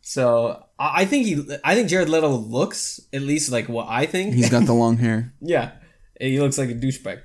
so 0.00 0.64
I 0.78 1.02
I 1.02 1.04
think 1.04 1.26
he 1.26 1.58
I 1.62 1.74
think 1.74 1.88
Jared 1.88 2.08
Leto 2.08 2.28
looks 2.30 3.00
at 3.12 3.22
least 3.22 3.52
like 3.52 3.68
what 3.68 3.86
I 3.88 4.06
think. 4.06 4.34
He's 4.34 4.50
got 4.50 4.66
the 4.66 4.74
long 4.74 4.96
hair. 4.96 5.32
yeah, 5.40 5.72
he 6.20 6.40
looks 6.40 6.58
like 6.58 6.70
a 6.70 6.74
douchebag. 6.74 7.20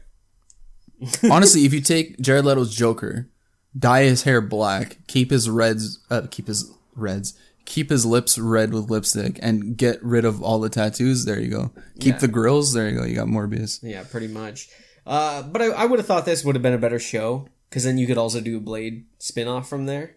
Honestly, 1.30 1.66
if 1.66 1.74
you 1.74 1.82
take 1.82 2.20
Jared 2.20 2.46
Leto's 2.46 2.74
Joker, 2.76 3.30
dye 3.78 4.04
his 4.04 4.24
hair 4.24 4.42
black, 4.42 4.98
keep 5.08 5.32
his 5.32 5.50
reds, 5.50 6.00
uh, 6.10 6.24
keep 6.32 6.48
his 6.48 6.72
reds, 6.96 7.38
keep 7.66 7.90
his 7.90 8.06
lips 8.06 8.38
red 8.38 8.74
with 8.74 8.90
lipstick, 8.90 9.40
and 9.42 9.76
get 9.78 10.04
rid 10.04 10.26
of 10.26 10.42
all 10.42 10.60
the 10.60 10.70
tattoos. 10.70 11.26
There 11.26 11.40
you 11.40 11.50
go. 11.50 11.72
Keep 12.00 12.16
Yeah. 12.16 12.20
the 12.20 12.28
grills. 12.28 12.74
There 12.74 12.90
you 12.90 12.98
go. 12.98 13.04
You 13.06 13.16
got 13.16 13.28
Morbius. 13.28 13.80
Yeah, 13.84 14.04
pretty 14.04 14.28
much. 14.28 14.70
Uh, 15.06 15.44
but 15.44 15.62
I, 15.62 15.66
I 15.68 15.86
would 15.86 16.00
have 16.00 16.08
thought 16.08 16.26
this 16.26 16.44
would 16.44 16.56
have 16.56 16.64
been 16.64 16.74
a 16.74 16.78
better 16.80 17.00
show 17.00 17.48
because 17.70 17.84
then 17.84 17.98
you 17.98 18.08
could 18.08 18.18
also 18.18 18.42
do 18.42 18.58
a 18.58 18.60
Blade 18.62 19.06
spin 19.20 19.48
off 19.48 19.68
from 19.70 19.86
there. 19.86 20.16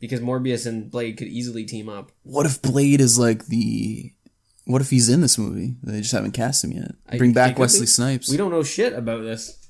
Because 0.00 0.20
Morbius 0.20 0.66
and 0.66 0.90
Blade 0.90 1.16
could 1.16 1.28
easily 1.28 1.64
team 1.64 1.88
up. 1.88 2.12
What 2.24 2.44
if 2.46 2.60
Blade 2.60 3.00
is 3.00 3.18
like 3.18 3.46
the? 3.46 4.12
What 4.66 4.82
if 4.82 4.90
he's 4.90 5.08
in 5.08 5.20
this 5.20 5.38
movie? 5.38 5.76
They 5.82 6.00
just 6.00 6.12
haven't 6.12 6.32
cast 6.32 6.64
him 6.64 6.72
yet. 6.72 6.92
Bring 7.16 7.32
they 7.32 7.34
back 7.34 7.58
Wesley 7.58 7.82
be. 7.82 7.86
Snipes. 7.86 8.30
We 8.30 8.36
don't 8.36 8.50
know 8.50 8.62
shit 8.62 8.92
about 8.92 9.22
this. 9.22 9.63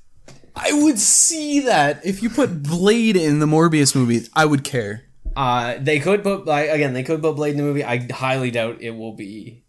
I 0.57 0.73
would 0.73 0.99
see 0.99 1.61
that 1.61 2.05
if 2.07 2.23
you 2.23 2.31
put 2.31 2.62
Blade 2.62 3.17
in 3.17 3.40
the 3.40 3.47
Morbius 3.47 3.95
movie. 3.95 4.27
I 4.35 4.45
would 4.45 4.64
care. 4.64 5.05
Uh, 5.37 5.77
they 5.81 5.99
could 5.99 6.23
put 6.23 6.47
like 6.47 6.71
again, 6.71 6.93
they 6.93 7.03
could 7.03 7.21
put 7.21 7.37
Blade 7.37 7.53
in 7.53 7.57
the 7.57 7.64
movie. 7.64 7.85
I 7.85 8.07
highly 8.12 8.51
doubt 8.51 8.81
it 8.81 8.90
will 8.90 9.12
be. 9.12 9.64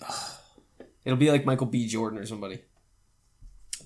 It'll 1.04 1.18
be 1.18 1.30
like 1.30 1.44
Michael 1.44 1.66
B. 1.66 1.86
Jordan 1.86 2.18
or 2.18 2.26
somebody. 2.26 2.60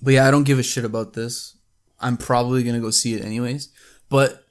But 0.01 0.13
yeah, 0.13 0.27
I 0.27 0.31
don't 0.31 0.43
give 0.43 0.59
a 0.59 0.63
shit 0.63 0.85
about 0.85 1.13
this. 1.13 1.57
I'm 1.99 2.15
probably 2.15 2.63
gonna 2.63 2.79
go 2.79 2.91
see 2.91 3.13
it 3.15 3.25
anyways. 3.25 3.69
But 4.09 4.46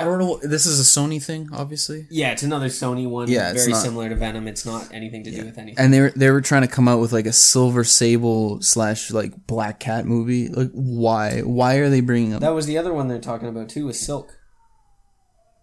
I 0.00 0.04
don't 0.04 0.18
know. 0.18 0.38
This 0.42 0.66
is 0.66 0.80
a 0.80 0.82
Sony 1.00 1.22
thing, 1.22 1.48
obviously. 1.52 2.06
Yeah, 2.10 2.32
it's 2.32 2.42
another 2.42 2.66
Sony 2.66 3.08
one. 3.08 3.28
Yeah, 3.28 3.50
it's 3.50 3.60
very 3.62 3.72
not- 3.72 3.82
similar 3.82 4.08
to 4.08 4.14
Venom. 4.16 4.48
It's 4.48 4.64
not 4.66 4.88
anything 4.92 5.24
to 5.24 5.30
do 5.30 5.44
with 5.44 5.58
anything. 5.58 5.78
And 5.82 5.92
they 5.92 6.00
were 6.00 6.10
they 6.16 6.30
were 6.30 6.40
trying 6.40 6.62
to 6.62 6.68
come 6.68 6.88
out 6.88 7.00
with 7.00 7.12
like 7.12 7.26
a 7.26 7.32
Silver 7.32 7.84
Sable 7.84 8.60
slash 8.62 9.10
like 9.10 9.46
Black 9.46 9.80
Cat 9.80 10.06
movie. 10.06 10.48
Like, 10.48 10.70
why? 10.72 11.40
Why 11.40 11.76
are 11.76 11.88
they 11.90 12.00
bringing 12.00 12.34
up 12.34 12.40
That 12.40 12.54
was 12.54 12.66
the 12.66 12.78
other 12.78 12.92
one 12.92 13.08
they're 13.08 13.18
talking 13.20 13.48
about 13.48 13.68
too. 13.68 13.86
Was 13.86 13.98
Silk. 14.00 14.36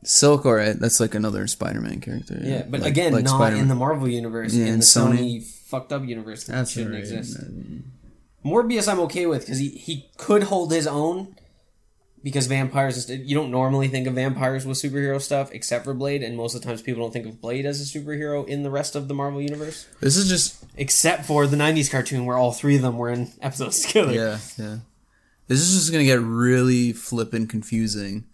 Silk? 0.03 0.45
All 0.45 0.53
right, 0.53 0.77
that's 0.79 0.99
like 0.99 1.15
another 1.15 1.47
Spider-Man 1.47 1.99
character. 2.01 2.39
Yeah, 2.41 2.63
but 2.69 2.81
Like- 2.81 2.91
again, 2.91 3.13
like 3.13 3.25
not 3.25 3.37
Spider-Man. 3.37 3.63
in 3.63 3.67
the 3.67 3.75
Marvel 3.75 4.07
universe. 4.07 4.53
Yeah, 4.53 4.65
in 4.67 4.73
in 4.75 4.79
the 4.79 4.85
Sony. 4.85 5.17
Sony, 5.41 5.43
fucked 5.43 5.91
up 5.91 6.05
universe 6.05 6.43
that 6.45 6.53
That's 6.53 6.71
shouldn't 6.71 6.91
right. 6.93 6.99
exist. 6.99 7.37
Morbius, 8.45 8.87
I'm 8.87 8.99
okay 9.01 9.25
with 9.25 9.41
because 9.41 9.57
he 9.59 9.69
he 9.69 10.09
could 10.17 10.43
hold 10.43 10.71
his 10.71 10.87
own. 10.87 11.35
Because 12.23 12.47
vampires, 12.47 12.97
is- 12.97 13.09
you 13.29 13.35
don't 13.35 13.51
normally 13.51 13.87
think 13.87 14.07
of 14.07 14.15
vampires 14.15 14.65
with 14.65 14.77
superhero 14.77 15.21
stuff, 15.21 15.49
except 15.53 15.85
for 15.85 15.93
Blade, 15.93 16.23
and 16.23 16.35
most 16.35 16.55
of 16.55 16.61
the 16.61 16.67
times 16.67 16.81
people 16.81 17.01
don't 17.03 17.13
think 17.13 17.25
of 17.27 17.39
Blade 17.39 17.65
as 17.65 17.79
a 17.79 17.99
superhero 17.99 18.45
in 18.47 18.63
the 18.63 18.69
rest 18.71 18.95
of 18.95 19.07
the 19.07 19.13
Marvel 19.13 19.41
universe, 19.41 19.85
This 20.01 20.17
is 20.17 20.27
just 20.27 20.65
except 20.75 21.25
for 21.25 21.45
the 21.47 21.55
'90s 21.57 21.89
cartoon 21.89 22.25
where 22.25 22.35
all 22.37 22.51
three 22.51 22.75
of 22.75 22.81
them 22.81 22.97
were 22.97 23.09
in 23.09 23.31
episodes 23.41 23.85
together. 23.85 24.11
yeah, 24.13 24.39
yeah. 24.57 24.77
This 25.47 25.61
is 25.61 25.73
just 25.75 25.91
gonna 25.91 26.03
get 26.03 26.19
really 26.19 26.91
flippin' 26.91 27.47
confusing 27.47 28.25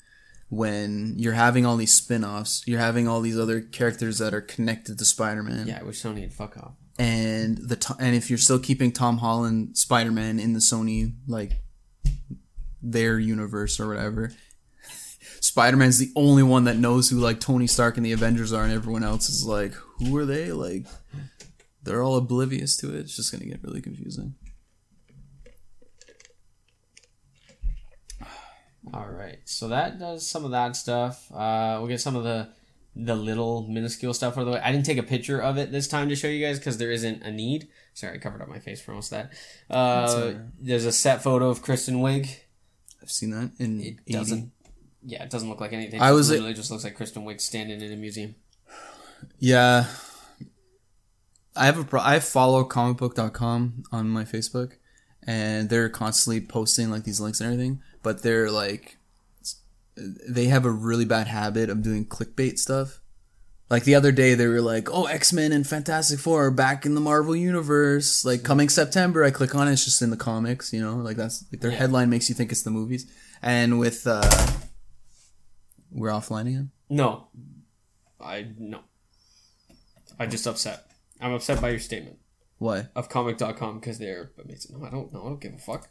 when 0.49 1.15
you're 1.17 1.33
having 1.33 1.65
all 1.65 1.77
these 1.77 1.93
spin-offs. 1.93 2.63
You're 2.67 2.79
having 2.79 3.07
all 3.07 3.21
these 3.21 3.37
other 3.37 3.61
characters 3.61 4.17
that 4.19 4.33
are 4.33 4.41
connected 4.41 4.97
to 4.99 5.05
Spider-Man. 5.05 5.67
Yeah, 5.67 5.79
I 5.81 5.83
wish 5.83 6.01
Sony 6.01 6.21
would 6.21 6.33
fuck 6.33 6.57
off. 6.57 6.73
and 6.99 7.57
the 7.57 7.75
to- 7.75 7.95
and 7.99 8.15
if 8.15 8.29
you're 8.29 8.37
still 8.39 8.59
keeping 8.59 8.91
Tom 8.91 9.17
Holland 9.17 9.77
Spider 9.77 10.11
Man 10.11 10.39
in 10.39 10.53
the 10.53 10.59
Sony 10.59 11.13
like 11.27 11.59
their 12.83 13.17
universe 13.17 13.79
or 13.79 13.87
whatever, 13.87 14.33
Spider 15.39 15.77
Man's 15.77 15.97
the 15.97 16.11
only 16.15 16.43
one 16.43 16.65
that 16.65 16.77
knows 16.77 17.09
who 17.09 17.17
like 17.17 17.39
Tony 17.39 17.67
Stark 17.67 17.97
and 17.97 18.05
the 18.05 18.11
Avengers 18.11 18.53
are, 18.53 18.63
and 18.63 18.73
everyone 18.73 19.03
else 19.03 19.29
is 19.29 19.45
like, 19.45 19.73
who 19.97 20.15
are 20.17 20.25
they? 20.25 20.51
Like, 20.51 20.85
they're 21.83 22.03
all 22.03 22.17
oblivious 22.17 22.77
to 22.77 22.93
it. 22.93 22.99
It's 22.99 23.15
just 23.15 23.31
gonna 23.31 23.45
get 23.45 23.63
really 23.63 23.81
confusing. 23.81 24.35
All 28.93 29.09
right, 29.09 29.39
so 29.45 29.69
that 29.69 29.97
does 29.97 30.27
some 30.27 30.43
of 30.45 30.51
that 30.51 30.75
stuff. 30.75 31.31
Uh, 31.33 31.77
we'll 31.79 31.87
get 31.87 32.01
some 32.01 32.15
of 32.15 32.23
the 32.23 32.49
the 32.95 33.15
little 33.15 33.67
minuscule 33.67 34.13
stuff 34.13 34.37
out 34.37 34.41
of 34.41 34.45
the 34.45 34.51
way. 34.53 34.61
I 34.63 34.71
didn't 34.71 34.85
take 34.85 34.99
a 34.99 35.03
picture 35.03 35.41
of 35.41 35.57
it 35.57 35.71
this 35.71 35.87
time 35.87 36.09
to 36.09 36.15
show 36.15 36.27
you 36.27 36.45
guys 36.45 36.59
because 36.59 36.77
there 36.77 36.91
isn't 36.91 37.23
a 37.23 37.31
need. 37.31 37.67
Sorry, 37.93 38.15
I 38.15 38.17
covered 38.19 38.41
up 38.41 38.49
my 38.49 38.59
face 38.59 38.81
for 38.81 38.91
almost 38.91 39.09
that. 39.11 39.33
Uh, 39.69 40.33
there's 40.59 40.85
a 40.85 40.91
set 40.91 41.23
photo 41.23 41.49
of 41.49 41.61
Kristen 41.61 41.97
Wiig. 41.97 42.29
I've 43.03 43.11
seen 43.11 43.31
that 43.31 43.51
in 43.59 43.81
It 43.81 43.97
80. 44.07 44.13
doesn't. 44.13 44.51
Yeah, 45.05 45.23
it 45.23 45.29
doesn't 45.29 45.49
look 45.49 45.59
like 45.59 45.73
anything. 45.73 46.01
I 46.01 46.09
It 46.09 46.13
was- 46.13 46.29
literally 46.29 46.53
just 46.53 46.71
looks 46.71 46.85
like 46.85 46.95
Kristen 46.95 47.23
Wiig 47.25 47.41
standing 47.41 47.81
in 47.81 47.91
a 47.91 47.95
museum. 47.97 48.35
Yeah. 49.37 49.87
I 51.55 51.65
have 51.65 51.77
a 51.77 51.83
pro- 51.83 52.01
I 52.01 52.19
follow 52.19 52.63
comicbook.com 52.67 53.83
on 53.91 54.09
my 54.09 54.23
Facebook 54.23 54.73
and 55.21 55.69
they're 55.69 55.89
constantly 55.89 56.41
posting 56.41 56.89
like 56.89 57.03
these 57.03 57.19
links 57.19 57.39
and 57.41 57.51
everything, 57.53 57.81
but 58.01 58.23
they're 58.23 58.49
like 58.49 58.97
they 59.95 60.45
have 60.45 60.65
a 60.65 60.71
really 60.71 61.05
bad 61.05 61.27
habit 61.27 61.69
of 61.69 61.83
doing 61.83 62.05
clickbait 62.07 62.57
stuff. 62.57 63.01
Like 63.69 63.85
the 63.85 63.95
other 63.95 64.11
day 64.11 64.35
they 64.35 64.45
were 64.47 64.61
like, 64.61 64.89
"Oh, 64.91 65.05
X-Men 65.05 65.51
and 65.51 65.65
Fantastic 65.65 66.19
Four 66.19 66.45
are 66.47 66.51
back 66.51 66.85
in 66.85 66.93
the 66.95 67.01
Marvel 67.01 67.35
universe, 67.35 68.23
like 68.23 68.43
coming 68.43 68.69
September." 68.69 69.23
I 69.23 69.31
click 69.31 69.55
on 69.55 69.67
it, 69.67 69.73
it's 69.73 69.85
just 69.85 70.01
in 70.01 70.09
the 70.11 70.17
comics, 70.17 70.71
you 70.73 70.81
know? 70.81 70.97
Like 70.97 71.17
that's 71.17 71.43
like 71.51 71.61
their 71.61 71.71
Yeah. 71.71 71.77
headline 71.77 72.09
makes 72.09 72.29
you 72.29 72.35
think 72.35 72.51
it's 72.51 72.61
the 72.63 72.69
movies. 72.71 73.09
And 73.41 73.79
with 73.79 74.05
uh 74.05 74.21
we're 75.91 76.09
offline 76.09 76.47
again. 76.47 76.71
No, 76.89 77.27
I 78.19 78.47
no. 78.59 78.81
I'm 80.19 80.29
just 80.29 80.45
upset. 80.45 80.85
I'm 81.19 81.33
upset 81.33 81.59
by 81.61 81.69
your 81.69 81.79
statement. 81.79 82.17
Why? 82.59 82.87
of 82.95 83.09
comic.com 83.09 83.79
because 83.79 83.97
they're 83.97 84.31
amazing. 84.43 84.79
No, 84.79 84.85
I 84.85 84.89
don't 84.91 85.11
know. 85.13 85.21
I 85.21 85.29
don't 85.29 85.41
give 85.41 85.53
a 85.53 85.57
fuck. 85.57 85.89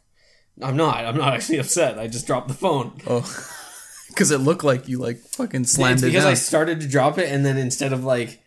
I'm 0.61 0.77
not. 0.77 1.03
I'm 1.05 1.17
not 1.17 1.33
actually 1.33 1.57
upset. 1.59 1.99
I 1.99 2.07
just 2.07 2.27
dropped 2.27 2.47
the 2.47 2.53
phone. 2.53 2.99
Oh, 3.07 3.21
because 4.13 4.31
it 4.31 4.37
looked 4.39 4.63
like 4.63 4.87
you 4.87 4.99
like 4.99 5.17
fucking 5.17 5.65
slammed 5.65 5.95
it's 5.95 6.03
it 6.03 6.05
because 6.07 6.23
down. 6.23 6.31
I 6.31 6.35
started 6.35 6.81
to 6.81 6.87
drop 6.87 7.17
it 7.17 7.31
and 7.31 7.45
then 7.45 7.57
instead 7.57 7.93
of 7.93 8.03
like, 8.03 8.39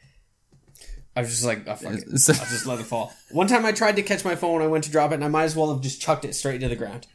I 1.15 1.21
was 1.21 1.31
just 1.31 1.45
like, 1.45 1.67
oh, 1.67 1.75
fuck 1.75 1.95
it. 1.95 2.05
I'll 2.07 2.15
just 2.17 2.67
let 2.67 2.79
it 2.79 2.85
fall. 2.87 3.13
One 3.31 3.47
time 3.47 3.65
I 3.65 3.73
tried 3.73 3.97
to 3.97 4.03
catch 4.03 4.25
my 4.25 4.37
phone. 4.37 4.55
when 4.55 4.63
I 4.63 4.67
went 4.67 4.85
to 4.85 4.91
drop 4.91 5.11
it 5.13 5.15
and 5.17 5.25
I 5.25 5.29
might 5.29 5.45
as 5.45 5.57
well 5.57 5.73
have 5.73 5.83
just 5.83 6.01
chucked 6.01 6.25
it 6.25 6.35
straight 6.35 6.61
to 6.61 6.69
the 6.69 6.77
ground 6.77 7.07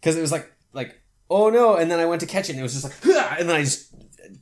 because 0.00 0.16
it 0.16 0.20
was 0.20 0.32
like 0.32 0.50
like 0.72 0.96
oh 1.28 1.50
no, 1.50 1.76
and 1.76 1.90
then 1.90 1.98
I 2.00 2.06
went 2.06 2.20
to 2.20 2.26
catch 2.26 2.48
it 2.48 2.52
and 2.52 2.60
it 2.60 2.62
was 2.62 2.72
just 2.72 2.84
like 2.84 2.94
"Hah!" 3.04 3.36
and 3.38 3.48
then 3.48 3.56
I 3.56 3.62
just 3.64 3.88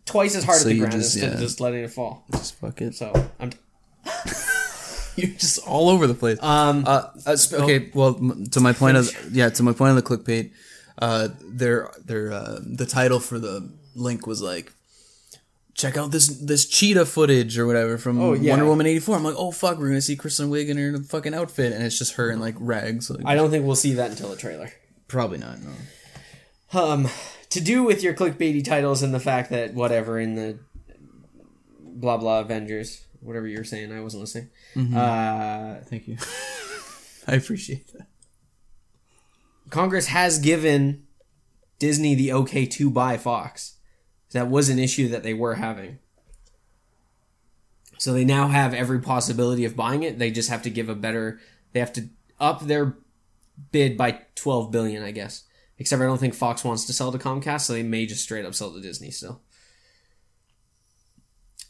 twice 0.06 0.34
as 0.36 0.44
hard 0.44 0.58
So 0.58 0.68
at 0.68 0.72
the 0.72 0.78
ground 0.78 0.92
just- 0.92 1.14
instead 1.16 1.32
of 1.34 1.40
just 1.40 1.60
letting 1.60 1.82
it 1.84 1.90
fall. 1.90 2.24
Just 2.32 2.54
fuck 2.56 2.80
it. 2.82 2.94
So 2.94 3.12
I'm 3.40 3.50
You're 5.16 5.30
just 5.36 5.58
all 5.66 5.88
over 5.88 6.06
the 6.06 6.14
place. 6.14 6.40
um 6.42 6.84
Uh, 6.86 7.08
uh, 7.26 7.34
sp- 7.34 7.58
okay, 7.64 7.90
well, 7.92 8.16
m- 8.16 8.44
to 8.52 8.60
my 8.60 8.72
point 8.72 8.96
of 8.96 9.10
yeah, 9.34 9.48
to 9.48 9.62
my 9.64 9.72
point 9.72 9.90
of 9.90 9.96
the 9.96 10.02
clickbait, 10.02 10.52
uh, 10.98 11.28
their 11.40 11.90
their 12.04 12.32
uh, 12.32 12.58
the 12.64 12.86
title 12.86 13.20
for 13.20 13.38
the 13.38 13.70
link 13.94 14.26
was 14.26 14.42
like, 14.42 14.72
check 15.74 15.96
out 15.96 16.10
this 16.10 16.28
this 16.28 16.66
cheetah 16.66 17.06
footage 17.06 17.58
or 17.58 17.66
whatever 17.66 17.98
from 17.98 18.20
Oh, 18.20 18.32
yeah. 18.34 18.50
Wonder 18.50 18.66
Woman 18.66 18.86
eighty 18.86 19.00
four. 19.00 19.16
I'm 19.16 19.24
like, 19.24 19.36
oh 19.38 19.52
fuck, 19.52 19.78
we're 19.78 19.88
gonna 19.88 20.00
see 20.00 20.16
Kristen 20.16 20.50
Wiig 20.50 20.68
in 20.68 20.76
her 20.76 20.98
fucking 21.02 21.34
outfit, 21.34 21.72
and 21.72 21.82
it's 21.84 21.98
just 21.98 22.14
her 22.14 22.30
in 22.30 22.40
like 22.40 22.56
rags. 22.58 23.10
Like, 23.10 23.24
I 23.24 23.34
don't 23.34 23.50
think 23.50 23.64
we'll 23.64 23.76
see 23.76 23.94
that 23.94 24.10
until 24.10 24.28
the 24.30 24.36
trailer. 24.36 24.70
probably 25.06 25.38
not. 25.38 25.58
No. 25.62 26.80
um 26.80 27.08
to 27.50 27.60
do 27.62 27.82
with 27.82 28.02
your 28.02 28.12
clickbaity 28.14 28.62
titles 28.64 29.02
and 29.02 29.14
the 29.14 29.20
fact 29.20 29.50
that 29.50 29.72
whatever 29.74 30.18
in 30.18 30.34
the 30.34 30.58
blah 31.80 32.16
blah 32.16 32.40
Avengers, 32.40 33.04
whatever 33.20 33.46
you 33.46 33.56
were 33.58 33.64
saying, 33.64 33.92
I 33.92 34.00
wasn't 34.00 34.20
listening. 34.22 34.50
Uh, 34.94 35.80
Thank 35.86 36.08
you. 36.08 36.16
I 37.26 37.34
appreciate 37.36 37.86
that. 37.94 38.06
Congress 39.70 40.06
has 40.06 40.38
given 40.38 41.04
Disney 41.78 42.14
the 42.14 42.32
okay 42.32 42.66
to 42.66 42.90
buy 42.90 43.16
Fox. 43.16 43.76
That 44.32 44.48
was 44.48 44.68
an 44.68 44.78
issue 44.78 45.08
that 45.08 45.22
they 45.22 45.34
were 45.34 45.54
having. 45.54 45.98
So 47.98 48.12
they 48.12 48.24
now 48.24 48.48
have 48.48 48.74
every 48.74 49.00
possibility 49.00 49.64
of 49.64 49.76
buying 49.76 50.02
it. 50.02 50.18
They 50.18 50.30
just 50.30 50.50
have 50.50 50.62
to 50.62 50.70
give 50.70 50.88
a 50.88 50.94
better. 50.94 51.40
They 51.72 51.80
have 51.80 51.92
to 51.94 52.08
up 52.38 52.60
their 52.66 52.96
bid 53.72 53.96
by 53.96 54.20
twelve 54.34 54.70
billion, 54.70 55.02
I 55.02 55.10
guess. 55.10 55.44
Except 55.78 56.02
I 56.02 56.06
don't 56.06 56.18
think 56.18 56.34
Fox 56.34 56.64
wants 56.64 56.84
to 56.86 56.92
sell 56.92 57.12
to 57.12 57.18
Comcast, 57.18 57.62
so 57.62 57.72
they 57.72 57.82
may 57.82 58.06
just 58.06 58.22
straight 58.22 58.44
up 58.44 58.54
sell 58.54 58.72
to 58.72 58.80
Disney 58.80 59.10
still. 59.10 59.42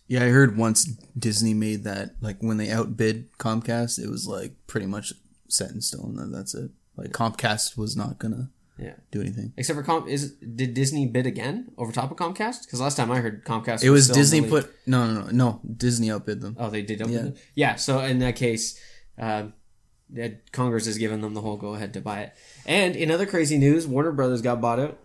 Yeah, 0.07 0.25
I 0.25 0.29
heard 0.29 0.57
once 0.57 0.85
Disney 1.19 1.55
made 1.55 1.85
that 1.85 2.17
like 2.21 2.39
when 2.41 2.57
they 2.57 2.71
outbid 2.71 3.31
Comcast, 3.39 4.03
it 4.03 4.11
was 4.11 4.27
like 4.27 4.55
pretty 4.67 4.87
much 4.87 5.13
set 5.49 5.71
in 5.71 5.81
stone 5.81 6.17
that 6.17 6.33
that's 6.33 6.55
it. 6.55 6.71
Like 6.99 7.13
Comcast 7.13 7.77
was 7.79 7.97
not 7.97 8.19
gonna 8.19 8.51
Yeah. 8.79 8.95
do 9.11 9.21
anything. 9.21 9.53
Except 9.57 9.77
for 9.79 9.83
Com, 9.83 10.07
is 10.09 10.33
did 10.33 10.75
Disney 10.75 11.07
bid 11.07 11.27
again 11.27 11.71
over 11.79 11.93
top 11.93 12.11
of 12.11 12.17
Comcast? 12.17 12.63
Because 12.65 12.81
last 12.81 12.97
time 12.97 13.11
I 13.11 13.21
heard 13.21 13.45
Comcast, 13.45 13.83
It 13.83 13.91
was 13.91 14.05
still 14.05 14.17
Disney 14.17 14.43
put 14.43 14.71
no 14.87 15.07
no 15.07 15.21
no 15.23 15.31
no 15.31 15.61
Disney 15.77 16.11
outbid 16.11 16.41
them. 16.41 16.57
Oh, 16.59 16.71
they 16.71 16.83
did. 16.83 17.01
Yeah. 17.01 17.07
Yeah. 17.07 17.31
Yeah. 17.55 17.75
So 17.77 18.01
in 18.01 18.19
that 18.19 18.37
case, 18.37 18.79
that 19.17 20.53
Congress 20.53 20.87
has 20.87 20.97
given 20.99 21.21
them 21.21 21.35
the 21.35 21.41
whole 21.41 21.57
go 21.57 21.75
ahead 21.75 21.93
to 21.95 22.01
buy 22.01 22.21
it. 22.23 22.33
And 22.67 22.97
in 22.97 23.11
other 23.11 23.27
crazy 23.27 23.59
news, 23.59 23.87
Warner 23.87 24.13
Brothers 24.13 24.43
got 24.43 24.61
bought 24.61 24.81
out. 24.81 24.99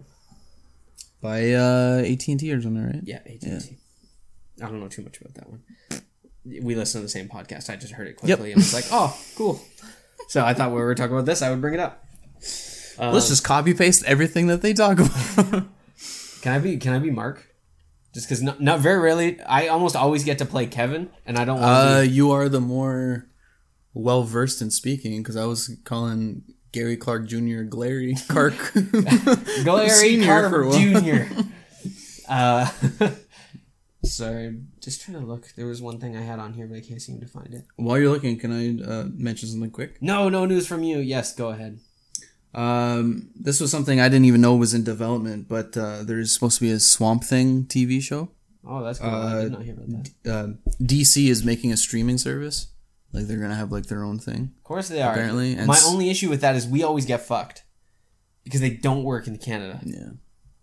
by 1.21 1.53
uh 1.53 2.03
AT 2.05 2.27
and 2.27 2.39
T 2.39 2.51
or 2.53 2.61
something, 2.61 2.83
right? 2.85 3.01
Yeah, 3.03 3.19
AT&T. 3.25 3.77
I 4.61 4.65
don't 4.67 4.79
know 4.79 4.87
too 4.87 5.01
much 5.03 5.19
about 5.21 5.33
that 5.35 5.49
one. 5.49 5.61
We 6.45 6.75
listen 6.75 6.99
to 7.01 7.05
the 7.05 7.09
same 7.09 7.27
podcast. 7.29 7.69
I 7.69 7.75
just 7.77 7.93
heard 7.93 8.07
it 8.07 8.17
quickly 8.17 8.51
and 8.51 8.59
was 8.59 8.73
like, 8.73 8.85
"Oh, 8.91 9.17
cool." 9.35 9.61
So 10.27 10.43
I 10.43 10.53
thought 10.53 10.69
when 10.69 10.79
we 10.79 10.85
were 10.85 10.95
talking 10.95 11.13
about 11.13 11.25
this, 11.25 11.41
I 11.41 11.49
would 11.49 11.61
bring 11.61 11.73
it 11.73 11.79
up. 11.79 12.05
Uh, 12.99 13.11
Let's 13.11 13.29
just 13.29 13.43
copy 13.43 13.73
paste 13.73 14.03
everything 14.05 14.47
that 14.47 14.61
they 14.61 14.73
talk 14.73 14.99
about. 14.99 15.65
Can 16.41 16.53
I 16.53 16.59
be? 16.59 16.77
Can 16.77 16.93
I 16.93 16.99
be 16.99 17.09
Mark? 17.09 17.53
Just 18.13 18.27
because 18.27 18.43
not, 18.43 18.61
not 18.61 18.79
very 18.79 18.99
rarely, 18.99 19.41
I 19.41 19.67
almost 19.69 19.95
always 19.95 20.23
get 20.23 20.37
to 20.37 20.45
play 20.45 20.67
Kevin, 20.67 21.09
and 21.25 21.37
I 21.37 21.45
don't 21.45 21.59
want 21.59 21.71
uh, 21.71 21.99
to. 22.01 22.07
you 22.07 22.31
are 22.31 22.47
the 22.47 22.61
more 22.61 23.27
well 23.93 24.23
versed 24.23 24.61
in 24.61 24.69
speaking 24.69 25.23
because 25.23 25.35
I 25.35 25.45
was 25.45 25.75
calling 25.83 26.43
Gary 26.71 26.97
Clark 26.97 27.27
Jr. 27.27 27.63
Glary 27.63 28.15
Clark. 28.27 28.73
Be 28.73 29.63
Larry 29.63 29.89
senior 29.89 30.25
Carter 30.27 30.49
for 30.49 30.63
a 30.63 30.69
while. 30.69 31.01
Jr. 31.01 31.41
uh, 32.29 32.69
sorry, 34.03 34.59
just 34.81 35.01
trying 35.01 35.19
to 35.19 35.25
look. 35.25 35.47
There 35.55 35.65
was 35.65 35.81
one 35.81 35.99
thing 35.99 36.15
I 36.17 36.21
had 36.21 36.39
on 36.39 36.53
here, 36.53 36.67
but 36.67 36.77
I 36.77 36.81
can't 36.81 37.01
seem 37.01 37.19
to 37.19 37.27
find 37.27 37.53
it. 37.53 37.65
While 37.75 37.97
you're 37.99 38.11
looking, 38.11 38.37
can 38.39 38.51
I 38.51 38.83
uh, 38.83 39.05
mention 39.15 39.49
something 39.49 39.71
quick? 39.71 40.01
No, 40.01 40.29
no 40.29 40.45
news 40.45 40.67
from 40.67 40.83
you. 40.83 40.99
Yes, 40.99 41.33
go 41.35 41.49
ahead. 41.49 41.79
Um, 42.53 43.29
this 43.35 43.59
was 43.59 43.71
something 43.71 43.99
I 43.99 44.09
didn't 44.09 44.25
even 44.25 44.41
know 44.41 44.55
was 44.55 44.73
in 44.73 44.83
development, 44.83 45.47
but 45.47 45.75
uh, 45.75 46.03
there's 46.03 46.31
supposed 46.31 46.59
to 46.59 46.61
be 46.65 46.71
a 46.71 46.79
Swamp 46.79 47.23
Thing 47.23 47.63
TV 47.65 48.01
show. 48.01 48.29
Oh, 48.65 48.83
that's 48.83 48.99
cool. 48.99 49.09
I 49.09 49.41
did 49.43 49.51
not 49.51 49.63
hear 49.63 49.73
about 49.73 49.87
that. 50.23 50.31
Uh, 50.31 50.47
DC 50.81 51.27
is 51.27 51.43
making 51.43 51.71
a 51.71 51.77
streaming 51.77 52.17
service. 52.17 52.67
Like 53.11 53.25
they're 53.27 53.39
gonna 53.39 53.55
have 53.55 53.71
like 53.71 53.87
their 53.87 54.03
own 54.03 54.17
thing. 54.19 54.53
Of 54.57 54.63
course 54.63 54.87
they 54.87 55.01
are. 55.01 55.11
Apparently, 55.11 55.53
and 55.55 55.67
My 55.67 55.75
s- 55.75 55.87
only 55.87 56.09
issue 56.09 56.29
with 56.29 56.41
that 56.41 56.55
is 56.55 56.65
we 56.65 56.81
always 56.83 57.05
get 57.05 57.21
fucked 57.21 57.63
because 58.43 58.59
they 58.61 58.71
don't 58.71 59.03
work 59.03 59.27
in 59.27 59.37
Canada. 59.37 59.79
Yeah. 59.83 60.09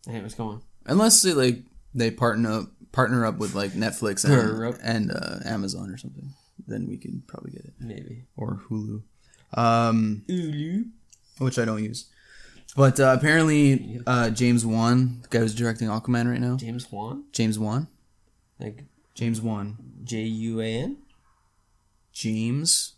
Anyways, 0.09 0.35
go 0.35 0.45
on. 0.49 0.63
Unless 0.87 1.23
they 1.23 1.33
like 1.33 1.63
They 1.95 2.11
partner 2.11 2.53
up 2.53 2.71
partner 2.93 3.25
up 3.27 3.39
with 3.39 3.55
like 3.55 3.73
Netflix 3.73 4.25
and, 4.25 4.79
and 4.83 5.11
uh, 5.13 5.39
Amazon 5.45 5.91
or 5.91 5.97
something. 5.97 6.31
Then 6.67 6.87
we 6.87 6.97
could 6.99 7.27
probably 7.27 7.53
get 7.53 7.65
it 7.65 7.73
Maybe. 7.81 8.25
or 8.37 8.61
Hulu, 8.69 9.03
um, 9.55 10.23
which 11.39 11.59
I 11.59 11.65
don't 11.65 11.83
use. 11.83 12.07
But 12.77 13.01
uh, 13.01 13.17
apparently, 13.19 14.01
uh, 14.07 14.31
James 14.31 14.65
Wan, 14.65 15.19
the 15.23 15.29
guy 15.29 15.39
who's 15.41 15.55
directing 15.55 15.89
Aquaman 15.89 16.31
right 16.31 16.41
now, 16.41 16.57
James 16.57 16.91
Wan? 16.93 17.25
James 17.33 17.59
Wan, 17.59 17.89
Like 18.61 18.85
James 19.15 19.41
Wan, 19.41 19.77
J 20.05 20.19
U 20.23 20.61
A 20.61 20.65
N? 20.67 20.97
James, 22.13 22.95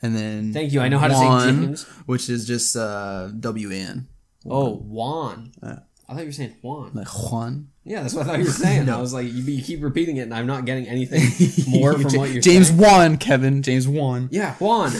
and 0.00 0.14
then 0.16 0.52
Thank 0.52 0.72
you, 0.72 0.80
I 0.80 0.88
know 0.88 0.98
how 0.98 1.08
to 1.08 1.14
say 1.14 1.50
James. 1.52 1.82
which 2.06 2.28
is 2.30 2.46
just 2.46 2.76
uh, 2.76 3.28
W 3.38 3.70
A 3.70 3.74
N, 3.74 4.08
Oh, 4.48 4.76
Juan. 4.76 5.52
Yeah. 5.62 5.80
I 6.08 6.14
thought 6.14 6.20
you 6.20 6.26
were 6.26 6.32
saying 6.32 6.56
Juan. 6.62 6.90
like 6.94 7.08
Juan. 7.08 7.68
Yeah, 7.84 8.02
that's 8.02 8.14
what 8.14 8.26
I 8.26 8.30
thought 8.30 8.38
you 8.38 8.44
were 8.44 8.50
saying. 8.66 8.88
I 8.88 9.00
was 9.00 9.12
like, 9.12 9.26
you, 9.26 9.42
you 9.42 9.62
keep 9.62 9.82
repeating 9.82 10.16
it, 10.18 10.22
and 10.22 10.34
I'm 10.34 10.46
not 10.46 10.64
getting 10.64 10.86
anything 10.86 11.22
more 11.70 11.94
from 11.94 12.12
what 12.18 12.30
you're 12.30 12.42
James 12.42 12.68
saying. 12.68 12.80
Wan, 12.80 13.16
Kevin, 13.16 13.62
James 13.62 13.88
Wan. 13.88 14.28
Yeah, 14.30 14.54
Juan. 14.54 14.92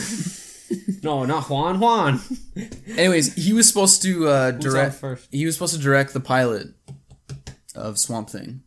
no, 1.03 1.23
not 1.25 1.49
Juan. 1.49 1.79
Juan. 1.79 2.19
Anyways, 2.97 3.35
he 3.35 3.53
was 3.53 3.67
supposed 3.67 4.01
to 4.03 4.27
uh, 4.27 4.51
direct. 4.51 4.95
first? 4.95 5.27
He 5.31 5.45
was 5.45 5.55
supposed 5.55 5.75
to 5.75 5.79
direct 5.81 6.13
the 6.13 6.19
pilot 6.19 6.67
of 7.75 7.97
Swamp 7.97 8.29
Thing, 8.29 8.63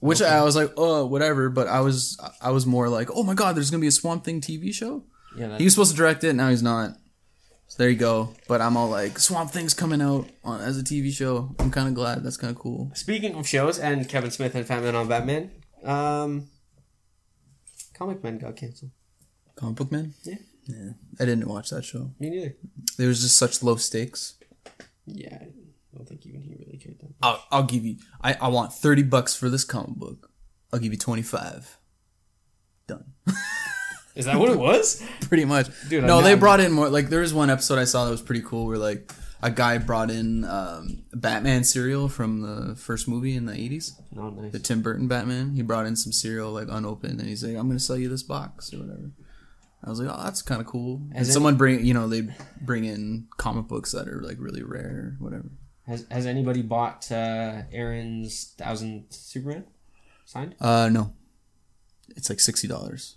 which 0.00 0.20
I 0.20 0.42
was 0.42 0.56
like, 0.56 0.72
oh, 0.76 1.06
whatever. 1.06 1.48
But 1.48 1.68
I 1.68 1.80
was, 1.80 2.18
I 2.40 2.50
was 2.50 2.66
more 2.66 2.88
like, 2.88 3.08
oh 3.14 3.22
my 3.22 3.34
god, 3.34 3.54
there's 3.56 3.70
gonna 3.70 3.80
be 3.80 3.86
a 3.86 3.92
Swamp 3.92 4.24
Thing 4.24 4.40
TV 4.40 4.74
show. 4.74 5.04
Yeah, 5.36 5.58
He 5.58 5.64
was 5.64 5.74
supposed 5.74 5.90
to 5.92 5.96
direct 5.96 6.24
it. 6.24 6.32
Now 6.34 6.48
he's 6.48 6.62
not. 6.62 6.96
So 7.66 7.82
there 7.82 7.90
you 7.90 7.96
go. 7.96 8.34
But 8.46 8.60
I'm 8.60 8.76
all 8.76 8.88
like, 8.88 9.18
Swamp 9.18 9.50
Thing's 9.50 9.74
coming 9.74 10.00
out 10.00 10.28
on, 10.44 10.60
as 10.60 10.78
a 10.78 10.82
TV 10.84 11.12
show. 11.12 11.54
I'm 11.58 11.70
kind 11.70 11.88
of 11.88 11.94
glad. 11.94 12.22
That's 12.22 12.36
kind 12.36 12.54
of 12.54 12.60
cool. 12.60 12.90
Speaking 12.94 13.34
of 13.34 13.48
shows 13.48 13.78
and 13.78 14.08
Kevin 14.08 14.30
Smith 14.30 14.54
and 14.54 14.66
Fat 14.66 14.82
Man 14.82 14.94
on 14.94 15.08
Batman, 15.08 15.50
um, 15.82 16.48
Comic 17.94 18.22
Man 18.22 18.38
got 18.38 18.56
canceled. 18.56 18.92
Comic 19.56 19.76
Book 19.76 19.92
Man. 19.92 20.14
Yeah. 20.22 20.36
Yeah, 20.66 20.92
I 21.20 21.26
didn't 21.26 21.46
watch 21.46 21.70
that 21.70 21.84
show. 21.84 22.10
Me 22.18 22.30
neither. 22.30 22.54
There 22.96 23.08
was 23.08 23.20
just 23.20 23.36
such 23.36 23.62
low 23.62 23.76
stakes. 23.76 24.34
Yeah, 25.04 25.36
I 25.36 25.96
don't 25.96 26.08
think 26.08 26.24
even 26.24 26.40
he 26.40 26.54
really 26.54 26.78
cared 26.78 26.98
that. 27.00 27.04
much. 27.04 27.16
I'll, 27.22 27.44
I'll 27.50 27.62
give 27.64 27.84
you. 27.84 27.96
I, 28.22 28.32
I 28.40 28.48
want 28.48 28.72
thirty 28.72 29.02
bucks 29.02 29.36
for 29.36 29.50
this 29.50 29.62
comic 29.62 29.96
book. 29.96 30.30
I'll 30.72 30.78
give 30.78 30.92
you 30.92 30.98
twenty 30.98 31.20
five. 31.22 31.76
Done. 32.86 33.12
Is 34.14 34.26
that 34.26 34.38
what 34.38 34.50
it 34.50 34.58
was? 34.58 35.02
pretty 35.22 35.44
much. 35.44 35.68
Dude, 35.88 36.04
no, 36.04 36.18
I'm 36.18 36.24
they 36.24 36.30
not- 36.32 36.40
brought 36.40 36.60
in 36.60 36.72
more. 36.72 36.88
Like 36.88 37.08
there 37.08 37.20
was 37.20 37.34
one 37.34 37.50
episode 37.50 37.78
I 37.78 37.84
saw 37.84 38.04
that 38.04 38.10
was 38.10 38.22
pretty 38.22 38.42
cool, 38.42 38.66
where 38.66 38.78
like 38.78 39.12
a 39.42 39.50
guy 39.50 39.76
brought 39.78 40.10
in 40.10 40.44
um, 40.44 41.02
Batman 41.12 41.64
cereal 41.64 42.08
from 42.08 42.40
the 42.40 42.76
first 42.76 43.08
movie 43.08 43.34
in 43.36 43.46
the 43.46 43.52
eighties, 43.54 44.00
No, 44.12 44.30
nice. 44.30 44.52
the 44.52 44.58
Tim 44.60 44.82
Burton 44.82 45.08
Batman. 45.08 45.54
He 45.54 45.62
brought 45.62 45.86
in 45.86 45.96
some 45.96 46.12
cereal 46.12 46.52
like 46.52 46.68
unopened, 46.70 47.18
and 47.20 47.28
he's 47.28 47.42
like, 47.44 47.56
"I'm 47.56 47.66
gonna 47.68 47.80
sell 47.80 47.96
you 47.96 48.08
this 48.08 48.22
box 48.22 48.72
or 48.72 48.78
whatever." 48.78 49.10
I 49.82 49.90
was 49.90 50.00
like, 50.00 50.08
"Oh, 50.10 50.22
that's 50.24 50.40
kind 50.42 50.60
of 50.60 50.66
cool." 50.66 51.02
And 51.10 51.18
Has 51.18 51.32
someone 51.32 51.56
bring, 51.56 51.84
you 51.84 51.92
know, 51.92 52.08
they 52.08 52.28
bring 52.62 52.84
in 52.84 53.26
comic 53.36 53.66
books 53.66 53.92
that 53.92 54.08
are 54.08 54.22
like 54.22 54.36
really 54.40 54.62
rare, 54.62 55.16
whatever. 55.18 55.50
Has 55.86 56.06
Has 56.10 56.24
anybody 56.24 56.62
bought 56.62 57.10
uh, 57.12 57.62
Aaron's 57.72 58.54
Thousand 58.56 59.06
Superman 59.10 59.64
signed? 60.24 60.54
Uh, 60.60 60.88
no, 60.90 61.12
it's 62.16 62.30
like 62.30 62.40
sixty 62.40 62.66
dollars. 62.68 63.16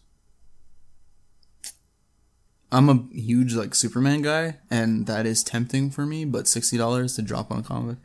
I'm 2.71 2.89
a 2.89 3.05
huge 3.13 3.53
like 3.53 3.73
Superman 3.75 4.21
guy, 4.21 4.57
and 4.69 5.07
that 5.07 5.25
is 5.25 5.43
tempting 5.43 5.89
for 5.89 6.05
me. 6.05 6.25
But 6.25 6.47
sixty 6.47 6.77
dollars 6.77 7.15
to 7.15 7.21
drop 7.21 7.51
on 7.51 7.59
a 7.59 7.63
comic, 7.63 7.97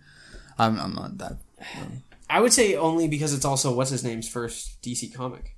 I'm 0.58 0.78
I'm 0.78 0.94
not 0.94 1.18
that. 1.18 1.36
I 2.30 2.40
would 2.40 2.52
say 2.52 2.76
only 2.76 3.08
because 3.08 3.34
it's 3.34 3.44
also 3.44 3.74
what's 3.74 3.90
his 3.90 4.04
name's 4.04 4.28
first 4.28 4.80
DC 4.82 5.12
comic. 5.14 5.56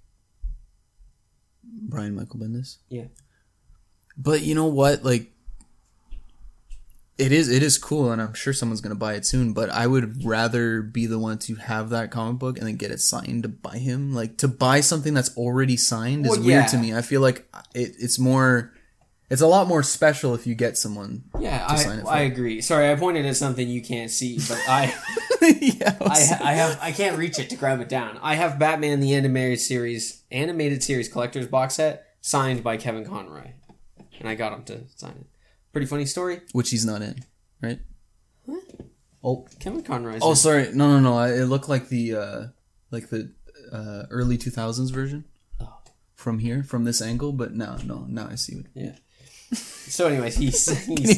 Brian 1.62 2.14
Michael 2.14 2.40
Bendis. 2.40 2.78
Yeah. 2.88 3.04
But 4.16 4.42
you 4.42 4.54
know 4.54 4.66
what? 4.66 5.04
Like, 5.04 5.32
it 7.18 7.30
is 7.30 7.48
it 7.48 7.62
is 7.62 7.78
cool, 7.78 8.10
and 8.10 8.22
I'm 8.22 8.34
sure 8.34 8.52
someone's 8.52 8.80
gonna 8.80 8.94
buy 8.94 9.14
it 9.14 9.26
soon. 9.26 9.52
But 9.52 9.70
I 9.70 9.86
would 9.86 10.24
rather 10.24 10.82
be 10.82 11.06
the 11.06 11.18
one 11.18 11.38
to 11.40 11.56
have 11.56 11.90
that 11.90 12.10
comic 12.10 12.38
book 12.38 12.58
and 12.58 12.66
then 12.66 12.76
get 12.76 12.90
it 12.90 13.00
signed 13.00 13.60
by 13.62 13.78
him. 13.78 14.14
Like 14.14 14.38
to 14.38 14.48
buy 14.48 14.80
something 14.80 15.14
that's 15.14 15.36
already 15.36 15.76
signed 15.76 16.26
is 16.26 16.32
Well, 16.32 16.42
weird 16.42 16.68
to 16.68 16.78
me. 16.78 16.94
I 16.94 17.02
feel 17.02 17.20
like 17.20 17.46
it, 17.74 17.92
it's 17.98 18.18
more. 18.18 18.72
It's 19.30 19.40
a 19.42 19.46
lot 19.46 19.66
more 19.68 19.82
special 19.82 20.34
if 20.34 20.46
you 20.46 20.54
get 20.54 20.76
someone. 20.76 21.24
Yeah, 21.40 21.66
to 21.66 21.78
sign 21.78 21.98
it 21.98 22.02
I, 22.02 22.04
for. 22.04 22.10
I 22.10 22.20
agree. 22.20 22.60
Sorry, 22.60 22.90
I 22.90 22.94
pointed 22.94 23.24
at 23.26 23.36
something 23.36 23.66
you 23.66 23.82
can't 23.82 24.10
see, 24.10 24.38
but 24.48 24.58
I 24.68 24.94
yeah, 25.60 25.96
I, 26.00 26.38
I 26.42 26.52
have 26.54 26.78
I 26.80 26.92
can't 26.92 27.16
reach 27.18 27.38
it 27.38 27.48
to 27.50 27.56
grab 27.56 27.80
it 27.80 27.88
down. 27.88 28.18
I 28.22 28.34
have 28.34 28.58
Batman 28.58 29.00
the 29.00 29.14
animated 29.14 29.60
series 29.60 30.22
animated 30.30 30.82
series 30.82 31.08
collector's 31.08 31.46
box 31.46 31.74
set 31.76 32.06
signed 32.20 32.62
by 32.62 32.76
Kevin 32.76 33.04
Conroy, 33.04 33.52
and 34.18 34.28
I 34.28 34.34
got 34.34 34.52
him 34.52 34.62
to 34.64 34.80
sign 34.96 35.12
it. 35.20 35.26
Pretty 35.72 35.86
funny 35.86 36.06
story. 36.06 36.40
which 36.52 36.70
he's 36.70 36.84
not 36.84 37.02
in, 37.02 37.24
right? 37.62 37.80
What? 38.44 38.62
Oh, 39.24 39.46
Kevin 39.58 39.82
Conroy's 39.82 40.20
oh, 40.22 40.30
in- 40.30 40.36
sorry, 40.36 40.70
no, 40.74 40.98
no, 40.98 41.00
no. 41.00 41.18
It 41.22 41.46
looked 41.46 41.68
like 41.70 41.88
the 41.88 42.14
uh 42.14 42.42
like 42.90 43.08
the 43.08 43.32
uh 43.72 44.04
early 44.10 44.36
2000s 44.36 44.92
version 44.92 45.24
Oh. 45.60 45.78
from 46.14 46.40
here, 46.40 46.62
from 46.62 46.84
this 46.84 47.00
angle. 47.00 47.32
But 47.32 47.54
no, 47.54 47.78
no, 47.84 48.04
now 48.06 48.28
I 48.30 48.34
see 48.34 48.56
it. 48.56 48.66
yeah. 48.74 48.96
So, 49.54 50.06
anyways, 50.06 50.36
he's, 50.36 50.86
Can 50.86 50.96
you? 50.96 51.14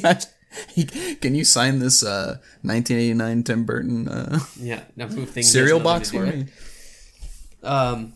He, 0.69 0.85
can 1.17 1.35
you 1.35 1.45
sign 1.45 1.81
this 1.81 2.03
uh, 2.03 2.39
1989 2.63 3.43
Tim 3.43 3.65
Burton 3.65 4.09
uh, 4.09 4.39
yeah 4.59 4.85
no 4.97 5.07
move 5.09 5.29
things 5.29 5.53
cereal 5.53 5.81
box 5.81 6.11
for 6.11 6.25
me? 6.25 6.47
Um, 7.63 8.15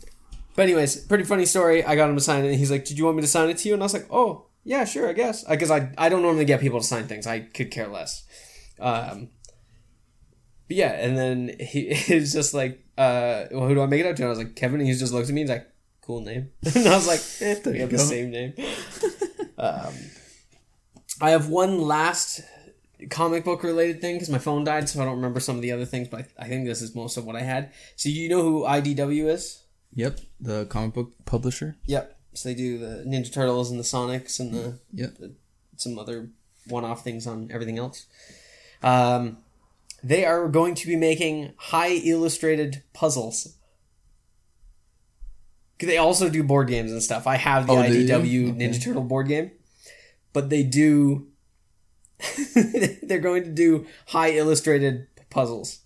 but 0.54 0.62
anyways, 0.62 0.96
pretty 1.06 1.24
funny 1.24 1.46
story. 1.46 1.85
I 1.85 1.96
got 1.96 2.09
him 2.09 2.16
to 2.16 2.22
sign 2.22 2.44
it, 2.44 2.48
and 2.48 2.59
he's 2.59 2.70
like, 2.70 2.85
"Did 2.85 2.98
you 2.98 3.04
want 3.04 3.16
me 3.16 3.22
to 3.22 3.28
sign 3.28 3.50
it 3.50 3.59
to 3.59 3.68
you?" 3.68 3.74
And 3.74 3.83
I 3.83 3.85
was 3.85 3.94
like, 3.94 4.06
"Oh, 4.11 4.46
yeah, 4.64 4.85
sure, 4.85 5.09
I 5.09 5.12
guess." 5.12 5.44
Because 5.44 5.70
I, 5.70 5.92
I 5.98 6.09
don't 6.09 6.22
normally 6.22 6.44
get 6.44 6.61
people 6.61 6.80
to 6.80 6.87
sign 6.87 7.06
things. 7.06 7.26
I 7.26 7.40
could 7.40 7.70
care 7.70 7.88
less. 7.88 8.26
Um, 8.78 9.30
but 10.68 10.76
yeah, 10.76 10.92
and 10.92 11.16
then 11.16 11.56
he, 11.61 11.88
was 12.14 12.33
just 12.33 12.54
like, 12.54 12.85
uh, 12.96 13.46
well, 13.50 13.66
"Who 13.68 13.74
do 13.74 13.83
I 13.83 13.87
make 13.87 14.00
it 14.00 14.06
out 14.06 14.16
to?" 14.16 14.22
And 14.22 14.26
I 14.28 14.30
was 14.30 14.38
like, 14.38 14.56
"Kevin." 14.56 14.80
And 14.80 14.88
he 14.88 14.94
just 14.94 15.12
looks 15.12 15.28
at 15.28 15.35
me. 15.35 15.42
He's 15.42 15.50
like, 15.50 15.66
"Cool 16.02 16.20
name." 16.20 16.50
and 16.74 16.87
I 16.87 16.96
was 16.96 17.06
like, 17.06 17.20
eh, 17.40 17.61
"We 17.70 17.78
have 17.80 17.90
the 17.90 17.98
same 17.98 18.30
name." 18.30 18.54
Um, 19.61 19.94
I 21.20 21.31
have 21.31 21.49
one 21.49 21.81
last 21.81 22.40
comic 23.11 23.44
book 23.44 23.62
related 23.62 24.01
thing 24.01 24.16
because 24.16 24.31
my 24.31 24.38
phone 24.38 24.64
died, 24.64 24.88
so 24.88 25.01
I 25.01 25.05
don't 25.05 25.16
remember 25.16 25.40
some 25.40 25.57
of 25.57 25.62
the 25.62 25.73
other 25.73 25.85
things. 25.85 26.09
But 26.09 26.29
I, 26.38 26.44
I 26.44 26.49
think 26.49 26.66
this 26.66 26.83
is 26.83 26.94
most 26.94 27.16
of 27.16 27.25
what 27.25 27.37
I 27.37 27.42
had. 27.42 27.73
So 27.96 28.09
you 28.09 28.29
know 28.29 28.42
who 28.42 28.62
IDW 28.64 29.27
is? 29.29 29.62
Yep, 29.94 30.20
the 30.40 30.66
comic 30.66 30.94
book 30.94 31.12
publisher. 31.25 31.77
Yep. 31.87 32.16
So 32.35 32.49
they 32.49 32.55
do 32.55 32.79
the 32.79 33.05
Ninja 33.07 33.33
Turtles 33.33 33.70
and 33.70 33.79
the 33.81 33.85
Sonics 33.85 34.38
and 34.38 34.55
the 34.55 34.79
Yep. 34.92 35.16
some 35.77 35.99
other 35.99 36.31
one-off 36.68 37.03
things 37.03 37.27
on 37.27 37.51
everything 37.53 37.79
else. 37.79 38.07
Um, 38.83 39.38
they 40.03 40.25
are 40.25 40.49
going 40.49 40.75
to 40.77 40.87
be 40.87 40.96
making 40.96 41.53
high 41.57 41.94
illustrated 41.94 42.83
puzzles. 42.92 43.57
They 45.80 45.96
also 45.98 46.28
do 46.28 46.42
board 46.42 46.68
games 46.68 46.92
and 46.92 47.02
stuff. 47.02 47.26
I 47.26 47.36
have 47.36 47.66
the 47.66 47.72
Oh? 47.72 47.76
IDW 47.82 48.50
Okay. 48.50 48.58
Ninja 48.58 48.82
Turtle 48.82 49.02
board 49.02 49.28
game, 49.28 49.50
but 50.32 50.50
they 50.50 50.62
do. 50.62 51.28
they're 53.02 53.18
going 53.18 53.44
to 53.44 53.50
do 53.50 53.86
high 54.08 54.32
illustrated 54.32 55.06
puzzles. 55.30 55.80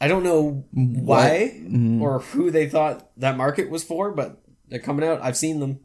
I 0.00 0.08
don't 0.08 0.24
know 0.24 0.64
why 0.72 1.60
Mm-hmm. 1.62 2.02
or 2.02 2.18
who 2.20 2.50
they 2.50 2.68
thought 2.68 3.10
that 3.16 3.36
market 3.36 3.70
was 3.70 3.84
for, 3.84 4.10
but 4.12 4.42
they're 4.68 4.78
coming 4.80 5.06
out. 5.08 5.22
I've 5.22 5.36
seen 5.36 5.60
them. 5.60 5.80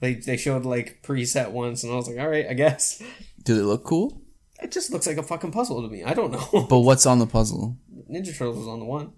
They 0.00 0.14
they 0.14 0.36
showed 0.36 0.64
like 0.66 1.00
preset 1.02 1.52
ones, 1.52 1.82
and 1.84 1.92
I 1.92 1.96
was 1.96 2.08
like, 2.08 2.18
all 2.18 2.28
right, 2.28 2.46
I 2.48 2.54
guess. 2.54 3.02
Do 3.44 3.54
they 3.54 3.62
look 3.62 3.84
cool? 3.84 4.20
It 4.60 4.72
just 4.72 4.90
looks 4.90 5.06
like 5.06 5.16
a 5.16 5.22
fucking 5.22 5.52
puzzle 5.52 5.80
to 5.82 5.88
me. 5.88 6.02
I 6.02 6.12
don't 6.12 6.32
know. 6.32 6.66
But 6.68 6.80
what's 6.80 7.06
on 7.06 7.18
the 7.18 7.26
puzzle? 7.26 7.76
Ninja 8.10 8.36
Turtles 8.36 8.58
was 8.58 8.68
on 8.68 8.80
the 8.80 8.84
one. 8.84 9.12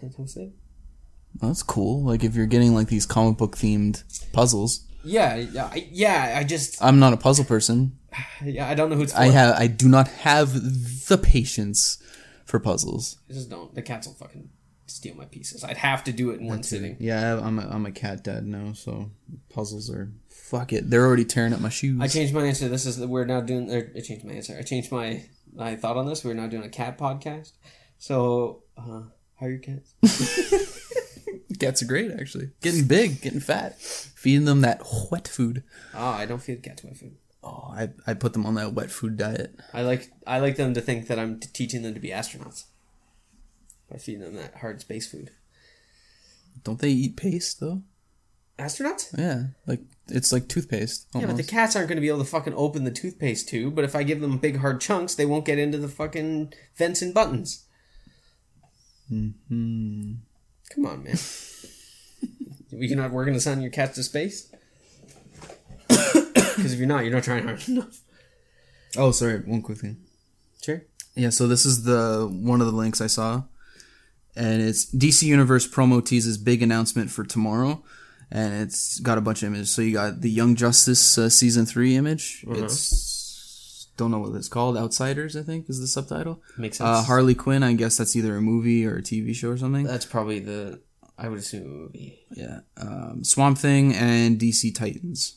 That's 0.00 0.18
what 0.18 0.28
that's 1.40 1.62
cool. 1.62 2.02
Like 2.02 2.24
if 2.24 2.34
you're 2.34 2.46
getting 2.46 2.74
like 2.74 2.88
these 2.88 3.06
comic 3.06 3.38
book 3.38 3.56
themed 3.56 4.02
puzzles. 4.32 4.84
Yeah, 5.02 5.36
yeah, 5.36 5.66
I, 5.66 5.88
yeah. 5.90 6.34
I 6.38 6.44
just, 6.44 6.82
I'm 6.82 6.98
not 6.98 7.12
a 7.12 7.16
puzzle 7.16 7.44
person. 7.44 7.98
yeah, 8.44 8.68
I 8.68 8.74
don't 8.74 8.90
know 8.90 8.96
who 8.96 9.02
it's 9.02 9.12
for. 9.12 9.20
I 9.20 9.26
have 9.26 9.56
I 9.56 9.66
do 9.66 9.88
not 9.88 10.08
have 10.08 10.54
the 11.06 11.18
patience 11.18 12.02
for 12.44 12.58
puzzles. 12.58 13.18
I 13.28 13.34
just 13.34 13.50
don't. 13.50 13.74
The 13.74 13.82
cats 13.82 14.06
will 14.06 14.14
fucking 14.14 14.48
steal 14.86 15.14
my 15.14 15.24
pieces. 15.24 15.64
I'd 15.64 15.78
have 15.78 16.04
to 16.04 16.12
do 16.12 16.30
it 16.30 16.40
in 16.40 16.46
one 16.46 16.62
sitting. 16.62 16.96
Yeah, 17.00 17.40
I'm 17.42 17.58
a, 17.58 17.68
I'm 17.68 17.86
a 17.86 17.92
cat 17.92 18.24
dad 18.24 18.46
now, 18.46 18.72
so 18.72 19.10
puzzles 19.50 19.90
are 19.90 20.12
fuck 20.28 20.72
it. 20.72 20.88
They're 20.90 21.04
already 21.04 21.24
tearing 21.24 21.52
up 21.52 21.60
my 21.60 21.68
shoes. 21.68 22.00
I 22.00 22.08
changed 22.08 22.34
my 22.34 22.44
answer. 22.44 22.68
This 22.68 22.86
is 22.86 22.98
we're 22.98 23.24
now 23.24 23.40
doing. 23.40 23.70
Or 23.70 23.90
I 23.96 24.00
changed 24.00 24.24
my 24.24 24.32
answer. 24.32 24.56
I 24.58 24.62
changed 24.62 24.92
my 24.92 25.24
my 25.52 25.76
thought 25.76 25.96
on 25.96 26.06
this. 26.06 26.24
We're 26.24 26.34
now 26.34 26.46
doing 26.46 26.64
a 26.64 26.68
cat 26.68 26.98
podcast. 26.98 27.52
So, 27.98 28.64
uh, 28.76 29.02
how 29.40 29.46
are 29.46 29.50
your 29.50 29.58
cats? 29.58 29.94
Cats 31.58 31.82
are 31.82 31.86
great, 31.86 32.10
actually. 32.10 32.50
Getting 32.62 32.86
big, 32.86 33.20
getting 33.22 33.40
fat, 33.40 33.80
feeding 33.80 34.44
them 34.44 34.60
that 34.62 34.82
wet 35.10 35.28
food. 35.28 35.62
Oh, 35.94 36.08
I 36.10 36.26
don't 36.26 36.42
feed 36.42 36.62
cats 36.62 36.82
my 36.84 36.92
food. 36.92 37.16
Oh, 37.42 37.70
I, 37.72 37.90
I 38.06 38.14
put 38.14 38.32
them 38.32 38.46
on 38.46 38.54
that 38.54 38.72
wet 38.72 38.90
food 38.90 39.16
diet. 39.16 39.54
I 39.72 39.82
like 39.82 40.10
I 40.26 40.38
like 40.40 40.56
them 40.56 40.72
to 40.74 40.80
think 40.80 41.08
that 41.08 41.18
I'm 41.18 41.38
t- 41.40 41.48
teaching 41.52 41.82
them 41.82 41.92
to 41.94 42.00
be 42.00 42.08
astronauts. 42.08 42.64
by 43.90 43.98
feeding 43.98 44.22
them 44.22 44.34
that 44.36 44.56
hard 44.56 44.80
space 44.80 45.06
food. 45.10 45.30
Don't 46.62 46.78
they 46.78 46.90
eat 46.90 47.16
paste 47.16 47.60
though? 47.60 47.82
Astronauts? 48.58 49.16
Yeah, 49.18 49.46
like 49.66 49.80
it's 50.08 50.32
like 50.32 50.48
toothpaste. 50.48 51.06
Yeah, 51.14 51.26
but 51.26 51.36
the 51.36 51.42
cats 51.42 51.76
aren't 51.76 51.88
going 51.88 51.96
to 51.96 52.00
be 52.00 52.08
able 52.08 52.20
to 52.20 52.24
fucking 52.24 52.54
open 52.54 52.84
the 52.84 52.90
toothpaste 52.90 53.48
tube. 53.48 53.74
But 53.74 53.84
if 53.84 53.94
I 53.94 54.04
give 54.04 54.20
them 54.20 54.38
big 54.38 54.58
hard 54.58 54.80
chunks, 54.80 55.14
they 55.14 55.26
won't 55.26 55.44
get 55.44 55.58
into 55.58 55.76
the 55.76 55.88
fucking 55.88 56.52
vents 56.76 57.02
and 57.02 57.12
buttons. 57.12 57.64
hmm 59.08 60.12
Come 60.74 60.86
on, 60.86 61.04
man. 61.04 61.16
we 62.72 62.92
are 62.92 62.96
not 62.96 63.12
working 63.12 63.34
to 63.34 63.40
send 63.40 63.62
your 63.62 63.70
cats 63.70 63.94
to 63.96 64.02
space? 64.02 64.52
Because 66.56 66.72
if 66.72 66.78
you're 66.78 66.86
not, 66.86 67.04
you're 67.04 67.12
not 67.12 67.24
trying 67.24 67.44
hard 67.44 67.66
enough. 67.68 68.00
Oh, 68.96 69.10
sorry. 69.10 69.38
One 69.40 69.60
quick 69.60 69.78
thing. 69.78 69.96
Sure. 70.62 70.82
Yeah, 71.16 71.30
so 71.30 71.48
this 71.48 71.66
is 71.66 71.82
the 71.82 72.28
one 72.32 72.60
of 72.60 72.68
the 72.68 72.72
links 72.72 73.00
I 73.00 73.08
saw, 73.08 73.42
and 74.36 74.62
it's 74.62 74.86
DC 74.94 75.22
Universe 75.24 75.68
promo 75.68 76.04
teases 76.04 76.38
big 76.38 76.62
announcement 76.62 77.10
for 77.10 77.24
tomorrow, 77.24 77.82
and 78.30 78.54
it's 78.54 79.00
got 79.00 79.18
a 79.18 79.20
bunch 79.20 79.42
of 79.42 79.48
images. 79.48 79.70
So 79.74 79.82
you 79.82 79.92
got 79.92 80.20
the 80.20 80.30
Young 80.30 80.54
Justice 80.54 81.18
uh, 81.18 81.28
season 81.28 81.66
three 81.66 81.96
image. 81.96 82.44
It's 82.48 83.13
don't 83.96 84.10
know 84.10 84.18
what 84.18 84.34
it's 84.34 84.48
called. 84.48 84.76
Outsiders, 84.76 85.36
I 85.36 85.42
think, 85.42 85.68
is 85.70 85.80
the 85.80 85.86
subtitle. 85.86 86.42
Makes 86.58 86.78
sense. 86.78 86.88
Uh, 86.88 87.02
Harley 87.02 87.34
Quinn. 87.34 87.62
I 87.62 87.74
guess 87.74 87.96
that's 87.96 88.16
either 88.16 88.36
a 88.36 88.40
movie 88.42 88.84
or 88.86 88.96
a 88.96 89.02
TV 89.02 89.34
show 89.34 89.50
or 89.50 89.56
something. 89.56 89.84
That's 89.84 90.04
probably 90.06 90.40
the, 90.40 90.80
I 91.16 91.28
would 91.28 91.38
assume, 91.38 91.62
a 91.64 91.68
movie. 91.68 92.18
Yeah. 92.32 92.60
Um, 92.76 93.22
Swamp 93.24 93.58
Thing 93.58 93.94
and 93.94 94.38
DC 94.38 94.74
Titans 94.74 95.36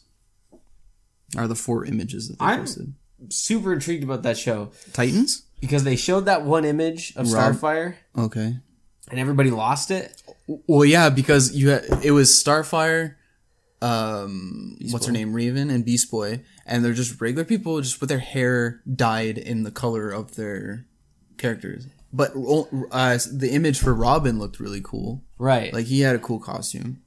are 1.37 1.47
the 1.47 1.55
four 1.55 1.85
images 1.85 2.29
that 2.29 2.39
they 2.39 2.45
I'm- 2.45 2.59
posted. 2.61 2.93
Super 3.29 3.73
intrigued 3.73 4.03
about 4.03 4.21
that 4.23 4.37
show 4.37 4.71
Titans. 4.93 5.43
because 5.59 5.83
they 5.83 5.95
showed 5.95 6.25
that 6.25 6.43
one 6.45 6.63
image 6.65 7.13
of 7.15 7.31
Rob- 7.33 7.55
Starfire 7.55 7.95
Okay. 8.15 8.57
and 9.09 9.19
everybody 9.19 9.49
lost 9.49 9.89
it. 9.89 10.21
Well, 10.67 10.85
yeah, 10.85 11.09
because 11.09 11.51
you 11.55 11.69
had, 11.69 11.83
it 12.03 12.11
was 12.11 12.29
Starfire, 12.29 13.15
um, 13.81 14.77
what's 14.89 15.05
her 15.05 15.11
name, 15.11 15.33
Raven, 15.33 15.69
and 15.69 15.85
Beast 15.85 16.09
Boy, 16.09 16.41
and 16.65 16.83
they're 16.83 16.93
just 16.93 17.21
regular 17.21 17.45
people, 17.45 17.79
just 17.81 18.01
with 18.01 18.09
their 18.09 18.19
hair 18.19 18.81
dyed 18.91 19.37
in 19.37 19.63
the 19.63 19.71
color 19.71 20.09
of 20.09 20.35
their 20.35 20.85
characters. 21.37 21.87
But 22.11 22.31
uh, 22.91 23.19
the 23.31 23.49
image 23.51 23.79
for 23.79 23.93
Robin 23.93 24.39
looked 24.39 24.59
really 24.59 24.81
cool. 24.81 25.23
Right. 25.37 25.73
Like 25.73 25.85
he 25.85 26.01
had 26.01 26.15
a 26.15 26.19
cool 26.19 26.39
costume, 26.39 27.01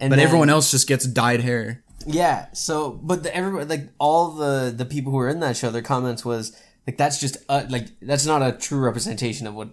and 0.00 0.10
but 0.10 0.16
then- 0.16 0.26
everyone 0.26 0.50
else 0.50 0.70
just 0.70 0.88
gets 0.88 1.06
dyed 1.06 1.40
hair. 1.40 1.84
Yeah. 2.06 2.46
So, 2.52 2.90
but 2.90 3.22
the, 3.22 3.34
everybody, 3.34 3.66
like 3.66 3.88
all 3.98 4.30
the 4.32 4.72
the 4.76 4.84
people 4.84 5.12
who 5.12 5.18
were 5.18 5.28
in 5.28 5.40
that 5.40 5.56
show, 5.56 5.70
their 5.70 5.82
comments 5.82 6.24
was 6.24 6.56
like, 6.86 6.96
"That's 6.96 7.20
just 7.20 7.36
uh, 7.48 7.64
like 7.68 7.88
that's 8.00 8.26
not 8.26 8.42
a 8.42 8.52
true 8.52 8.78
representation 8.78 9.46
of 9.46 9.54
what 9.54 9.70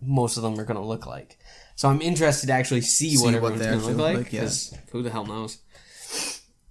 most 0.00 0.36
of 0.36 0.42
them 0.42 0.58
are 0.58 0.64
going 0.64 0.80
to 0.80 0.86
look 0.86 1.06
like." 1.06 1.38
So 1.76 1.88
I'm 1.88 2.02
interested 2.02 2.48
to 2.48 2.52
actually 2.52 2.82
see, 2.82 3.16
See 3.16 3.24
what 3.24 3.34
everyone's 3.34 3.62
going 3.62 3.80
to 3.80 3.86
look 3.86 3.96
like. 3.96 4.16
like, 4.16 4.32
yeah. 4.32 4.48
who 4.92 5.02
the 5.02 5.10
hell 5.10 5.24
knows? 5.26 5.58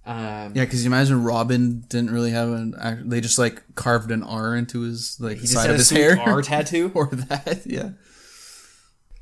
Um, 0.06 0.52
Yeah, 0.54 0.64
because 0.64 0.84
you 0.84 0.88
imagine 0.88 1.22
Robin 1.24 1.80
didn't 1.88 2.10
really 2.10 2.30
have 2.30 2.48
an. 2.50 2.74
act- 2.80 3.08
They 3.10 3.20
just 3.20 3.38
like 3.38 3.62
carved 3.74 4.10
an 4.10 4.22
R 4.22 4.54
into 4.56 4.80
his 4.82 5.16
like 5.20 5.38
he 5.38 5.46
side 5.46 5.62
had 5.62 5.70
of 5.70 5.74
a 5.76 5.78
his 5.78 5.90
hair 5.90 6.18
R 6.18 6.42
tattoo. 6.42 6.90
or 6.94 7.06
that. 7.08 7.62
Yeah. 7.66 7.90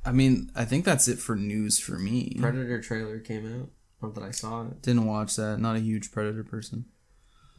I 0.04 0.12
mean, 0.12 0.50
I 0.54 0.64
think 0.64 0.84
that's 0.84 1.08
it 1.08 1.18
for 1.18 1.36
news 1.36 1.78
for 1.78 1.98
me. 1.98 2.36
Predator 2.38 2.80
trailer 2.80 3.18
came 3.18 3.60
out. 3.60 3.68
Not 4.00 4.14
that 4.14 4.24
I 4.24 4.30
saw 4.30 4.62
it. 4.68 4.80
Didn't 4.82 5.06
watch 5.06 5.36
that. 5.36 5.58
Not 5.58 5.76
a 5.76 5.80
huge 5.80 6.12
Predator 6.12 6.44
person. 6.44 6.84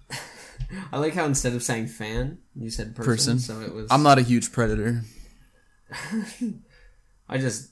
I 0.92 0.98
like 0.98 1.14
how 1.14 1.26
instead 1.26 1.54
of 1.54 1.62
saying 1.64 1.88
fan, 1.88 2.40
you 2.56 2.70
said 2.70 2.96
person. 2.96 3.36
Person. 3.36 3.40
So 3.40 3.60
it 3.62 3.74
was. 3.74 3.88
I'm 3.92 4.04
not 4.04 4.18
a 4.20 4.22
huge 4.22 4.52
Predator. 4.52 5.02
I 7.30 7.38
just. 7.38 7.72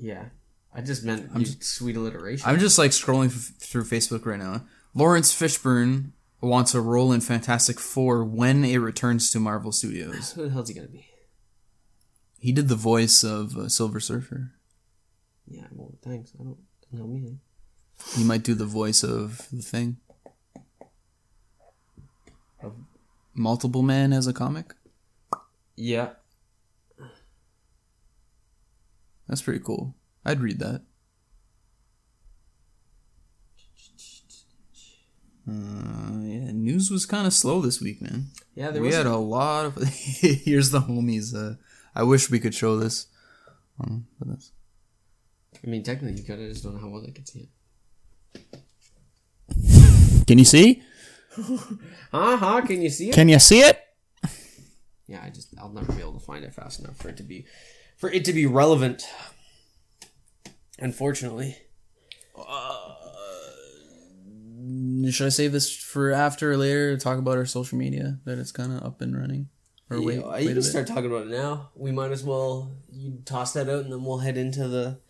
Yeah. 0.00 0.26
I 0.74 0.80
just 0.82 1.02
meant 1.04 1.30
you 1.36 1.46
sweet 1.60 1.96
alliteration. 1.96 2.48
I'm 2.48 2.58
just 2.58 2.78
like 2.78 2.90
scrolling 2.92 3.26
f- 3.26 3.52
through 3.58 3.84
Facebook 3.84 4.26
right 4.26 4.38
now. 4.38 4.64
Laurence 4.94 5.32
Fishburne 5.34 6.12
wants 6.40 6.74
a 6.74 6.80
role 6.80 7.10
in 7.12 7.20
Fantastic 7.20 7.80
Four 7.80 8.24
when 8.24 8.64
it 8.64 8.76
returns 8.78 9.30
to 9.32 9.40
Marvel 9.40 9.72
Studios. 9.72 10.32
Who 10.32 10.44
the 10.44 10.50
hell's 10.50 10.68
he 10.68 10.74
gonna 10.74 10.88
be? 10.88 11.06
He 12.38 12.52
did 12.52 12.68
the 12.68 12.76
voice 12.76 13.24
of 13.24 13.56
uh, 13.56 13.68
Silver 13.68 13.98
Surfer. 13.98 14.52
Yeah, 15.48 15.64
well, 15.72 15.94
thanks. 16.04 16.32
I 16.38 16.44
don't 16.44 16.58
know 16.92 17.06
me. 17.06 17.38
He 18.14 18.22
might 18.22 18.44
do 18.44 18.54
the 18.54 18.66
voice 18.66 19.02
of 19.02 19.48
the 19.50 19.62
Thing. 19.62 19.96
Of- 22.62 22.76
Multiple 23.34 23.82
Man 23.82 24.12
as 24.12 24.26
a 24.26 24.32
comic. 24.32 24.74
Yeah. 25.76 26.10
That's 29.28 29.42
pretty 29.42 29.60
cool. 29.60 29.94
I'd 30.24 30.40
read 30.40 30.58
that. 30.58 30.82
Uh, 35.48 36.20
yeah, 36.24 36.52
news 36.52 36.90
was 36.90 37.06
kind 37.06 37.26
of 37.26 37.32
slow 37.32 37.60
this 37.62 37.80
week, 37.80 38.02
man. 38.02 38.26
Yeah, 38.54 38.70
there 38.70 38.82
we 38.82 38.88
was. 38.88 38.96
had 38.96 39.06
a 39.06 39.16
lot 39.16 39.64
of. 39.66 39.76
Here's 39.82 40.70
the 40.70 40.80
homies. 40.80 41.34
Uh, 41.34 41.54
I 41.94 42.02
wish 42.02 42.30
we 42.30 42.38
could 42.38 42.54
show 42.54 42.76
this. 42.78 43.06
Um, 43.80 44.06
but 44.18 44.28
that's- 44.28 44.52
I 45.64 45.66
mean, 45.66 45.82
technically 45.82 46.20
you 46.20 46.24
could. 46.26 46.38
I 46.38 46.48
just 46.48 46.62
don't 46.62 46.74
know 46.74 46.80
how 46.80 46.88
well 46.88 47.02
they 47.02 47.10
could 47.12 47.26
see 47.28 47.48
it. 48.36 50.26
Can 50.26 50.38
you 50.38 50.44
see? 50.44 50.82
Uh 52.12 52.36
huh. 52.36 52.60
Can 52.62 52.80
you 52.82 52.88
see 52.90 53.10
it? 53.10 53.14
Can 53.14 53.28
you 53.28 53.38
see 53.38 53.60
it? 53.60 53.78
yeah, 55.06 55.22
I 55.24 55.28
just 55.30 55.54
I'll 55.58 55.68
never 55.68 55.92
be 55.92 56.00
able 56.00 56.14
to 56.14 56.18
find 56.24 56.42
it 56.44 56.52
fast 56.54 56.80
enough 56.80 56.96
for 56.96 57.10
it 57.10 57.16
to 57.18 57.22
be 57.22 57.44
for 57.98 58.10
it 58.10 58.24
to 58.24 58.32
be 58.32 58.46
relevant. 58.46 59.04
Unfortunately. 60.78 61.56
Should 65.10 65.26
I 65.26 65.30
save 65.30 65.52
this 65.52 65.74
for 65.74 66.12
after 66.12 66.52
or 66.52 66.56
later? 66.56 66.94
to 66.96 67.02
Talk 67.02 67.18
about 67.18 67.38
our 67.38 67.46
social 67.46 67.78
media 67.78 68.18
that 68.24 68.38
it's 68.38 68.52
kind 68.52 68.72
of 68.72 68.82
up 68.82 69.00
and 69.00 69.16
running. 69.16 69.48
Or 69.90 70.02
wait, 70.02 70.18
Yeah, 70.20 70.28
wait 70.28 70.42
you 70.44 70.50
a 70.50 70.52
can 70.54 70.62
start 70.62 70.86
talking 70.86 71.06
about 71.06 71.26
it 71.28 71.30
now. 71.30 71.70
We 71.74 71.92
might 71.92 72.10
as 72.10 72.22
well 72.22 72.72
you 72.92 73.18
toss 73.24 73.54
that 73.54 73.68
out 73.70 73.84
and 73.84 73.92
then 73.92 74.04
we'll 74.04 74.18
head 74.18 74.36
into 74.36 74.68
the 74.68 75.00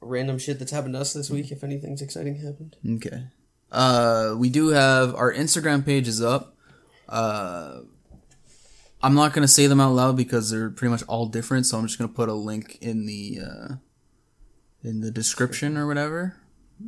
random 0.00 0.38
shit 0.38 0.58
that's 0.58 0.70
happened 0.72 0.94
to 0.94 1.00
us 1.00 1.12
this 1.12 1.28
week 1.28 1.50
if 1.52 1.62
anything's 1.62 2.00
exciting 2.00 2.36
happened. 2.36 2.76
Okay. 2.96 3.24
Uh, 3.70 4.34
we 4.38 4.48
do 4.48 4.68
have 4.68 5.14
our 5.14 5.32
Instagram 5.32 5.84
page 5.84 6.08
is 6.08 6.22
up. 6.22 6.56
Uh, 7.08 7.80
I'm 9.02 9.14
not 9.14 9.32
gonna 9.32 9.48
say 9.48 9.66
them 9.66 9.80
out 9.80 9.94
loud 9.94 10.16
because 10.16 10.50
they're 10.50 10.70
pretty 10.70 10.90
much 10.90 11.02
all 11.04 11.26
different. 11.26 11.66
So 11.66 11.78
I'm 11.78 11.86
just 11.86 11.98
gonna 11.98 12.12
put 12.12 12.28
a 12.28 12.34
link 12.34 12.78
in 12.80 13.06
the 13.06 13.40
uh, 13.42 13.74
in 14.82 15.00
the 15.00 15.10
description 15.10 15.76
or 15.76 15.86
whatever. 15.86 16.36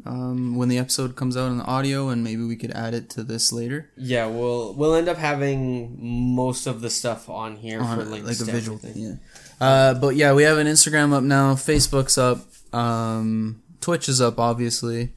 Um, 0.06 0.56
when 0.56 0.70
the 0.70 0.78
episode 0.78 1.16
comes 1.16 1.36
out 1.36 1.50
in 1.50 1.58
the 1.58 1.64
audio, 1.64 2.08
and 2.08 2.24
maybe 2.24 2.42
we 2.42 2.56
could 2.56 2.70
add 2.70 2.94
it 2.94 3.10
to 3.10 3.22
this 3.22 3.52
later. 3.52 3.90
Yeah, 3.96 4.26
we'll 4.26 4.72
we'll 4.74 4.94
end 4.94 5.08
up 5.08 5.18
having 5.18 5.98
most 6.34 6.66
of 6.66 6.80
the 6.80 6.88
stuff 6.88 7.28
on 7.28 7.56
here 7.56 7.84
for 7.84 8.04
links 8.04 8.40
like 8.40 8.48
a 8.48 8.50
visual 8.50 8.78
thing. 8.78 8.96
Yeah. 8.96 9.14
Uh, 9.60 9.94
but 9.94 10.16
yeah, 10.16 10.32
we 10.32 10.44
have 10.44 10.56
an 10.58 10.66
Instagram 10.66 11.12
up 11.12 11.22
now. 11.22 11.54
Facebook's 11.54 12.16
up. 12.16 12.40
Um, 12.74 13.62
Twitch 13.80 14.08
is 14.08 14.20
up, 14.20 14.38
obviously. 14.38 15.12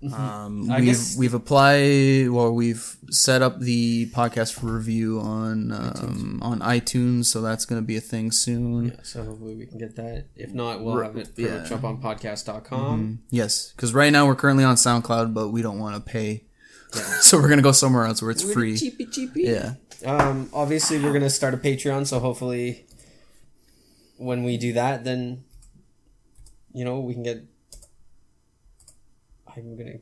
Um, 0.00 0.70
I 0.70 0.76
we've 0.76 0.84
guess- 0.86 1.16
we've 1.18 1.34
applied, 1.34 2.28
well, 2.30 2.54
we've 2.54 2.96
set 3.10 3.42
up 3.42 3.58
the 3.58 4.08
podcast 4.12 4.52
for 4.54 4.66
review 4.74 5.18
on 5.18 5.72
um, 5.72 6.38
on 6.40 6.60
iTunes, 6.60 7.24
so 7.24 7.40
that's 7.42 7.64
going 7.64 7.82
to 7.82 7.84
be 7.86 7.96
a 7.96 8.00
thing 8.00 8.30
soon. 8.30 8.84
Yeah, 8.86 9.02
so 9.02 9.24
hopefully 9.24 9.56
we 9.56 9.66
can 9.66 9.76
get 9.78 9.96
that. 9.96 10.26
If 10.36 10.52
not, 10.54 10.84
we'll 10.84 10.96
Right, 10.98 11.06
have 11.06 11.16
it 11.16 11.34
pretty 11.34 11.50
yeah. 11.50 11.62
much 11.62 11.72
up 11.72 11.82
on 11.82 12.00
podcast.com. 12.00 13.22
Yes, 13.30 13.72
because 13.74 13.92
right 13.92 14.12
now 14.12 14.24
we're 14.26 14.36
currently 14.36 14.62
on 14.62 14.76
SoundCloud, 14.76 15.34
but 15.34 15.48
we 15.48 15.62
don't 15.62 15.80
want 15.80 15.96
to 15.96 16.00
pay, 16.00 16.44
so 17.20 17.38
we're 17.40 17.48
gonna 17.48 17.60
go 17.60 17.72
somewhere 17.72 18.04
else 18.04 18.22
where 18.22 18.30
it's 18.30 18.44
Really 18.44 18.54
free. 18.54 18.76
Cheapy 18.76 19.06
cheapy. 19.06 19.42
Yeah. 19.42 19.74
Um, 20.06 20.48
obviously, 20.52 21.00
we're 21.02 21.12
gonna 21.12 21.28
start 21.28 21.54
a 21.54 21.56
Patreon, 21.56 22.06
so 22.06 22.20
hopefully, 22.20 22.86
when 24.16 24.44
we 24.44 24.56
do 24.58 24.72
that, 24.74 25.02
then 25.02 25.42
you 26.72 26.84
know 26.84 27.00
we 27.00 27.14
can 27.14 27.24
get. 27.24 27.42
I'm 29.64 29.76
gonna 29.76 29.98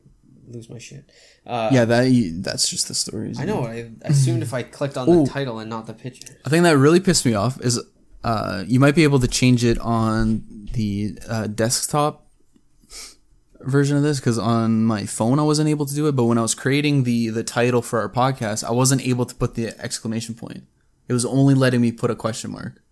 lose 0.48 0.68
my 0.70 0.78
shit. 0.78 1.10
Uh, 1.46 1.70
Yeah, 1.72 1.84
that 1.84 2.40
that's 2.42 2.68
just 2.68 2.88
the 2.88 2.94
stories. 2.94 3.40
I 3.40 3.44
know. 3.44 3.64
I 3.64 3.90
assumed 4.02 4.42
if 4.42 4.54
I 4.54 4.62
clicked 4.62 4.96
on 4.96 5.08
Ooh. 5.08 5.24
the 5.24 5.30
title 5.30 5.58
and 5.58 5.68
not 5.70 5.86
the 5.86 5.94
picture. 5.94 6.38
I 6.44 6.48
think 6.48 6.64
that 6.64 6.76
really 6.76 7.00
pissed 7.00 7.26
me 7.26 7.34
off 7.34 7.60
is 7.60 7.80
uh, 8.24 8.64
you 8.66 8.80
might 8.80 8.94
be 8.94 9.04
able 9.04 9.20
to 9.20 9.28
change 9.28 9.64
it 9.64 9.78
on 9.78 10.68
the 10.72 11.18
uh, 11.28 11.46
desktop 11.46 12.26
version 13.60 13.96
of 13.96 14.02
this 14.02 14.20
because 14.20 14.38
on 14.38 14.84
my 14.84 15.06
phone 15.06 15.38
I 15.38 15.42
wasn't 15.42 15.68
able 15.68 15.86
to 15.86 15.94
do 15.94 16.06
it, 16.06 16.12
but 16.12 16.24
when 16.24 16.38
I 16.38 16.42
was 16.42 16.54
creating 16.54 17.04
the 17.04 17.28
the 17.28 17.44
title 17.44 17.82
for 17.82 18.00
our 18.00 18.08
podcast, 18.08 18.64
I 18.64 18.72
wasn't 18.72 19.06
able 19.06 19.26
to 19.26 19.34
put 19.34 19.54
the 19.54 19.78
exclamation 19.80 20.34
point. 20.34 20.64
It 21.08 21.12
was 21.12 21.24
only 21.24 21.54
letting 21.54 21.80
me 21.80 21.92
put 21.92 22.10
a 22.10 22.16
question 22.16 22.50
mark. 22.52 22.82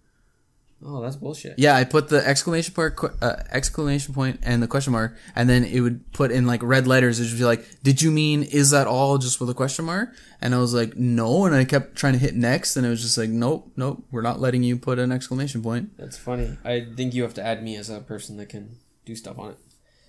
Oh, 0.87 1.01
that's 1.01 1.17
bullshit. 1.17 1.59
Yeah, 1.59 1.75
I 1.77 1.85
put 1.85 2.09
the 2.09 2.27
exclamation 2.27 2.75
point, 2.75 2.95
uh, 3.23 3.37
exclamation 3.51 4.13
point, 4.13 4.41
and 4.43 4.63
the 4.63 4.69
question 4.69 4.93
mark, 4.93 5.17
and 5.35 5.49
then 5.49 5.65
it 5.65 5.81
would 5.81 6.13
put 6.13 6.31
in 6.31 6.47
like 6.47 6.63
red 6.63 6.87
letters. 6.87 7.21
It 7.21 7.31
would 7.31 7.39
be 7.39 7.45
like, 7.45 7.65
"Did 7.83 8.03
you 8.03 8.11
mean 8.11 8.43
is 8.43 8.71
that 8.71 8.87
all 8.87 9.17
just 9.17 9.41
with 9.41 9.49
a 9.49 9.55
question 9.55 9.87
mark?" 9.87 10.11
And 10.43 10.55
I 10.55 10.59
was 10.59 10.75
like, 10.75 10.95
"No," 10.95 11.47
and 11.47 11.55
I 11.55 11.65
kept 11.65 11.97
trying 11.97 12.13
to 12.13 12.19
hit 12.19 12.35
next, 12.35 12.77
and 12.77 12.85
it 12.85 12.91
was 12.91 13.01
just 13.01 13.17
like, 13.17 13.31
"Nope, 13.31 13.73
nope, 13.77 14.05
we're 14.11 14.21
not 14.21 14.41
letting 14.41 14.63
you 14.63 14.77
put 14.77 14.99
an 14.99 15.11
exclamation 15.11 15.63
point." 15.63 15.97
That's 15.97 16.19
funny. 16.19 16.59
I 16.65 16.87
think 16.95 17.15
you 17.15 17.23
have 17.23 17.35
to 17.35 17.43
add 17.43 17.63
me 17.63 17.77
as 17.77 17.89
a 17.89 18.01
person 18.01 18.37
that 18.37 18.51
can 18.51 18.77
do 19.07 19.17
stuff 19.17 19.39
on 19.39 19.53
it. 19.53 19.59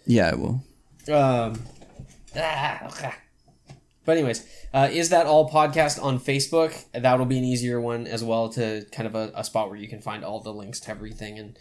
Yeah, 0.06 0.32
I 0.32 0.36
will. 0.36 0.64
Um, 1.08 1.62
ah, 2.36 2.88
okay. 2.88 3.14
But 4.06 4.18
anyways, 4.18 4.46
uh, 4.74 4.90
is 4.92 5.10
that 5.10 5.26
all 5.26 5.50
podcast 5.50 6.02
on 6.02 6.20
Facebook? 6.20 6.86
That'll 6.94 7.26
be 7.26 7.38
an 7.38 7.44
easier 7.44 7.82
one 7.82 8.06
as 8.08 8.24
well 8.24 8.50
to 8.50 8.86
kind 8.92 9.08
of 9.08 9.16
a, 9.16 9.32
a 9.36 9.44
spot 9.44 9.70
where 9.70 9.78
you 9.78 9.88
can 9.88 10.02
find 10.02 10.24
all 10.24 10.40
the 10.40 10.54
links 10.54 10.80
to 10.82 10.92
everything 10.92 11.40
and 11.40 11.58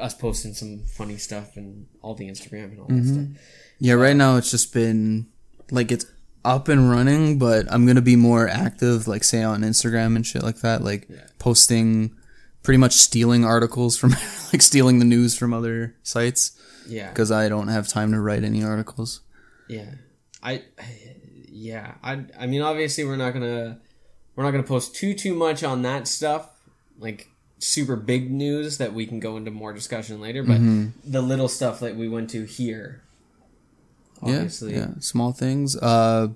us 0.00 0.14
posting 0.14 0.52
some 0.52 0.82
funny 0.84 1.16
stuff 1.16 1.56
and 1.56 1.86
all 2.02 2.14
the 2.14 2.28
Instagram 2.28 2.64
and 2.72 2.80
all 2.80 2.86
that 2.88 3.04
stuff. 3.04 3.42
Yeah, 3.78 3.94
right 3.94 4.16
now 4.16 4.36
it's 4.36 4.50
just 4.50 4.72
been 4.74 5.28
like 5.70 5.90
it's 5.90 6.04
up 6.44 6.68
and 6.68 6.90
running, 6.90 7.38
but 7.38 7.66
I'm 7.70 7.86
gonna 7.86 8.02
be 8.02 8.16
more 8.16 8.46
active, 8.48 9.08
like 9.08 9.24
say 9.24 9.42
on 9.42 9.62
Instagram 9.62 10.16
and 10.16 10.26
shit 10.26 10.42
like 10.42 10.60
that, 10.60 10.82
like 10.82 11.08
posting, 11.38 12.14
pretty 12.62 12.78
much 12.78 12.92
stealing 12.92 13.44
articles 13.44 13.96
from, 13.96 14.10
like 14.52 14.60
stealing 14.60 14.98
the 14.98 15.04
news 15.06 15.36
from 15.36 15.54
other 15.54 15.96
sites 16.02 16.58
Yeah, 16.86 17.08
because 17.08 17.30
I 17.32 17.48
don't 17.48 17.68
have 17.68 17.88
time 17.88 18.12
to 18.12 18.20
write 18.20 18.44
any 18.44 18.62
articles. 18.62 19.20
yeah. 19.68 19.94
I, 20.42 20.62
yeah. 21.60 21.94
I, 22.02 22.24
I 22.38 22.46
mean, 22.46 22.62
obviously, 22.62 23.04
we're 23.04 23.16
not 23.16 23.32
gonna 23.34 23.78
we're 24.34 24.44
not 24.44 24.50
gonna 24.52 24.62
post 24.62 24.94
too 24.94 25.12
too 25.14 25.34
much 25.34 25.62
on 25.62 25.82
that 25.82 26.08
stuff, 26.08 26.48
like 26.98 27.28
super 27.58 27.96
big 27.96 28.30
news 28.30 28.78
that 28.78 28.94
we 28.94 29.04
can 29.06 29.20
go 29.20 29.36
into 29.36 29.50
more 29.50 29.72
discussion 29.74 30.20
later. 30.20 30.42
But 30.42 30.60
the 31.04 31.20
little 31.20 31.48
stuff 31.48 31.80
that 31.80 31.96
we 31.96 32.08
went 32.08 32.30
to 32.30 32.44
here, 32.44 33.02
obviously, 34.22 34.72
Yeah, 34.72 34.78
yeah, 34.78 35.00
small 35.00 35.32
things. 35.32 35.76
Uh, 35.76 36.28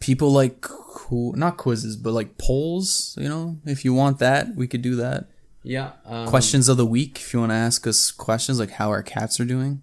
people 0.00 0.30
like 0.30 0.66
not 1.10 1.56
quizzes, 1.56 1.96
but 1.96 2.12
like 2.12 2.36
polls. 2.36 3.16
You 3.18 3.28
know, 3.30 3.56
if 3.64 3.84
you 3.86 3.94
want 3.94 4.18
that, 4.18 4.54
we 4.54 4.66
could 4.68 4.82
do 4.82 4.94
that. 4.96 5.28
yeah. 5.62 5.92
Um, 6.04 6.26
Questions 6.28 6.68
of 6.68 6.76
the 6.76 6.84
week. 6.84 7.18
If 7.18 7.32
you 7.32 7.40
want 7.40 7.50
to 7.52 7.56
ask 7.56 7.86
us 7.86 8.10
questions 8.10 8.60
like 8.60 8.72
how 8.72 8.90
our 8.90 9.02
cats 9.02 9.40
are 9.40 9.46
doing. 9.46 9.80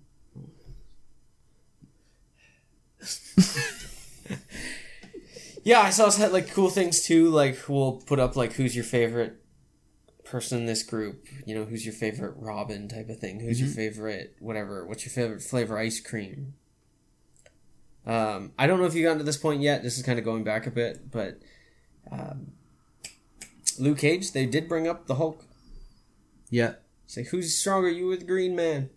Yeah, 5.65 5.81
I 5.81 5.89
saw 5.89 6.09
some, 6.09 6.31
like 6.31 6.51
cool 6.51 6.69
things 6.69 7.01
too. 7.01 7.29
Like 7.29 7.57
we'll 7.67 8.01
put 8.05 8.19
up 8.19 8.37
like 8.37 8.53
who's 8.53 8.75
your 8.75 8.85
favorite 8.85 9.41
person 10.23 10.59
in 10.59 10.65
this 10.65 10.83
group. 10.83 11.27
You 11.45 11.55
know, 11.55 11.65
who's 11.65 11.85
your 11.85 11.93
favorite 11.93 12.35
Robin 12.37 12.87
type 12.87 13.09
of 13.09 13.19
thing. 13.19 13.41
Who's 13.41 13.59
your 13.59 13.69
favorite 13.69 14.35
whatever? 14.39 14.85
What's 14.85 15.05
your 15.05 15.11
favorite 15.11 15.41
flavor 15.41 15.77
ice 15.77 15.99
cream? 15.99 16.53
Um, 18.05 18.53
I 18.57 18.67
don't 18.67 18.79
know 18.79 18.85
if 18.85 18.93
you 18.93 19.03
got 19.03 19.17
to 19.17 19.23
this 19.23 19.37
point 19.37 19.61
yet. 19.61 19.83
This 19.83 19.97
is 19.97 20.03
kind 20.03 20.19
of 20.19 20.23
going 20.23 20.43
back 20.43 20.67
a 20.67 20.71
bit, 20.71 21.11
but 21.11 21.39
um, 22.11 22.51
Luke 23.79 23.97
Cage 23.97 24.31
they 24.31 24.45
did 24.45 24.69
bring 24.69 24.87
up 24.87 25.07
the 25.07 25.15
Hulk. 25.15 25.43
Yeah, 26.51 26.75
Say 27.07 27.23
who's 27.23 27.55
stronger, 27.55 27.89
you 27.89 28.11
or 28.11 28.17
the 28.17 28.25
Green 28.25 28.55
Man? 28.55 28.89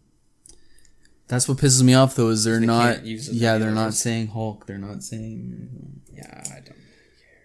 That's 1.28 1.46
what 1.48 1.58
pisses 1.58 1.82
me 1.82 1.94
off 1.94 2.14
though 2.16 2.28
is 2.30 2.44
they're 2.44 2.58
They 2.60 2.66
not 2.66 3.04
yeah, 3.04 3.58
they're 3.58 3.70
not 3.70 3.94
saying 3.94 4.28
Hulk, 4.28 4.66
they're 4.66 4.78
not 4.78 5.02
saying 5.02 6.00
Yeah, 6.14 6.42
I 6.50 6.60
don't. 6.60 6.76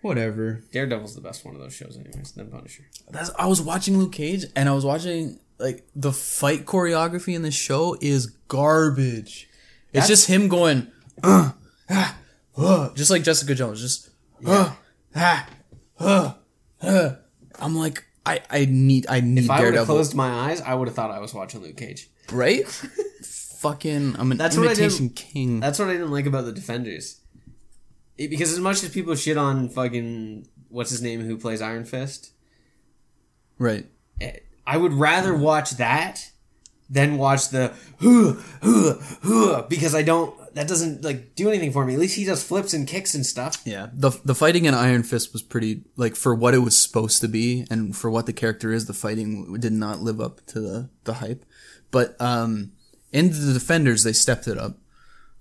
whatever. 0.02 0.64
Daredevil's 0.72 1.16
the 1.16 1.22
best 1.22 1.44
one 1.46 1.54
of 1.56 1.62
those 1.62 1.74
shows, 1.74 1.98
anyways. 1.98 2.32
Then 2.32 2.48
Punisher. 2.48 2.86
That's 3.12 3.30
I 3.38 3.48
was 3.48 3.62
watching 3.62 3.98
Luke 3.98 4.14
Cage 4.14 4.46
and 4.56 4.70
I 4.70 4.74
was 4.74 4.86
watching 4.86 5.40
like 5.60 5.86
the 5.96 6.12
fight 6.14 6.66
choreography 6.66 7.36
in 7.36 7.42
the 7.42 7.52
show 7.52 7.98
is 8.02 8.28
garbage. 8.48 9.50
It's 9.88 9.94
That's- 9.94 10.08
just 10.08 10.28
him 10.28 10.48
going 10.48 10.88
uh, 11.22 11.52
ah, 11.90 12.18
uh, 12.58 12.94
just 12.94 13.12
like 13.12 13.24
Jessica 13.24 13.54
Jones, 13.54 13.82
just 13.82 14.10
uh, 14.46 14.74
ah, 15.16 15.48
uh, 16.00 16.34
uh. 16.82 17.16
I'm 17.60 17.76
like 17.78 18.04
I 18.26 18.42
I 18.50 18.66
need 18.66 19.06
I 19.10 19.20
need 19.20 19.44
If 19.46 19.50
I 19.52 19.64
would 19.64 19.76
have 19.76 19.86
closed 19.86 20.16
my 20.16 20.30
eyes, 20.50 20.62
I 20.62 20.74
would 20.74 20.88
have 20.88 20.96
thought 20.96 21.12
I 21.12 21.20
was 21.20 21.34
watching 21.34 21.62
Luke 21.62 21.78
Cage. 21.78 22.10
right? 22.32 22.64
Fucking 23.64 24.16
I'm 24.20 24.32
an 24.32 24.38
That's 24.38 24.56
what 24.58 24.68
I 24.68 24.74
did- 24.74 24.80
imitation 24.84 25.10
king. 25.10 25.60
That's 25.60 25.80
what 25.80 25.88
I 25.90 25.94
didn't 25.94 26.12
like 26.12 26.26
about 26.26 26.46
the 26.46 26.52
Defenders. 26.52 27.20
It- 28.18 28.30
because 28.30 28.52
as 28.52 28.60
much 28.60 28.84
as 28.84 28.90
people 28.90 29.16
shit 29.16 29.38
on 29.38 29.70
fucking 29.70 30.48
what's 30.70 30.92
his 30.92 31.02
name 31.02 31.22
who 31.22 31.38
plays 31.38 31.62
Iron 31.62 31.86
Fist, 31.86 32.32
right. 33.58 33.86
eh, 34.22 34.38
I 34.66 34.78
would 34.78 34.94
rather 34.94 35.34
watch 35.36 35.72
that 35.72 36.30
than 36.90 37.18
watch 37.18 37.50
the 37.50 37.74
huh, 38.02 38.34
huh, 38.62 38.94
huh, 39.24 39.62
because 39.70 39.96
I 39.96 40.04
don't. 40.04 40.34
That 40.56 40.68
doesn't 40.68 41.04
like 41.04 41.34
do 41.36 41.50
anything 41.50 41.72
for 41.72 41.84
me. 41.86 41.96
At 41.96 42.00
least 42.00 42.16
he 42.16 42.26
does 42.26 42.44
flips 42.44 42.74
and 42.74 42.88
kicks 42.88 43.16
and 43.16 43.26
stuff. 43.26 43.62
Yeah, 43.66 43.88
the 43.94 44.12
the 44.24 44.36
fighting 44.36 44.66
in 44.66 44.74
Iron 44.76 45.02
Fist 45.04 45.34
was 45.34 45.42
pretty 45.42 45.84
like 45.96 46.16
for 46.16 46.36
what 46.36 46.54
it 46.54 46.60
was 46.60 46.78
supposed 46.78 47.22
to 47.22 47.28
be 47.28 47.66
and 47.72 47.96
for 47.96 48.12
what 48.12 48.26
the 48.28 48.34
character 48.34 48.72
is. 48.72 48.86
The 48.86 48.94
fighting 48.94 49.56
did 49.60 49.74
not 49.74 50.02
live 50.02 50.22
up 50.22 50.46
to 50.48 50.60
the 50.62 50.90
the 51.06 51.16
hype, 51.16 51.44
but 51.90 52.16
um, 52.22 52.74
in 53.14 53.30
the 53.32 53.54
Defenders 53.54 54.04
they 54.04 54.14
stepped 54.14 54.48
it 54.48 54.58
up. 54.58 54.78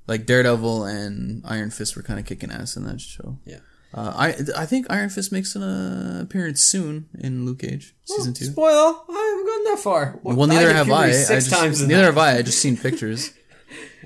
Like 0.07 0.27
Daredevil 0.27 0.85
and 0.85 1.43
Iron 1.47 1.71
Fist 1.71 1.97
were 1.97 2.03
kind 2.03 2.19
of 2.21 2.27
kicking 2.27 2.51
ass 2.51 2.77
in 2.77 2.85
that 2.85 3.01
show. 3.01 3.39
Yeah. 3.45 3.59
Uh, 3.95 4.13
I 4.17 4.29
I 4.63 4.67
think 4.67 4.87
Iron 4.91 5.11
Fist 5.11 5.33
makes 5.33 5.55
an 5.55 5.63
uh, 5.63 6.19
appearance 6.23 6.63
soon 6.63 7.09
in 7.19 7.45
Luke 7.45 7.59
Cage 7.61 7.95
season 8.05 8.33
two. 8.35 8.47
Spoiler! 8.47 8.95
I 9.09 9.31
haven't 9.31 9.47
gone 9.47 9.65
that 9.75 9.83
far. 9.83 10.19
Well, 10.23 10.47
neither 10.47 10.69
get 10.69 10.77
have 10.77 10.91
I. 10.91 11.07
I 11.07 11.11
just, 11.11 11.51
times. 11.51 11.81
neither 11.83 11.97
that. 12.01 12.05
have 12.07 12.19
I. 12.19 12.39
I 12.39 12.43
just 12.43 12.59
seen 12.59 12.77
pictures. 12.77 13.33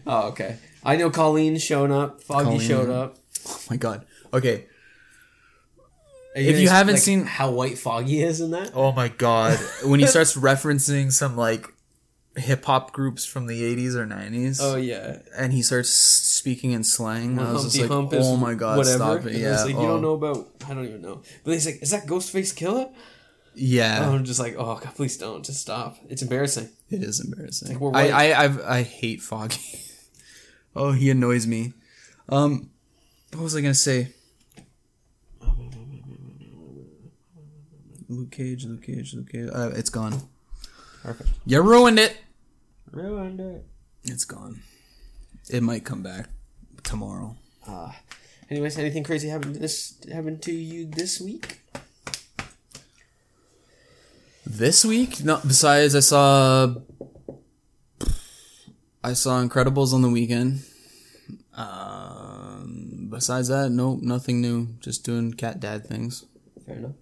Oh, 0.08 0.28
okay. 0.28 0.58
I 0.84 0.94
know 0.94 1.10
Colleen's 1.10 1.64
shown 1.64 1.90
up. 1.90 2.22
Foggy 2.22 2.44
Colleen. 2.44 2.60
showed 2.60 2.90
up. 2.90 3.16
Oh 3.48 3.60
my 3.68 3.76
god. 3.76 4.06
Okay. 4.32 4.66
Are 6.36 6.40
If 6.40 6.60
you 6.60 6.68
haven't 6.68 6.94
like, 6.94 7.02
seen- 7.02 7.24
how 7.24 7.50
white 7.50 7.76
Foggy 7.78 8.22
is 8.22 8.40
in 8.40 8.50
that, 8.52 8.70
Oh 8.74 8.92
my 8.92 9.08
god. 9.08 9.58
when 9.84 9.98
he 10.00 10.06
starts 10.14 10.36
referencing 10.36 11.10
some 11.10 11.36
like 11.36 11.66
hip 12.36 12.64
hop 12.64 12.92
groups 12.92 13.24
from 13.24 13.46
the 13.46 13.62
80s 13.76 13.94
or 13.94 14.06
90s. 14.06 14.58
oh 14.60 14.76
yeah, 14.76 15.18
and 15.36 15.52
he 15.52 15.62
starts 15.62 15.90
speaking 15.90 16.72
in 16.72 16.84
slang. 16.84 17.38
I 17.38 17.52
was 17.52 17.64
just 17.64 17.80
like, 17.80 17.90
"Oh 17.90 18.36
my 18.36 18.54
god, 18.54 18.78
whatever. 18.78 18.96
stop 18.96 19.26
it!" 19.26 19.32
And 19.32 19.38
Yeah, 19.38 19.62
like, 19.62 19.70
you 19.70 19.78
oh. 19.78 19.86
don't 19.86 20.02
know 20.02 20.14
about. 20.14 20.48
I 20.68 20.74
don't 20.74 20.84
even 20.84 21.02
know. 21.02 21.22
But 21.44 21.54
he's 21.54 21.66
like, 21.66 21.82
is 21.82 21.90
that 21.90 22.06
Ghostface 22.06 22.54
Killah? 22.54 22.92
Yeah, 23.54 24.08
I'm 24.08 24.24
just 24.24 24.38
like, 24.38 24.54
oh 24.58 24.78
god, 24.82 24.94
please 24.94 25.16
don't, 25.16 25.44
just 25.44 25.60
stop. 25.60 25.96
It's 26.08 26.22
embarrassing. 26.22 26.68
it 26.90 27.02
is 27.02 27.20
embarrassing. 27.20 27.78
we're 27.78 27.94
I. 27.94 28.08
I, 28.08 28.44
I've, 28.44 28.60
I 28.62 28.82
hate 28.82 29.22
Foggy. 29.22 29.80
oh, 30.76 30.92
he 30.92 31.10
annoys 31.10 31.46
me. 31.46 31.72
Um, 32.28 32.70
what 33.32 33.42
was 33.42 33.56
I 33.56 33.60
gonna 33.62 33.74
say? 33.74 34.08
Luke 38.08 38.30
Cage, 38.30 38.64
Luke 38.66 38.82
Cage, 38.82 39.14
Luke 39.14 39.30
Cage. 39.30 39.48
Uh, 39.52 39.70
it's 39.74 39.90
gone. 39.90 40.20
Perfect. 41.02 41.30
You 41.44 41.60
ruined 41.60 41.98
it. 41.98 42.16
Ruined 42.90 43.40
it. 43.40 43.64
It's 44.04 44.24
gone. 44.24 44.62
It 45.48 45.62
might 45.62 45.84
come 45.84 46.02
back 46.02 46.28
tomorrow. 46.82 47.36
Uh, 47.66 47.92
anyways, 48.50 48.78
anything 48.78 49.04
crazy 49.04 49.28
happened 49.28 49.54
to 49.54 49.60
this 49.60 49.96
happened 50.12 50.42
to 50.42 50.52
you 50.52 50.86
this 50.86 51.20
week? 51.20 51.60
This 54.44 54.84
week, 54.84 55.24
no. 55.24 55.40
Besides, 55.46 55.96
I 55.96 56.00
saw 56.00 56.74
I 59.02 59.12
saw 59.12 59.42
Incredibles 59.42 59.92
on 59.92 60.02
the 60.02 60.10
weekend. 60.10 60.64
Um, 61.54 63.08
besides 63.10 63.48
that, 63.48 63.70
no, 63.70 63.98
nothing 64.00 64.40
new. 64.40 64.68
Just 64.80 65.04
doing 65.04 65.32
cat 65.32 65.58
dad 65.58 65.86
things. 65.86 66.24
Fair 66.64 66.76
enough. 66.76 66.92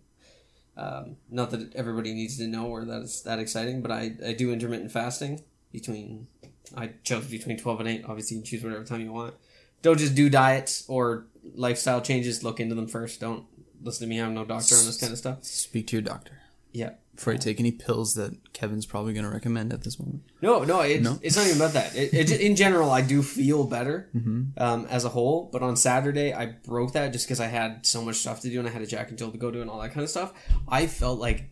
Um, 0.77 1.17
not 1.31 1.51
that 1.51 1.75
everybody 1.75 2.13
needs 2.15 2.37
to 2.39 2.47
know 2.47 2.67
or 2.67 2.85
that 2.85 3.03
it's 3.03 3.21
that 3.23 3.39
exciting, 3.39 3.81
but 3.81 3.91
I, 3.91 4.13
I 4.27 4.33
do 4.33 4.53
intermittent 4.53 4.91
fasting 4.91 5.41
between. 5.75 6.29
I 6.75 6.93
chose 7.03 7.27
between 7.27 7.59
twelve 7.59 7.81
and 7.81 7.89
eight. 7.91 8.05
Obviously, 8.09 8.37
you 8.39 8.43
can 8.43 8.51
choose 8.51 8.65
whatever 8.65 8.85
time 8.85 9.03
you 9.03 9.13
want. 9.13 9.35
Don't 9.83 9.99
just 9.99 10.15
do 10.15 10.31
diets 10.31 10.85
or 10.89 11.27
lifestyle 11.55 12.01
changes. 12.01 12.43
Look 12.43 12.59
into 12.61 12.75
them 12.75 12.89
first. 12.89 13.21
Don't 13.21 13.45
listen 13.83 14.09
to 14.09 14.11
me. 14.11 14.19
I'm 14.21 14.33
no 14.33 14.47
doctor 14.47 14.77
on 14.77 14.87
this 14.87 14.99
kind 14.99 15.13
of 15.13 15.19
stuff. 15.19 15.45
Speak 15.45 15.89
to 15.89 15.97
your 15.97 16.03
doctor 16.03 16.41
Yeah. 16.73 16.93
before 17.15 17.35
you 17.35 17.39
take 17.39 17.61
any 17.61 17.71
pills 17.71 18.15
that 18.15 18.33
Kevin's 18.55 18.87
probably 18.87 19.13
going 19.13 19.27
to 19.27 19.31
recommend 19.31 19.75
at 19.75 19.83
this 19.83 19.99
moment. 19.99 20.23
No, 20.41 20.65
no, 20.65 20.81
it, 20.81 21.03
No? 21.03 21.19
it's 21.21 21.37
not 21.37 21.45
even 21.47 21.59
about 21.59 21.75
that. 21.75 21.95
It, 21.95 22.15
it, 22.15 22.41
in 22.41 22.57
general, 22.57 22.91
I 22.91 23.03
do 23.03 23.23
feel 23.23 23.65
better 23.65 24.09
um, 24.57 24.87
as 24.89 25.05
a 25.05 25.11
whole. 25.11 25.51
But 25.53 25.61
on 25.63 25.77
Saturday, 25.77 26.33
I 26.33 26.47
broke 26.47 26.93
that 26.95 27.13
just 27.13 27.27
because 27.27 27.41
I 27.41 27.49
had 27.49 27.85
so 27.85 28.01
much 28.01 28.17
stuff 28.17 28.41
to 28.41 28.49
do 28.49 28.59
and 28.59 28.67
I 28.67 28.71
had 28.71 28.81
a 28.81 28.87
Jack 28.87 29.11
and 29.11 29.19
Jill 29.19 29.31
to 29.33 29.37
go 29.39 29.51
to 29.51 29.61
and 29.61 29.69
all 29.69 29.81
that 29.83 29.91
kind 29.93 30.03
of 30.03 30.09
stuff. 30.09 30.33
I 30.67 30.87
felt 30.87 31.19
like 31.21 31.51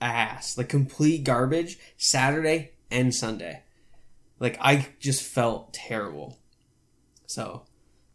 ass, 0.00 0.58
like 0.58 0.68
complete 0.68 1.22
garbage 1.22 1.78
Saturday 1.96 2.72
and 2.90 3.14
Sunday. 3.14 3.62
Like 4.40 4.56
I 4.60 4.86
just 5.00 5.22
felt 5.22 5.72
terrible. 5.74 6.38
So 7.26 7.62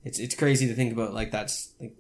it's 0.04 0.20
it's 0.20 0.36
crazy 0.36 0.68
to 0.68 0.74
think 0.74 0.94
about. 0.94 1.14
Like 1.14 1.32
that's 1.32 1.74
like 1.80 1.96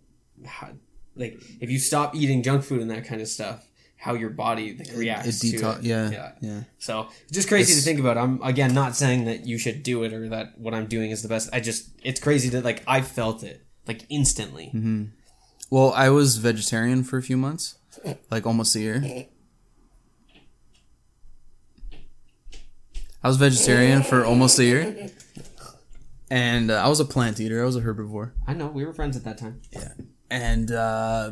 how, 0.45 0.69
like 1.15 1.39
if 1.59 1.69
you 1.69 1.79
stop 1.79 2.15
eating 2.15 2.41
junk 2.43 2.63
food 2.63 2.81
and 2.81 2.89
that 2.91 3.05
kind 3.05 3.21
of 3.21 3.27
stuff, 3.27 3.67
how 3.97 4.13
your 4.13 4.29
body 4.29 4.75
like, 4.77 4.89
reacts 4.95 5.43
It 5.43 5.51
to 5.51 5.57
detox. 5.57 5.79
it. 5.79 5.83
Yeah, 5.85 6.09
yeah. 6.11 6.31
yeah. 6.41 6.63
So 6.79 7.07
it's 7.23 7.33
just 7.33 7.47
crazy 7.47 7.71
It's- 7.73 7.83
to 7.83 7.85
think 7.89 7.99
about. 7.99 8.17
I'm 8.17 8.41
again 8.43 8.73
not 8.73 8.95
saying 8.95 9.25
that 9.25 9.45
you 9.45 9.57
should 9.57 9.83
do 9.83 10.03
it 10.03 10.13
or 10.13 10.29
that 10.29 10.57
what 10.57 10.73
I'm 10.73 10.87
doing 10.87 11.11
is 11.11 11.21
the 11.21 11.29
best. 11.29 11.49
I 11.53 11.59
just 11.59 11.89
it's 12.03 12.19
crazy 12.19 12.49
that 12.49 12.63
like 12.63 12.81
I 12.87 13.01
felt 13.01 13.43
it 13.43 13.65
like 13.87 14.05
instantly. 14.09 14.71
Mm-hmm. 14.73 15.03
Well, 15.69 15.91
I 15.93 16.09
was 16.09 16.37
vegetarian 16.37 17.03
for 17.03 17.17
a 17.17 17.23
few 17.23 17.35
months, 17.37 17.75
like 18.29 18.45
almost 18.45 18.75
a 18.75 18.79
year. 18.79 19.25
I 23.23 23.27
was 23.27 23.37
vegetarian 23.37 24.03
for 24.03 24.25
almost 24.25 24.59
a 24.59 24.65
year, 24.65 25.09
and 26.29 26.69
uh, 26.69 26.83
I 26.83 26.89
was 26.89 26.99
a 26.99 27.05
plant 27.05 27.39
eater. 27.39 27.61
I 27.61 27.65
was 27.65 27.75
a 27.75 27.81
herbivore. 27.81 28.31
I 28.45 28.53
know. 28.53 28.67
We 28.67 28.85
were 28.85 28.93
friends 28.93 29.15
at 29.15 29.23
that 29.23 29.37
time. 29.37 29.61
Yeah, 29.71 29.93
and 30.29 30.71
uh, 30.71 31.31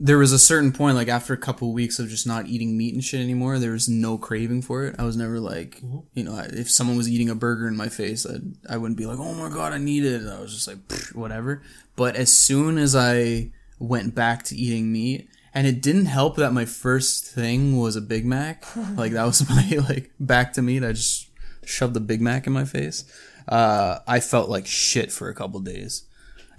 there 0.00 0.16
was 0.16 0.32
a 0.32 0.38
certain 0.38 0.72
point 0.72 0.96
like 0.96 1.08
after 1.08 1.34
a 1.34 1.36
couple 1.36 1.72
weeks 1.72 1.98
of 1.98 2.08
just 2.08 2.26
not 2.26 2.46
eating 2.46 2.76
meat 2.76 2.94
and 2.94 3.04
shit 3.04 3.20
anymore 3.20 3.58
there 3.58 3.72
was 3.72 3.88
no 3.88 4.16
craving 4.16 4.62
for 4.62 4.86
it. 4.86 4.96
I 4.98 5.04
was 5.04 5.16
never 5.16 5.38
like 5.38 5.82
you 6.14 6.24
know 6.24 6.42
if 6.48 6.70
someone 6.70 6.96
was 6.96 7.08
eating 7.08 7.28
a 7.28 7.34
burger 7.34 7.68
in 7.68 7.76
my 7.76 7.88
face 7.88 8.24
I'd, 8.24 8.54
i 8.68 8.78
wouldn't 8.78 8.98
be 8.98 9.04
like 9.04 9.18
oh 9.18 9.34
my 9.34 9.50
god 9.50 9.74
i 9.74 9.78
need 9.78 10.04
it. 10.04 10.26
I 10.26 10.40
was 10.40 10.54
just 10.54 10.66
like 10.66 10.78
whatever. 11.12 11.62
But 11.96 12.16
as 12.16 12.32
soon 12.32 12.78
as 12.78 12.96
i 12.96 13.52
went 13.78 14.14
back 14.14 14.42
to 14.44 14.56
eating 14.56 14.90
meat 14.90 15.28
and 15.54 15.66
it 15.66 15.82
didn't 15.82 16.06
help 16.06 16.36
that 16.36 16.52
my 16.52 16.64
first 16.64 17.26
thing 17.26 17.78
was 17.78 17.96
a 17.96 18.00
big 18.00 18.24
mac 18.24 18.64
like 18.96 19.12
that 19.12 19.24
was 19.24 19.48
my 19.48 19.78
like 19.88 20.10
back 20.18 20.52
to 20.52 20.62
meat 20.62 20.84
i 20.84 20.92
just 20.92 21.28
shoved 21.64 21.94
the 21.94 22.00
big 22.00 22.20
mac 22.20 22.46
in 22.46 22.52
my 22.52 22.64
face 22.64 23.04
uh, 23.48 23.98
i 24.06 24.20
felt 24.20 24.48
like 24.48 24.66
shit 24.66 25.10
for 25.10 25.28
a 25.28 25.34
couple 25.34 25.60
days 25.60 26.04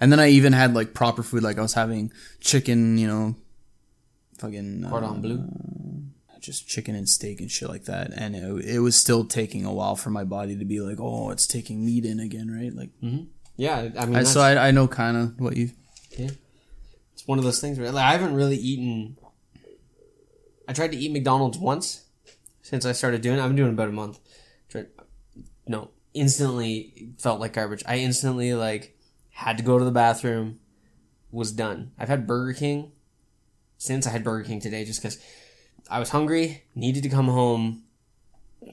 and 0.02 0.10
then 0.10 0.18
I 0.18 0.30
even 0.30 0.52
had 0.52 0.74
like 0.74 0.94
proper 0.94 1.22
food, 1.22 1.44
like 1.44 1.58
I 1.58 1.62
was 1.62 1.74
having 1.74 2.12
chicken, 2.40 2.98
you 2.98 3.06
know, 3.06 3.36
fucking 4.38 4.84
uh, 4.84 4.90
Cordon 4.90 5.20
bleu. 5.20 5.44
just 6.40 6.66
chicken 6.66 6.96
and 6.96 7.08
steak 7.08 7.40
and 7.40 7.48
shit 7.48 7.68
like 7.68 7.84
that. 7.84 8.10
And 8.12 8.34
it, 8.34 8.64
it 8.64 8.78
was 8.80 8.96
still 8.96 9.24
taking 9.24 9.64
a 9.64 9.72
while 9.72 9.94
for 9.94 10.10
my 10.10 10.24
body 10.24 10.56
to 10.58 10.64
be 10.64 10.80
like, 10.80 10.98
oh, 10.98 11.30
it's 11.30 11.46
taking 11.46 11.86
meat 11.86 12.04
in 12.04 12.18
again, 12.18 12.50
right? 12.50 12.74
Like, 12.74 12.90
Yeah, 13.56 13.90
I 13.96 14.06
mean 14.06 14.16
I, 14.16 14.22
so 14.24 14.40
I, 14.40 14.66
I 14.66 14.70
know 14.72 14.88
kind 14.88 15.16
of 15.16 15.38
what 15.38 15.56
you. 15.56 15.70
It's 17.22 17.28
one 17.28 17.38
of 17.38 17.44
those 17.44 17.60
things 17.60 17.78
where 17.78 17.92
like, 17.92 18.04
I 18.04 18.12
haven't 18.12 18.34
really 18.34 18.56
eaten. 18.56 19.16
I 20.66 20.72
tried 20.72 20.90
to 20.90 20.98
eat 20.98 21.12
McDonald's 21.12 21.56
once 21.56 22.06
since 22.62 22.84
I 22.84 22.90
started 22.90 23.20
doing. 23.20 23.38
it. 23.38 23.40
I've 23.40 23.50
been 23.50 23.56
doing 23.56 23.74
about 23.74 23.88
a 23.88 23.92
month. 23.92 24.18
Tried, 24.68 24.88
no, 25.68 25.90
instantly 26.14 27.12
felt 27.18 27.38
like 27.38 27.52
garbage. 27.52 27.84
I 27.86 27.98
instantly 27.98 28.54
like 28.54 28.98
had 29.30 29.56
to 29.58 29.62
go 29.62 29.78
to 29.78 29.84
the 29.84 29.92
bathroom. 29.92 30.58
Was 31.30 31.52
done. 31.52 31.92
I've 31.96 32.08
had 32.08 32.26
Burger 32.26 32.54
King 32.54 32.90
since 33.78 34.04
I 34.04 34.10
had 34.10 34.24
Burger 34.24 34.44
King 34.44 34.60
today, 34.60 34.84
just 34.84 35.00
because 35.00 35.18
I 35.88 36.00
was 36.00 36.10
hungry, 36.10 36.64
needed 36.74 37.04
to 37.04 37.08
come 37.08 37.28
home, 37.28 37.84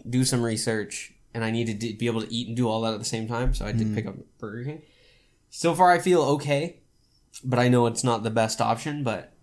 do 0.09 0.25
some 0.25 0.41
research, 0.43 1.13
and 1.35 1.45
I 1.45 1.51
needed 1.51 1.79
to 1.81 1.93
be 1.93 2.07
able 2.07 2.21
to 2.21 2.33
eat 2.33 2.47
and 2.47 2.57
do 2.57 2.67
all 2.67 2.81
that 2.81 2.93
at 2.93 2.99
the 2.99 3.05
same 3.05 3.27
time. 3.27 3.53
So 3.53 3.65
I 3.65 3.71
did 3.73 3.87
mm. 3.87 3.95
pick 3.95 4.07
up 4.07 4.15
Burger 4.39 4.63
King. 4.63 4.81
So 5.51 5.73
far, 5.75 5.91
I 5.91 5.99
feel 5.99 6.21
okay, 6.23 6.78
but 7.43 7.59
I 7.59 7.67
know 7.67 7.87
it's 7.87 8.03
not 8.03 8.23
the 8.23 8.29
best 8.29 8.61
option. 8.61 9.03
But 9.03 9.33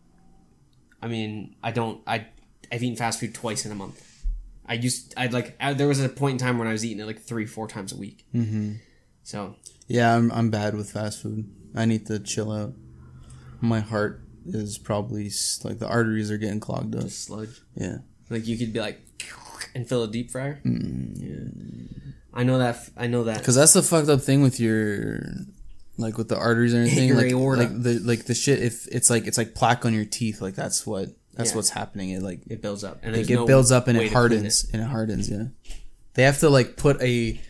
I 1.03 1.09
mean, 1.09 1.57
I 1.63 1.71
don't. 1.71 2.01
I 2.07 2.27
I've 2.73 2.83
eaten 2.83 2.97
fast 2.97 3.21
food 3.21 3.35
twice 3.35 3.65
in 3.65 3.73
a 3.73 3.77
month. 3.77 4.25
I 4.67 4.75
used. 4.75 5.15
I'd 5.17 5.33
like. 5.33 5.57
I, 5.61 5.73
there 5.73 5.89
was 5.89 6.01
a 6.01 6.09
point 6.09 6.41
in 6.41 6.47
time 6.47 6.59
when 6.59 6.69
I 6.69 6.73
was 6.73 6.85
eating 6.85 7.01
it 7.01 7.07
like 7.07 7.21
three, 7.21 7.47
four 7.47 7.69
times 7.69 7.93
a 7.93 7.97
week. 7.97 8.25
Mm-hmm. 8.35 8.75
So 9.23 9.57
Yeah, 9.89 10.15
I'm, 10.15 10.31
I'm 10.33 10.51
bad 10.51 10.75
with 10.75 10.91
fast 10.91 11.23
food. 11.23 11.51
I 11.75 11.85
need 11.85 12.07
to 12.07 12.19
chill 12.19 12.53
out. 12.53 12.75
My 13.61 13.81
heart 13.81 14.23
is 14.47 14.79
probably 14.79 15.31
like 15.65 15.79
the 15.79 15.89
arteries 15.89 16.31
are 16.31 16.39
getting 16.39 16.61
clogged 16.61 16.95
up. 16.95 17.09
sludge. 17.11 17.61
Yeah. 17.75 17.99
Like 18.31 18.47
you 18.47 18.57
could 18.57 18.73
be 18.73 18.81
like 18.81 19.01
and 19.75 19.89
fill 19.89 20.05
a 20.05 20.09
deep 20.09 20.31
fryer. 20.31 20.61
Yeah. 20.65 21.99
I 22.33 22.45
know 22.45 22.59
that. 22.59 22.89
I 22.97 23.07
know 23.07 23.25
that. 23.25 23.39
Because 23.39 23.55
that's 23.55 23.73
the 23.73 23.83
fucked 23.83 24.09
up 24.09 24.21
thing 24.21 24.43
with 24.43 24.61
your, 24.61 25.27
like 25.99 26.19
with 26.19 26.29
the 26.29 26.37
arteries 26.37 26.73
and 26.75 26.83
everything. 26.87 27.09
Your 27.09 27.17
like, 27.17 27.33
aorta. 27.33 27.63
like 27.63 27.83
the 27.83 27.99
like 28.01 28.25
the 28.25 28.35
shit. 28.35 28.63
If 28.63 28.87
it's 28.89 29.11
like 29.11 29.27
it's 29.27 29.39
like 29.39 29.55
plaque 29.55 29.85
on 29.85 29.95
your 29.95 30.05
teeth, 30.05 30.41
like 30.41 30.55
that's 30.55 30.87
what 30.87 31.09
that's 31.35 31.51
Yeah. 31.51 31.57
what's 31.57 31.71
happening. 31.71 32.11
It 32.11 32.23
like 32.23 32.41
It 32.49 32.63
builds 32.63 32.85
up, 32.85 33.01
and 33.03 33.13
like 33.13 33.27
there's 33.27 33.31
it 33.31 33.35
no 33.35 33.47
builds 33.47 33.73
up 33.73 33.89
and 33.89 33.99
way 33.99 34.05
it 34.07 34.09
to 34.09 34.15
clean 34.15 34.21
hardens 34.21 34.69
and 34.73 34.83
it 34.83 34.87
hardens. 34.87 35.29
Yeah, 35.31 35.45
they 36.15 36.23
have 36.25 36.39
to 36.41 36.49
like 36.51 36.77
put 36.77 37.01
a 37.03 37.41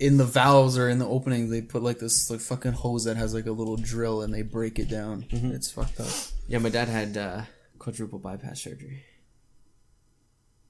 in 0.00 0.16
the 0.16 0.24
valves 0.24 0.76
or 0.76 0.88
in 0.88 0.98
the 0.98 1.06
opening. 1.06 1.50
They 1.50 1.62
put 1.62 1.82
like 1.82 1.98
this 1.98 2.30
like 2.30 2.40
fucking 2.40 2.72
hose 2.72 3.04
that 3.04 3.16
has 3.16 3.32
like 3.34 3.46
a 3.46 3.52
little 3.52 3.76
drill 3.76 4.22
and 4.22 4.32
they 4.34 4.42
break 4.42 4.78
it 4.78 4.88
down. 4.88 5.22
Mm-hmm. 5.30 5.52
It's 5.52 5.70
fucked 5.70 6.00
up. 6.00 6.08
Yeah, 6.48 6.58
my 6.58 6.68
dad 6.68 6.88
had 6.88 7.16
uh, 7.16 7.42
quadruple 7.78 8.18
bypass 8.18 8.60
surgery. 8.62 9.04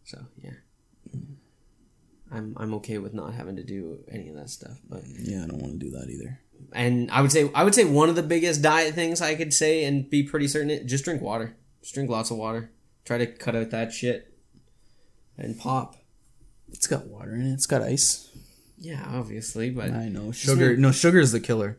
So 0.05 0.19
yeah, 0.43 0.51
I'm 2.31 2.55
I'm 2.59 2.75
okay 2.75 2.99
with 2.99 3.15
not 3.15 3.33
having 3.35 3.57
to 3.57 3.65
do 3.65 4.01
any 4.11 4.29
of 4.29 4.37
that 4.37 4.51
stuff. 4.51 4.79
But 4.89 5.03
Yeah, 5.07 5.45
I 5.45 5.47
don't 5.47 5.61
want 5.63 5.73
to 5.75 5.79
do 5.79 5.91
that 5.93 6.09
either. 6.11 6.41
And 6.73 7.11
I 7.11 7.21
would 7.21 7.33
say 7.33 7.51
I 7.55 7.65
would 7.65 7.75
say 7.75 7.85
one 7.85 8.09
of 8.09 8.17
the 8.17 8.23
biggest 8.23 8.63
diet 8.63 8.95
things 8.95 9.21
I 9.21 9.35
could 9.35 9.53
say 9.53 9.85
and 9.85 10.09
be 10.09 10.23
pretty 10.23 10.49
certain 10.49 10.71
it 10.71 10.87
just 10.87 11.05
drink 11.05 11.21
water. 11.23 11.57
Just 11.83 11.95
drink 11.95 12.09
lots 12.11 12.31
of 12.31 12.37
water. 12.39 12.71
Try 13.05 13.19
to 13.19 13.27
cut 13.27 13.55
out 13.55 13.71
that 13.71 13.93
shit 13.93 14.33
and 15.37 15.59
pop. 15.59 15.97
It's 16.69 16.87
got 16.87 17.07
water 17.07 17.35
in 17.35 17.43
it. 17.47 17.53
It's 17.55 17.67
got 17.67 17.83
ice. 17.83 18.31
Yeah, 18.79 19.05
obviously, 19.07 19.71
but 19.71 19.91
I 19.91 20.09
know 20.09 20.33
sugar. 20.33 20.77
No, 20.77 20.91
sugar 20.93 21.19
is 21.21 21.33
the 21.33 21.41
killer. 21.41 21.79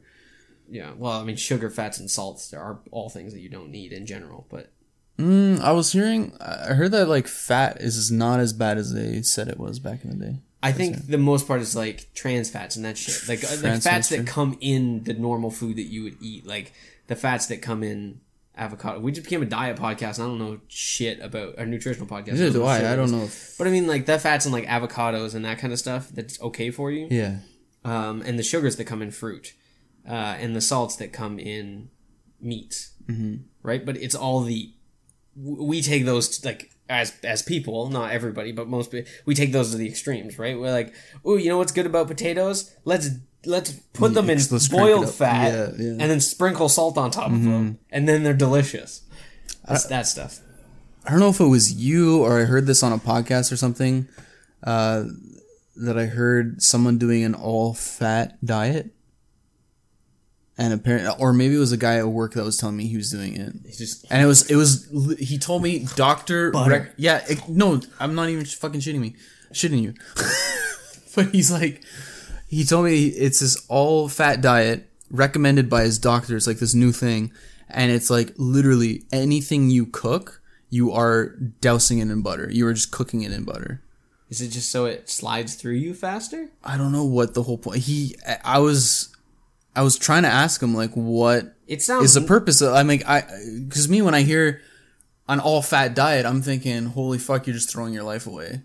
yeah. 0.69 0.91
Well, 0.95 1.11
I 1.19 1.23
mean, 1.23 1.35
sugar, 1.35 1.69
fats, 1.69 1.99
and 1.99 2.09
salts 2.09 2.53
are 2.53 2.79
all 2.91 3.09
things 3.09 3.33
that 3.33 3.41
you 3.41 3.49
don't 3.49 3.69
need 3.71 3.91
in 3.93 4.05
general. 4.05 4.47
But 4.49 4.71
Mm, 5.17 5.61
I 5.61 5.71
was 5.71 5.93
hearing. 5.93 6.33
I 6.41 6.73
heard 6.73 6.91
that 6.91 7.07
like 7.07 7.27
fat 7.27 7.77
is 7.79 8.11
not 8.11 8.39
as 8.41 8.51
bad 8.53 8.77
as 8.77 8.93
they 8.93 9.21
said 9.21 9.47
it 9.47 9.59
was 9.59 9.79
back 9.79 10.03
in 10.03 10.17
the 10.17 10.25
day. 10.25 10.39
I 10.65 10.71
think 10.71 11.07
the 11.07 11.17
most 11.17 11.47
part 11.47 11.61
is 11.61 11.75
like 11.75 12.13
trans 12.13 12.49
fats 12.49 12.75
and 12.75 12.85
that 12.85 12.97
shit. 12.97 13.27
Like, 13.27 13.43
uh, 13.43 13.55
like 13.61 13.81
fats 13.81 14.09
that 14.09 14.25
come 14.25 14.57
in 14.61 15.03
the 15.03 15.13
normal 15.13 15.51
food 15.51 15.75
that 15.77 15.83
you 15.83 16.03
would 16.03 16.17
eat. 16.21 16.45
Like 16.45 16.73
the 17.07 17.15
fats 17.15 17.47
that 17.47 17.61
come 17.61 17.83
in 17.83 18.21
avocado. 18.57 18.99
We 18.99 19.11
just 19.11 19.25
became 19.25 19.41
a 19.41 19.45
diet 19.45 19.77
podcast. 19.77 20.17
And 20.17 20.23
I 20.23 20.27
don't 20.27 20.39
know 20.39 20.59
shit 20.67 21.19
about 21.19 21.55
a 21.57 21.65
nutritional 21.65 22.07
podcast. 22.07 22.33
Neither 22.33 22.51
do 22.51 22.59
know 22.59 22.65
I. 22.65 22.93
I 22.93 22.95
don't 22.95 23.11
know. 23.11 23.23
If, 23.23 23.57
But 23.57 23.67
I 23.67 23.71
mean, 23.71 23.87
like 23.87 24.05
the 24.05 24.17
fats 24.19 24.45
and 24.45 24.53
like 24.53 24.65
avocados 24.65 25.35
and 25.35 25.45
that 25.45 25.59
kind 25.59 25.73
of 25.73 25.79
stuff 25.79 26.09
that's 26.09 26.41
okay 26.41 26.71
for 26.71 26.91
you. 26.91 27.07
yeah. 27.09 27.37
Um, 27.83 28.23
and 28.23 28.39
the 28.39 28.43
sugars 28.43 28.77
that 28.77 28.85
come 28.85 29.03
in 29.03 29.11
fruit, 29.11 29.53
uh, 30.09 30.11
and 30.39 30.55
the 30.55 30.61
salts 30.61 30.95
that 30.95 31.13
come 31.13 31.37
in 31.37 31.89
meat. 32.41 32.89
Mm-hmm. 33.07 33.43
Right, 33.61 33.85
but 33.85 33.97
it's 33.97 34.15
all 34.15 34.41
the 34.41 34.73
we 35.35 35.83
take 35.83 36.05
those 36.05 36.43
like 36.43 36.71
as 36.89 37.13
as 37.23 37.41
people, 37.41 37.89
not 37.89 38.11
everybody, 38.11 38.51
but 38.51 38.67
most 38.67 38.93
we 39.25 39.33
take 39.35 39.51
those 39.51 39.71
to 39.71 39.77
the 39.77 39.87
extremes. 39.87 40.37
Right, 40.39 40.57
we're 40.59 40.71
like, 40.71 40.93
oh, 41.23 41.37
you 41.37 41.49
know 41.49 41.57
what's 41.57 41.71
good 41.71 41.85
about 41.85 42.07
potatoes? 42.07 42.75
Let's 42.85 43.09
let's 43.45 43.71
put 43.93 44.13
them 44.13 44.29
in 44.29 44.37
Let's- 44.37 44.51
let's 44.51 44.67
crank 44.67 44.89
it 44.89 44.95
boiled 44.95 45.13
fat 45.13 45.53
Yeah, 45.53 45.69
yeah. 45.77 45.89
and 45.91 46.01
then 46.01 46.19
sprinkle 46.19 46.69
salt 46.69 46.97
on 46.97 47.11
top 47.11 47.31
of 47.31 47.43
them, 47.43 47.79
and 47.91 48.07
then 48.07 48.23
they're 48.23 48.33
delicious. 48.33 49.01
That's 49.67 49.85
that 49.87 50.07
stuff. 50.07 50.39
I 51.05 51.11
don't 51.11 51.19
know 51.19 51.29
if 51.29 51.39
it 51.39 51.45
was 51.45 51.71
you 51.73 52.23
or 52.23 52.39
I 52.41 52.45
heard 52.45 52.65
this 52.65 52.81
on 52.81 52.91
a 52.91 52.97
podcast 52.97 53.51
or 53.51 53.57
something. 53.57 54.07
Uh, 54.63 55.05
that 55.75 55.97
I 55.99 56.05
heard 56.05 56.61
someone 56.63 56.97
doing 56.97 57.23
an 57.23 57.35
all 57.35 57.73
fat 57.73 58.43
diet. 58.43 58.91
And 60.57 60.73
apparently, 60.73 61.11
or 61.19 61.33
maybe 61.33 61.55
it 61.55 61.59
was 61.59 61.73
a 61.73 61.77
guy 61.77 61.97
at 61.97 62.07
work 62.07 62.33
that 62.35 62.45
was 62.45 62.55
telling 62.57 62.77
me 62.77 62.87
he 62.87 62.95
was 62.95 63.11
doing 63.11 63.35
it. 63.35 63.53
It's 63.65 63.77
just 63.77 64.05
And 64.09 64.21
it 64.21 64.25
was, 64.25 64.49
it 64.49 64.55
was, 64.55 64.87
he 65.19 65.37
told 65.37 65.61
me, 65.61 65.85
doctor, 65.95 66.51
rec- 66.51 66.93
yeah, 66.95 67.25
it, 67.27 67.49
no, 67.49 67.81
I'm 67.99 68.15
not 68.15 68.29
even 68.29 68.45
fucking 68.45 68.79
shitting 68.79 69.01
me, 69.01 69.15
shitting 69.51 69.81
you. 69.81 69.93
but 71.15 71.33
he's 71.33 71.51
like, 71.51 71.83
he 72.47 72.63
told 72.63 72.85
me 72.85 73.07
it's 73.07 73.41
this 73.41 73.65
all 73.67 74.07
fat 74.07 74.39
diet 74.39 74.89
recommended 75.11 75.69
by 75.69 75.83
his 75.83 75.99
doctor. 75.99 76.37
It's 76.37 76.47
like 76.47 76.59
this 76.59 76.73
new 76.73 76.93
thing. 76.93 77.33
And 77.69 77.91
it's 77.91 78.09
like 78.09 78.33
literally 78.37 79.03
anything 79.11 79.69
you 79.69 79.87
cook, 79.87 80.41
you 80.69 80.91
are 80.91 81.35
dousing 81.59 81.99
it 81.99 82.09
in 82.09 82.21
butter. 82.21 82.49
You 82.49 82.67
are 82.67 82.73
just 82.73 82.91
cooking 82.91 83.23
it 83.23 83.31
in 83.33 83.43
butter. 83.43 83.81
is 84.29 84.39
it 84.41 84.49
just 84.49 84.69
so 84.71 84.85
it 84.85 85.09
slides 85.09 85.55
through 85.55 85.73
you 85.73 85.93
faster? 85.93 86.49
I 86.63 86.77
don't 86.77 86.91
know 86.91 87.03
what 87.05 87.33
the 87.33 87.43
whole 87.43 87.57
point. 87.57 87.79
He, 87.79 88.15
I 88.43 88.59
was, 88.59 89.14
I 89.75 89.81
was 89.81 89.97
trying 89.97 90.23
to 90.23 90.29
ask 90.29 90.61
him 90.61 90.73
like, 90.73 90.91
what 90.91 91.55
It 91.67 91.81
sounds 91.81 92.05
is 92.05 92.13
the 92.13 92.21
purpose 92.21 92.61
of? 92.61 92.73
I 92.73 92.83
mean, 92.83 93.03
I 93.05 93.21
because 93.65 93.89
me 93.89 94.01
when 94.01 94.13
I 94.13 94.21
hear 94.21 94.61
an 95.27 95.39
all 95.39 95.61
fat 95.61 95.95
diet, 95.95 96.25
I'm 96.25 96.41
thinking, 96.41 96.85
holy 96.85 97.17
fuck, 97.17 97.47
you're 97.47 97.55
just 97.55 97.71
throwing 97.71 97.93
your 97.93 98.03
life 98.03 98.27
away. 98.27 98.61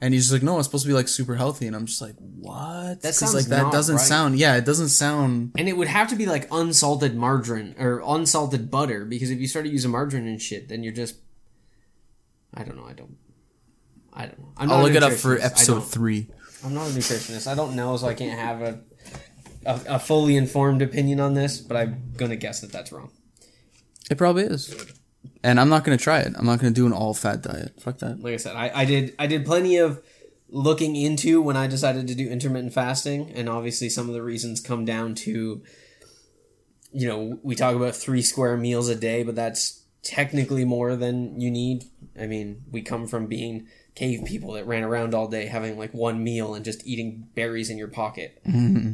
And 0.00 0.12
he's 0.12 0.24
just 0.24 0.32
like, 0.32 0.42
no, 0.42 0.58
it's 0.58 0.66
supposed 0.66 0.84
to 0.84 0.88
be 0.88 0.94
like 0.94 1.08
super 1.08 1.34
healthy, 1.36 1.66
and 1.66 1.74
I'm 1.74 1.86
just 1.86 2.02
like, 2.02 2.16
what? 2.18 3.00
That 3.00 3.14
sounds 3.14 3.34
like 3.34 3.46
that 3.46 3.72
doesn't 3.72 3.96
right. 3.96 4.04
sound. 4.04 4.38
Yeah, 4.38 4.56
it 4.56 4.64
doesn't 4.64 4.88
sound. 4.88 5.52
And 5.56 5.68
it 5.68 5.76
would 5.76 5.88
have 5.88 6.08
to 6.08 6.16
be 6.16 6.26
like 6.26 6.46
unsalted 6.50 7.16
margarine 7.16 7.74
or 7.78 8.02
unsalted 8.04 8.70
butter 8.70 9.04
because 9.04 9.30
if 9.30 9.38
you 9.38 9.46
started 9.46 9.72
using 9.72 9.90
margarine 9.90 10.26
and 10.26 10.42
shit, 10.42 10.68
then 10.68 10.82
you're 10.82 10.92
just. 10.92 11.16
I 12.52 12.64
don't 12.64 12.76
know. 12.76 12.86
I 12.86 12.92
don't. 12.92 13.16
I 14.12 14.26
don't 14.26 14.38
know. 14.38 14.52
I'm 14.56 14.70
I'll 14.70 14.82
look 14.82 14.94
it 14.94 15.02
up 15.02 15.12
for 15.12 15.38
episode 15.38 15.80
three. 15.80 16.28
I'm 16.64 16.74
not 16.74 16.88
a 16.88 16.92
nutritionist. 16.92 17.46
I 17.46 17.54
don't 17.54 17.76
know, 17.76 17.96
so 17.96 18.06
I 18.06 18.14
can't 18.14 18.38
have 18.38 18.62
a, 18.62 18.80
a 19.66 19.80
a 19.88 19.98
fully 19.98 20.36
informed 20.36 20.82
opinion 20.82 21.20
on 21.20 21.34
this. 21.34 21.58
But 21.58 21.76
I'm 21.76 22.12
gonna 22.16 22.36
guess 22.36 22.60
that 22.60 22.72
that's 22.72 22.92
wrong. 22.92 23.10
It 24.10 24.18
probably 24.18 24.44
is. 24.44 24.74
and 25.42 25.58
I'm 25.60 25.68
not 25.68 25.84
gonna 25.84 25.96
try 25.96 26.20
it. 26.20 26.32
I'm 26.36 26.46
not 26.46 26.58
gonna 26.58 26.72
do 26.72 26.86
an 26.86 26.92
all 26.92 27.14
fat 27.14 27.42
diet. 27.42 27.80
Fuck 27.80 27.98
that. 27.98 28.20
like 28.20 28.34
I 28.34 28.38
said, 28.38 28.56
I, 28.56 28.70
I 28.74 28.84
did 28.84 29.14
I 29.18 29.26
did 29.26 29.44
plenty 29.44 29.76
of 29.76 30.02
looking 30.48 30.94
into 30.94 31.40
when 31.42 31.56
I 31.56 31.66
decided 31.66 32.06
to 32.08 32.14
do 32.14 32.28
intermittent 32.28 32.72
fasting, 32.72 33.30
and 33.34 33.48
obviously 33.48 33.88
some 33.88 34.08
of 34.08 34.14
the 34.14 34.22
reasons 34.22 34.60
come 34.60 34.84
down 34.84 35.14
to, 35.16 35.62
you 36.92 37.08
know, 37.08 37.40
we 37.42 37.54
talk 37.56 37.74
about 37.74 37.96
three 37.96 38.22
square 38.22 38.56
meals 38.56 38.88
a 38.88 38.94
day, 38.94 39.24
but 39.24 39.34
that's 39.34 39.82
technically 40.02 40.64
more 40.64 40.94
than 40.96 41.40
you 41.40 41.50
need. 41.50 41.84
I 42.20 42.26
mean, 42.26 42.62
we 42.70 42.82
come 42.82 43.06
from 43.08 43.26
being 43.26 43.66
cave 43.94 44.24
people 44.26 44.52
that 44.52 44.66
ran 44.66 44.82
around 44.82 45.14
all 45.14 45.28
day 45.28 45.46
having 45.46 45.78
like 45.78 45.94
one 45.94 46.22
meal 46.22 46.54
and 46.54 46.64
just 46.64 46.84
eating 46.86 47.28
berries 47.34 47.70
in 47.70 47.78
your 47.78 47.88
pocket 47.88 48.40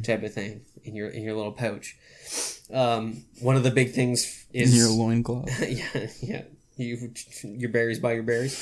type 0.03 0.23
of 0.23 0.33
thing 0.33 0.63
in 0.85 0.95
your 0.95 1.09
in 1.09 1.23
your 1.23 1.35
little 1.35 1.53
pouch. 1.53 1.97
Um, 2.73 3.25
one 3.41 3.57
of 3.57 3.63
the 3.63 3.71
big 3.71 3.93
things 3.93 4.47
is 4.53 4.73
In 4.73 4.79
your 4.79 4.91
loincloth. 4.91 5.61
yeah, 5.69 6.07
yeah. 6.23 6.43
You 6.77 7.13
your 7.45 7.71
berries 7.71 7.99
by 7.99 8.13
your 8.13 8.23
berries. 8.23 8.57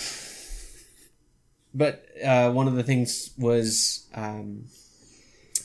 But 1.75 2.05
uh, 2.25 2.51
one 2.51 2.67
of 2.67 2.75
the 2.75 2.83
things 2.83 3.31
was 3.39 4.07
um, 4.15 4.65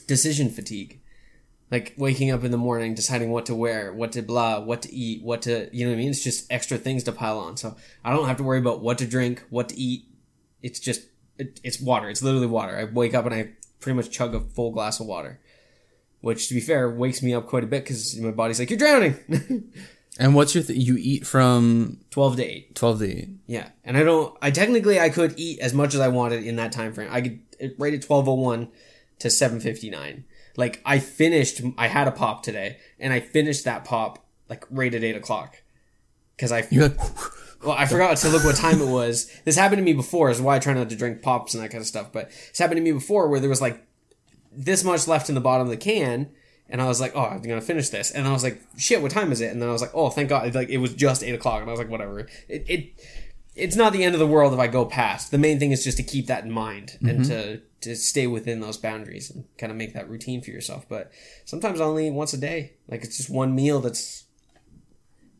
decision 0.06 0.50
fatigue, 0.50 1.00
like 1.70 1.94
waking 1.96 2.30
up 2.30 2.44
in 2.44 2.50
the 2.50 2.58
morning, 2.58 2.94
deciding 2.94 3.30
what 3.30 3.46
to 3.46 3.54
wear, 3.54 3.92
what 3.92 4.12
to 4.12 4.22
blah, 4.22 4.60
what 4.60 4.82
to 4.82 4.94
eat, 4.94 5.22
what 5.22 5.42
to 5.42 5.68
you 5.72 5.84
know 5.84 5.90
what 5.90 5.96
I 5.96 5.98
mean. 5.98 6.10
It's 6.10 6.22
just 6.22 6.50
extra 6.52 6.78
things 6.78 7.04
to 7.04 7.12
pile 7.12 7.38
on. 7.38 7.56
So 7.56 7.76
I 8.04 8.12
don't 8.12 8.28
have 8.28 8.36
to 8.36 8.42
worry 8.42 8.58
about 8.58 8.80
what 8.80 8.98
to 8.98 9.06
drink, 9.06 9.44
what 9.50 9.70
to 9.70 9.76
eat. 9.76 10.04
It's 10.64 10.80
just 10.80 11.02
it, 11.38 11.60
it's 11.62 11.80
water. 11.80 12.08
It's 12.08 12.22
literally 12.22 12.46
water. 12.46 12.76
I 12.76 12.84
wake 12.84 13.14
up 13.14 13.26
and 13.26 13.34
I 13.34 13.50
pretty 13.80 13.96
much 13.96 14.10
chug 14.10 14.34
a 14.34 14.40
full 14.40 14.70
glass 14.72 14.98
of 15.00 15.06
water, 15.06 15.40
which 16.20 16.48
to 16.48 16.54
be 16.54 16.60
fair 16.60 16.90
wakes 16.90 17.22
me 17.22 17.34
up 17.34 17.46
quite 17.46 17.64
a 17.64 17.66
bit 17.66 17.84
because 17.84 18.18
my 18.18 18.30
body's 18.30 18.58
like 18.58 18.70
you're 18.70 18.78
drowning. 18.78 19.16
And 20.16 20.32
what's 20.36 20.54
your 20.54 20.62
th- 20.62 20.78
you 20.78 20.96
eat 20.96 21.26
from 21.26 21.98
Twelve 22.10 22.36
to 22.36 22.44
eight. 22.44 22.76
twelve 22.76 23.00
to 23.00 23.04
eight? 23.10 23.30
Yeah, 23.48 23.70
and 23.82 23.96
I 23.96 24.04
don't. 24.04 24.32
I 24.40 24.52
technically 24.52 25.00
I 25.00 25.08
could 25.08 25.34
eat 25.36 25.58
as 25.58 25.74
much 25.74 25.92
as 25.92 25.98
I 25.98 26.06
wanted 26.06 26.44
in 26.44 26.54
that 26.54 26.70
time 26.70 26.92
frame. 26.92 27.08
I 27.10 27.20
could 27.20 27.40
rate 27.78 27.94
it 27.94 28.02
twelve 28.02 28.28
oh 28.28 28.34
one 28.34 28.68
to 29.18 29.28
seven 29.28 29.58
fifty 29.58 29.90
nine. 29.90 30.22
Like 30.56 30.80
I 30.86 31.00
finished. 31.00 31.60
I 31.76 31.88
had 31.88 32.06
a 32.06 32.12
pop 32.12 32.44
today, 32.44 32.76
and 33.00 33.12
I 33.12 33.18
finished 33.18 33.64
that 33.64 33.84
pop 33.84 34.24
like 34.48 34.64
right 34.70 34.94
at 34.94 35.02
eight 35.02 35.16
o'clock 35.16 35.60
because 36.36 36.52
I 36.52 36.68
You're 36.70 36.90
like, 36.90 37.00
well 37.64 37.76
I 37.76 37.86
forgot 37.86 38.16
to 38.18 38.28
look 38.28 38.44
what 38.44 38.56
time 38.56 38.80
it 38.80 38.88
was. 38.88 39.30
This 39.44 39.56
happened 39.56 39.78
to 39.78 39.84
me 39.84 39.92
before. 39.92 40.30
Is 40.30 40.40
why 40.40 40.56
I 40.56 40.58
try 40.58 40.74
not 40.74 40.90
to 40.90 40.96
drink 40.96 41.22
pops 41.22 41.54
and 41.54 41.62
that 41.62 41.70
kind 41.70 41.80
of 41.80 41.86
stuff. 41.86 42.12
But 42.12 42.30
it's 42.48 42.58
happened 42.58 42.78
to 42.78 42.82
me 42.82 42.92
before 42.92 43.28
where 43.28 43.40
there 43.40 43.50
was 43.50 43.60
like 43.60 43.86
this 44.52 44.84
much 44.84 45.08
left 45.08 45.28
in 45.28 45.34
the 45.34 45.40
bottom 45.40 45.66
of 45.66 45.70
the 45.70 45.76
can. 45.76 46.30
And 46.68 46.80
I 46.80 46.86
was 46.86 47.00
like, 47.00 47.12
oh, 47.14 47.24
I'm 47.24 47.42
gonna 47.42 47.60
finish 47.60 47.90
this. 47.90 48.10
And 48.10 48.26
I 48.26 48.32
was 48.32 48.42
like, 48.42 48.60
shit, 48.76 49.02
what 49.02 49.10
time 49.10 49.32
is 49.32 49.40
it? 49.40 49.52
And 49.52 49.60
then 49.60 49.68
I 49.68 49.72
was 49.72 49.82
like, 49.82 49.90
oh, 49.94 50.10
thank 50.10 50.28
God, 50.28 50.54
like 50.54 50.70
it 50.70 50.78
was 50.78 50.94
just 50.94 51.22
eight 51.22 51.34
o'clock. 51.34 51.60
And 51.60 51.68
I 51.68 51.72
was 51.72 51.78
like, 51.78 51.90
whatever. 51.90 52.20
It, 52.48 52.64
it 52.68 52.92
it's 53.54 53.76
not 53.76 53.92
the 53.92 54.02
end 54.02 54.14
of 54.14 54.18
the 54.18 54.26
world 54.26 54.52
if 54.52 54.58
I 54.58 54.66
go 54.66 54.84
past. 54.84 55.30
The 55.30 55.38
main 55.38 55.58
thing 55.58 55.70
is 55.70 55.84
just 55.84 55.96
to 55.98 56.02
keep 56.02 56.26
that 56.26 56.44
in 56.44 56.50
mind 56.50 56.98
and 57.00 57.20
mm-hmm. 57.20 57.30
to 57.30 57.60
to 57.82 57.94
stay 57.94 58.26
within 58.26 58.60
those 58.60 58.78
boundaries 58.78 59.30
and 59.30 59.44
kind 59.58 59.70
of 59.70 59.76
make 59.76 59.92
that 59.94 60.08
routine 60.08 60.40
for 60.40 60.50
yourself. 60.50 60.88
But 60.88 61.12
sometimes 61.44 61.80
only 61.80 62.10
once 62.10 62.32
a 62.32 62.38
day. 62.38 62.72
Like 62.88 63.04
it's 63.04 63.18
just 63.18 63.30
one 63.30 63.54
meal 63.54 63.80
that's 63.80 64.24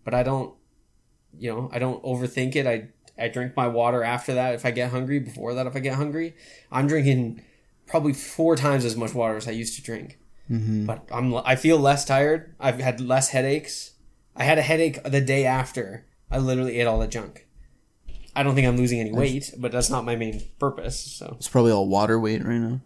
but 0.05 0.15
I 0.15 0.23
don't 0.23 0.55
you 1.39 1.51
know, 1.51 1.71
I 1.73 1.79
don't 1.79 2.03
overthink 2.03 2.57
it. 2.57 2.67
I 2.67 2.89
I 3.17 3.29
drink 3.29 3.57
my 3.57 3.69
water 3.69 4.03
after 4.03 4.35
that 4.35 4.55
if 4.55 4.67
I 4.67 4.71
get 4.71 4.91
hungry, 4.91 5.19
before 5.19 5.55
that 5.55 5.67
if 5.67 5.77
I 5.77 5.81
get 5.81 5.95
hungry. 5.95 6.35
I'm 6.73 6.87
drinking 6.87 7.43
probably 7.87 8.13
four 8.13 8.57
times 8.57 8.85
as 8.85 8.97
much 8.97 9.15
water 9.15 9.37
as 9.37 9.47
I 9.47 9.53
used 9.53 9.77
to 9.77 9.83
drink. 9.83 10.19
Mm-hmm. 10.51 10.87
But 10.87 11.09
I'm 11.11 11.35
I 11.37 11.57
feel 11.57 11.79
less 11.79 12.05
tired. 12.05 12.55
I've 12.61 12.81
had 12.81 13.01
less 13.01 13.31
headaches. 13.31 13.93
I 14.37 14.45
had 14.45 14.59
a 14.59 14.63
headache 14.63 15.03
the 15.05 15.21
day 15.21 15.47
after. 15.47 16.07
I 16.31 16.39
literally 16.39 16.81
ate 16.81 16.87
all 16.87 16.99
the 16.99 17.07
junk. 17.07 17.47
I 18.37 18.43
don't 18.43 18.55
think 18.55 18.67
I'm 18.67 18.77
losing 18.77 19.01
any 19.01 19.13
weight, 19.13 19.53
but 19.59 19.71
that's 19.71 19.91
not 19.91 20.05
my 20.05 20.17
main 20.17 20.43
purpose. 20.59 20.99
So 20.99 21.37
it's 21.39 21.49
probably 21.49 21.71
all 21.71 21.89
water 21.89 22.19
weight 22.19 22.45
right 22.45 22.59
now. 22.59 22.81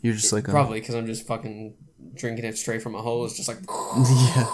You're 0.00 0.14
just 0.14 0.32
like 0.32 0.44
probably 0.44 0.80
because 0.80 0.94
I'm 0.94 1.06
just 1.06 1.26
fucking 1.26 1.74
drinking 2.14 2.44
it 2.44 2.56
straight 2.56 2.82
from 2.82 2.94
a 2.94 3.02
hose, 3.02 3.36
just 3.36 3.48
like 3.48 3.58
yeah. 3.98 4.46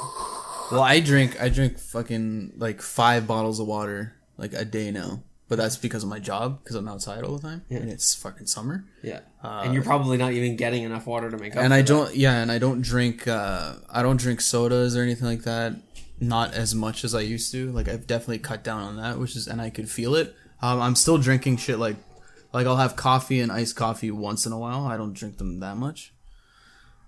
Well, 0.71 0.83
I 0.83 1.01
drink 1.01 1.41
I 1.41 1.49
drink 1.49 1.79
fucking 1.79 2.55
like 2.57 2.83
five 2.83 3.27
bottles 3.27 3.61
of 3.61 3.67
water 3.67 4.15
like 4.37 4.53
a 4.53 4.65
day 4.65 4.91
now, 4.91 5.23
but 5.49 5.57
that's 5.57 5.77
because 5.77 6.03
of 6.03 6.09
my 6.11 6.19
job 6.19 6.61
because 6.63 6.77
I'm 6.77 6.89
outside 6.89 7.25
all 7.25 7.37
the 7.37 7.43
time 7.43 7.65
and 7.71 7.89
it's 7.91 8.15
fucking 8.15 8.47
summer. 8.47 8.85
yeah. 9.03 9.21
and 9.43 9.73
you're 9.75 9.83
probably 9.83 10.17
not 10.17 10.33
even 10.33 10.57
getting 10.57 10.83
enough 10.85 11.07
water 11.07 11.31
to 11.31 11.39
make 11.39 11.57
up. 11.57 11.63
and 11.63 11.73
I 11.73 11.79
that. 11.79 11.87
don't 11.87 12.15
yeah, 12.15 12.41
and 12.43 12.53
I 12.53 12.59
don't 12.59 12.83
drink 12.83 13.27
uh 13.27 13.75
I 13.91 14.03
don't 14.03 14.19
drink 14.19 14.41
sodas 14.41 14.97
or 14.97 15.03
anything 15.03 15.27
like 15.27 15.43
that. 15.43 15.75
Not 16.21 16.53
as 16.55 16.75
much 16.75 17.05
as 17.05 17.15
I 17.15 17.21
used 17.21 17.53
to. 17.53 17.71
Like 17.73 17.89
I've 17.89 18.07
definitely 18.07 18.41
cut 18.41 18.63
down 18.65 18.83
on 18.83 18.97
that, 18.97 19.19
which 19.19 19.37
is 19.37 19.47
and 19.47 19.61
I 19.63 19.71
could 19.71 19.89
feel 19.89 20.15
it. 20.17 20.35
Um, 20.61 20.81
I'm 20.81 20.97
still 20.97 21.17
drinking 21.19 21.59
shit 21.59 21.79
like 21.79 21.97
like 22.53 22.67
I'll 22.67 22.77
have 22.77 22.97
coffee 22.97 23.41
and 23.41 23.51
iced 23.53 23.77
coffee 23.77 24.11
once 24.11 24.45
in 24.45 24.53
a 24.53 24.59
while. 24.59 24.85
I 24.87 24.97
don't 24.97 25.13
drink 25.15 25.39
them 25.39 25.61
that 25.61 25.77
much. 25.77 26.13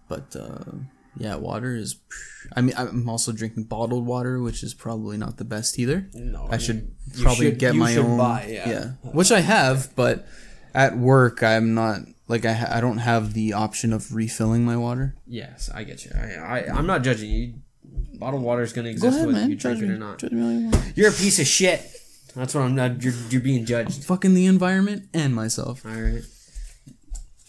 But 0.09 0.35
uh 0.37 0.65
yeah, 1.17 1.35
water 1.37 1.75
is 1.77 1.97
I 2.57 2.61
mean 2.61 2.75
I'm 2.77 3.09
also 3.09 3.33
drinking 3.33 3.65
bottled 3.65 4.07
water, 4.07 4.41
which 4.41 4.63
is 4.63 4.75
probably 4.75 5.17
not 5.17 5.37
the 5.37 5.45
best 5.45 5.79
either. 5.79 6.09
No, 6.15 6.47
I 6.51 6.55
I 6.55 6.59
should 6.59 6.77
mean, 6.85 7.23
probably 7.23 7.47
should- 7.47 7.59
get 7.59 7.75
my 7.75 7.97
own 7.97 8.17
buy, 8.17 8.47
yeah. 8.49 8.93
Which 9.03 9.31
I 9.33 9.41
have, 9.41 9.95
but 9.97 10.27
at 10.75 10.97
work 10.97 11.43
I'm 11.43 11.75
not 11.75 12.01
like 12.29 12.45
I 12.45 12.53
ha- 12.53 12.71
I 12.71 12.81
don't 12.81 12.99
have 12.99 13.35
the 13.35 13.53
option 13.55 13.93
of 13.93 14.15
refilling 14.15 14.65
my 14.65 14.77
water. 14.77 15.17
Yes, 15.27 15.69
I 15.75 15.83
get 15.85 16.05
you. 16.05 16.13
I, 16.15 16.59
I 16.61 16.77
I'm 16.77 16.87
not 16.87 17.03
judging 17.03 17.31
you. 17.31 17.55
Bottled 18.19 18.43
water 18.43 18.63
is 18.63 18.73
going 18.73 18.85
to 18.85 18.91
exist 18.91 19.27
whether 19.27 19.47
you 19.49 19.57
drink 19.57 19.83
it 19.83 19.89
or 19.91 19.97
not. 19.99 20.19
Judge 20.19 20.33
you. 20.33 20.71
You're 20.95 21.09
a 21.09 21.13
piece 21.13 21.39
of 21.41 21.47
shit. 21.47 21.81
That's 22.37 22.55
what 22.55 22.61
I'm 22.63 22.75
not. 22.77 23.03
You're, 23.03 23.15
you're 23.31 23.41
being 23.41 23.65
judged. 23.65 24.05
Fucking 24.05 24.35
the 24.35 24.47
environment 24.47 25.09
and 25.13 25.35
myself. 25.35 25.85
All 25.85 25.91
right. 25.93 26.23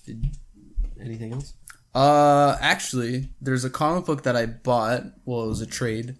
Did, 0.07 0.25
anything 0.99 1.33
else? 1.33 1.53
Uh, 1.93 2.57
actually, 2.61 3.29
there's 3.41 3.65
a 3.65 3.69
comic 3.69 4.05
book 4.05 4.23
that 4.23 4.35
I 4.35 4.45
bought. 4.45 5.03
Well, 5.25 5.43
it 5.43 5.49
was 5.49 5.61
a 5.61 5.65
trade. 5.65 6.15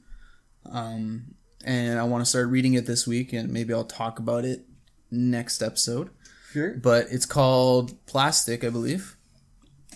Um, 0.66 1.36
and 1.64 2.00
I 2.00 2.04
want 2.04 2.24
to 2.24 2.30
start 2.30 2.50
reading 2.50 2.74
it 2.74 2.86
this 2.86 3.08
week, 3.08 3.34
and 3.34 3.52
maybe 3.52 3.74
I'll 3.74 3.84
talk 3.84 4.20
about 4.20 4.46
it 4.46 4.66
next 5.10 5.62
episode. 5.62 6.10
Sure. 6.52 6.74
But 6.74 7.08
it's 7.10 7.26
called 7.26 8.06
Plastic, 8.06 8.64
I 8.64 8.70
believe, 8.70 9.16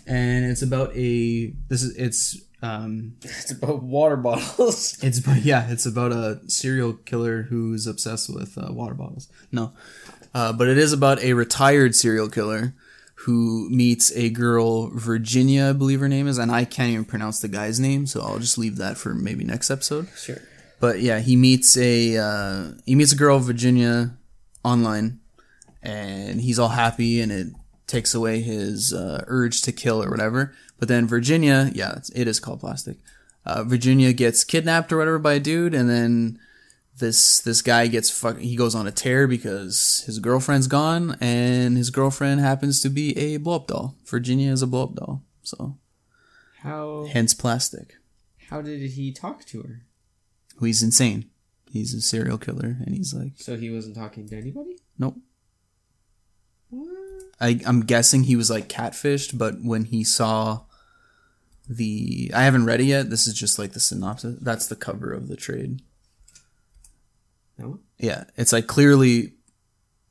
and 0.08 0.46
it's 0.46 0.62
about 0.62 0.96
a. 0.96 1.54
This 1.68 1.84
is 1.84 1.96
it's 1.98 2.42
um 2.62 3.16
It's 3.22 3.52
about 3.52 3.84
water 3.84 4.16
bottles. 4.16 4.98
It's 5.04 5.20
but 5.20 5.44
yeah, 5.44 5.70
it's 5.70 5.86
about 5.86 6.12
a 6.12 6.40
serial 6.48 6.94
killer 6.94 7.44
who's 7.44 7.88
obsessed 7.88 8.34
with 8.34 8.58
uh, 8.58 8.72
water 8.72 8.94
bottles. 8.94 9.28
No, 9.52 9.74
uh, 10.34 10.54
but 10.54 10.68
it 10.68 10.78
is 10.78 10.94
about 10.94 11.20
a 11.20 11.34
retired 11.34 11.96
serial 11.96 12.30
killer 12.30 12.74
who 13.20 13.70
meets 13.70 14.12
a 14.16 14.30
girl, 14.30 14.90
Virginia, 14.90 15.70
I 15.70 15.74
believe 15.74 16.00
her 16.00 16.10
name 16.10 16.28
is, 16.28 16.38
and 16.38 16.52
I 16.52 16.66
can't 16.66 16.92
even 16.92 17.06
pronounce 17.06 17.40
the 17.40 17.48
guy's 17.48 17.80
name, 17.80 18.06
so 18.06 18.22
I'll 18.22 18.40
just 18.40 18.58
leave 18.58 18.78
that 18.78 18.98
for 18.98 19.14
maybe 19.14 19.44
next 19.44 19.72
episode. 19.72 20.10
Sure. 20.16 20.42
But 20.80 21.02
yeah, 21.02 21.20
he 21.20 21.36
meets 21.36 21.78
a 21.78 22.18
uh, 22.18 22.72
he 22.86 22.96
meets 22.96 23.14
a 23.14 23.16
girl, 23.16 23.40
Virginia, 23.40 24.18
online, 24.64 25.20
and 25.82 26.42
he's 26.42 26.60
all 26.60 26.70
happy, 26.70 27.22
and 27.22 27.32
it 27.32 27.48
takes 27.88 28.14
away 28.14 28.42
his 28.42 28.94
uh, 28.94 29.24
urge 29.28 29.62
to 29.62 29.72
kill 29.72 30.04
or 30.04 30.10
whatever. 30.10 30.54
But 30.78 30.90
then 30.90 31.08
Virginia, 31.08 31.72
yeah, 31.74 31.94
it's, 31.96 32.10
it 32.10 32.28
is 32.28 32.40
called 32.40 32.60
plastic. 32.60 32.98
Uh, 33.46 33.64
Virginia 33.64 34.12
gets 34.12 34.44
kidnapped 34.44 34.92
or 34.92 34.98
whatever 34.98 35.20
by 35.20 35.34
a 35.34 35.40
dude, 35.40 35.74
and 35.74 35.90
then 35.90 36.40
this 36.98 37.40
this 37.42 37.62
guy 37.62 37.88
gets 37.88 38.10
fuck. 38.10 38.38
He 38.40 38.56
goes 38.56 38.74
on 38.76 38.88
a 38.88 38.92
tear 38.92 39.28
because 39.28 40.04
his 40.06 40.20
girlfriend's 40.20 40.68
gone, 40.68 41.18
and 41.20 41.76
his 41.78 41.90
girlfriend 41.90 42.40
happens 42.42 42.82
to 42.82 42.90
be 42.90 43.18
a 43.18 43.38
blow 43.38 43.56
up 43.58 43.68
doll. 43.68 43.96
Virginia 44.06 44.52
is 44.52 44.62
a 44.62 44.68
blow 44.68 44.84
up 44.84 44.96
doll, 44.96 45.24
so 45.44 45.78
How 46.60 47.08
hence 47.12 47.34
plastic. 47.34 47.96
how 48.50 48.62
did 48.62 48.92
he 48.92 49.12
talk 49.12 49.46
to 49.46 49.62
her? 49.64 49.82
He's 50.62 50.82
insane. 50.82 51.30
He's 51.70 51.94
a 51.94 52.00
serial 52.02 52.38
killer, 52.38 52.78
and 52.86 52.96
he's 52.96 53.14
like, 53.14 53.34
So 53.36 53.58
he 53.58 53.70
wasn't 53.70 53.96
talking 53.96 54.28
to 54.30 54.38
anybody. 54.38 54.78
nope. 54.98 55.18
What? 56.70 56.88
I, 57.42 57.60
I'm 57.66 57.82
guessing 57.82 58.24
he 58.24 58.36
was 58.38 58.50
like 58.50 58.70
catfished, 58.70 59.38
but 59.38 59.56
when 59.62 59.86
he 59.86 60.04
saw 60.06 60.62
the, 61.68 62.32
I 62.34 62.44
haven't 62.44 62.66
read 62.66 62.80
it 62.80 62.86
yet. 62.86 63.10
This 63.10 63.28
is 63.28 63.34
just 63.34 63.60
like 63.60 63.74
the 63.74 63.80
synopsis. 63.82 64.38
That's 64.42 64.68
the 64.68 64.76
cover 64.76 65.12
of 65.12 65.28
the 65.28 65.36
trade. 65.36 65.82
No. 67.58 67.80
Yeah, 67.98 68.26
it's 68.36 68.52
like 68.54 68.68
clearly 68.68 69.34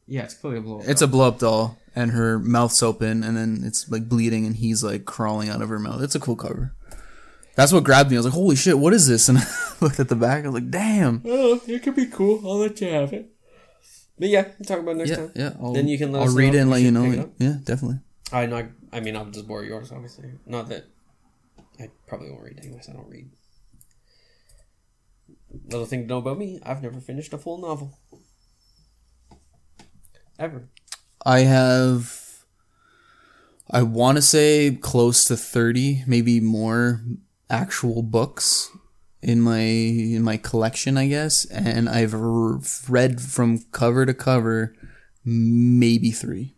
Yeah, 0.07 0.23
it's 0.25 0.35
clearly 0.35 0.59
a 0.59 0.63
blow. 0.63 0.81
it's 0.85 1.03
a 1.03 1.07
blow 1.07 1.29
up 1.29 1.39
doll, 1.39 1.79
and 1.95 2.11
her 2.13 2.39
mouth's 2.39 2.83
open, 2.83 3.23
and 3.23 3.37
then 3.37 3.63
it's 3.65 3.89
like 3.91 4.09
bleeding, 4.09 4.47
and 4.47 4.57
he's 4.57 4.83
like 4.83 5.05
crawling 5.05 5.49
out 5.49 5.61
of 5.63 5.69
her 5.69 5.79
mouth. 5.79 6.03
It's 6.03 6.15
a 6.15 6.21
cool 6.21 6.37
cover. 6.37 6.75
That's 7.57 7.73
what 7.73 7.85
grabbed 7.85 8.11
me. 8.11 8.17
I 8.17 8.19
was 8.21 8.27
like, 8.27 8.35
"Holy 8.35 8.57
shit, 8.57 8.79
what 8.79 8.93
is 8.95 9.07
this?" 9.07 9.29
And 9.29 9.39
I 9.39 9.45
looked 9.81 10.01
at 10.01 10.09
the 10.09 10.17
back. 10.17 10.45
I 10.45 10.49
was 10.49 10.55
like, 10.63 10.71
"Damn." 10.71 11.23
Oh, 11.25 11.61
it 11.67 11.83
could 11.83 11.95
be 11.97 12.07
cool. 12.07 12.41
I'll 12.49 12.59
let 12.59 12.81
you 12.81 12.89
have 12.89 13.13
it. 13.13 13.31
But 14.19 14.29
yeah, 14.29 14.49
we'll 14.59 14.65
talk 14.67 14.79
about 14.79 14.93
it 14.93 14.99
next 14.99 15.11
Yeah, 15.11 15.17
time. 15.17 15.33
yeah. 15.35 15.53
I'll, 15.61 15.73
Then 15.73 15.89
you 15.89 15.99
can 15.99 16.13
let 16.13 16.23
I'll 16.23 16.29
us 16.29 16.35
read 16.35 16.53
know 16.53 16.59
it 16.59 16.63
and 16.63 16.71
let 16.71 16.83
you 16.83 16.91
know. 16.93 17.05
it 17.05 17.19
it. 17.19 17.31
Yeah, 17.39 17.57
definitely. 17.65 17.99
I 18.33 18.47
not. 18.47 18.67
I 18.93 19.01
mean, 19.01 19.17
I'll 19.17 19.27
just 19.27 19.47
borrow 19.49 19.63
yours, 19.63 19.91
obviously. 19.93 20.31
Not 20.47 20.69
that 20.69 20.85
I 21.81 21.91
probably 22.07 22.31
won't 22.31 22.43
read 22.45 22.59
anyways. 22.59 22.89
I 22.89 22.93
don't 22.93 23.09
read. 23.09 23.29
Little 25.71 25.87
thing 25.87 26.03
to 26.03 26.07
know 26.07 26.19
about 26.19 26.39
me: 26.39 26.61
I've 26.63 26.83
never 26.83 27.01
finished 27.01 27.33
a 27.33 27.39
full 27.39 27.59
novel. 27.59 27.99
Ever. 30.39 30.69
I 31.25 31.41
have. 31.41 32.21
I 33.71 33.83
want 33.83 34.17
to 34.17 34.23
say 34.23 34.77
close 34.81 35.25
to 35.27 35.37
thirty, 35.37 36.05
maybe 36.07 36.41
more, 36.41 37.03
actual 37.49 38.03
books 38.03 38.71
in 39.25 39.41
my 39.41 39.61
in 39.61 40.23
my 40.23 40.37
collection, 40.37 40.99
I 40.99 41.09
guess, 41.09 41.47
and 41.47 41.89
I've 41.89 42.15
r- 42.15 42.61
read 42.89 43.21
from 43.23 43.61
cover 43.73 44.05
to 44.05 44.13
cover, 44.13 44.77
maybe 45.25 46.11
three. 46.11 46.55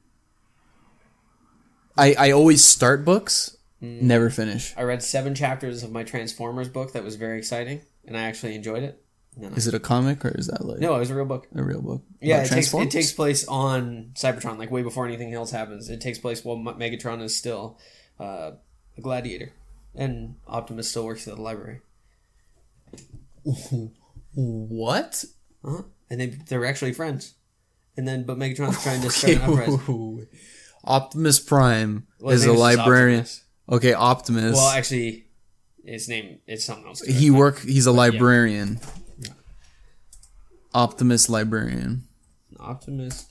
I 1.97 2.15
I 2.19 2.31
always 2.33 2.65
start 2.65 3.05
books, 3.05 3.57
hmm. 3.81 4.07
never 4.07 4.31
finish. 4.31 4.75
I 4.77 4.83
read 4.83 5.03
seven 5.03 5.35
chapters 5.35 5.85
of 5.85 5.93
my 5.93 6.03
Transformers 6.03 6.69
book 6.69 6.93
that 6.93 7.05
was 7.05 7.15
very 7.15 7.39
exciting, 7.39 7.83
and 8.07 8.17
I 8.17 8.23
actually 8.23 8.55
enjoyed 8.55 8.83
it. 8.83 9.03
Then 9.37 9.53
I- 9.53 9.57
Is 9.57 9.67
it 9.67 9.75
a 9.75 9.81
comic 9.81 10.25
or 10.25 10.29
is 10.31 10.47
that 10.47 10.65
like 10.65 10.79
no, 10.79 10.95
it 10.97 10.99
was 11.01 11.11
a 11.11 11.15
real 11.15 11.27
book. 11.27 11.47
a 11.55 11.63
real 11.63 11.83
book? 11.83 12.03
Yeah, 12.21 12.43
it 12.43 12.49
takes, 12.49 12.73
it 12.73 12.91
takes 12.91 13.13
place 13.13 13.47
on 13.47 14.13
Cybertron, 14.15 14.59
like 14.59 14.71
way 14.71 14.83
before 14.83 15.07
anything 15.07 15.35
else 15.35 15.51
happens. 15.51 15.91
It 15.91 16.01
takes 16.01 16.19
place 16.19 16.45
while 16.45 16.57
Megatron 16.57 17.21
is 17.23 17.37
still 17.37 17.79
uh, 18.19 18.53
a 18.97 19.01
gladiator, 19.01 19.53
and 19.95 20.37
Optimus 20.47 20.89
still 20.91 21.05
works 21.05 21.29
at 21.29 21.37
the 21.37 21.43
library. 21.43 21.81
what? 24.35 25.25
Uh-huh. 25.65 25.83
And 26.11 26.21
they 26.21 26.27
they're 26.27 26.65
actually 26.65 26.93
friends. 26.93 27.35
And 27.97 28.07
then, 28.07 28.25
but 28.25 28.39
Megatron's 28.39 28.83
trying 28.83 29.03
to 29.03 29.11
start 29.11 29.35
an 29.35 29.43
uprising. 29.43 30.27
Optimus 30.85 31.41
Prime 31.41 32.07
Well, 32.21 32.35
is 32.35 32.45
a 32.45 32.53
librarian. 32.53 33.21
Optimus. 33.21 33.45
Okay, 33.71 33.95
Optimus. 33.95 34.55
Well, 34.55 34.69
actually, 34.71 35.26
his 35.87 36.09
name 36.09 36.39
it's 36.47 36.65
something 36.65 36.87
else. 36.87 37.01
he 37.03 37.31
work. 37.31 37.61
He's 37.61 37.87
a 37.87 37.93
librarian. 37.93 38.81
Optimus 40.75 41.29
librarian. 41.29 42.05
Optimus 42.59 43.27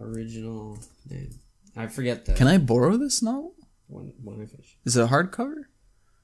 original 0.00 0.78
name. 1.08 1.30
I 1.76 1.86
forget 1.86 2.24
the 2.24 2.34
Can 2.34 2.46
I 2.46 2.58
borrow 2.58 2.96
this 2.96 3.22
novel? 3.22 3.54
when 3.86 4.12
when 4.22 4.40
I 4.42 4.46
finish. 4.46 4.76
Is 4.84 4.96
it 4.96 5.02
a 5.02 5.06
hardcover? 5.06 5.64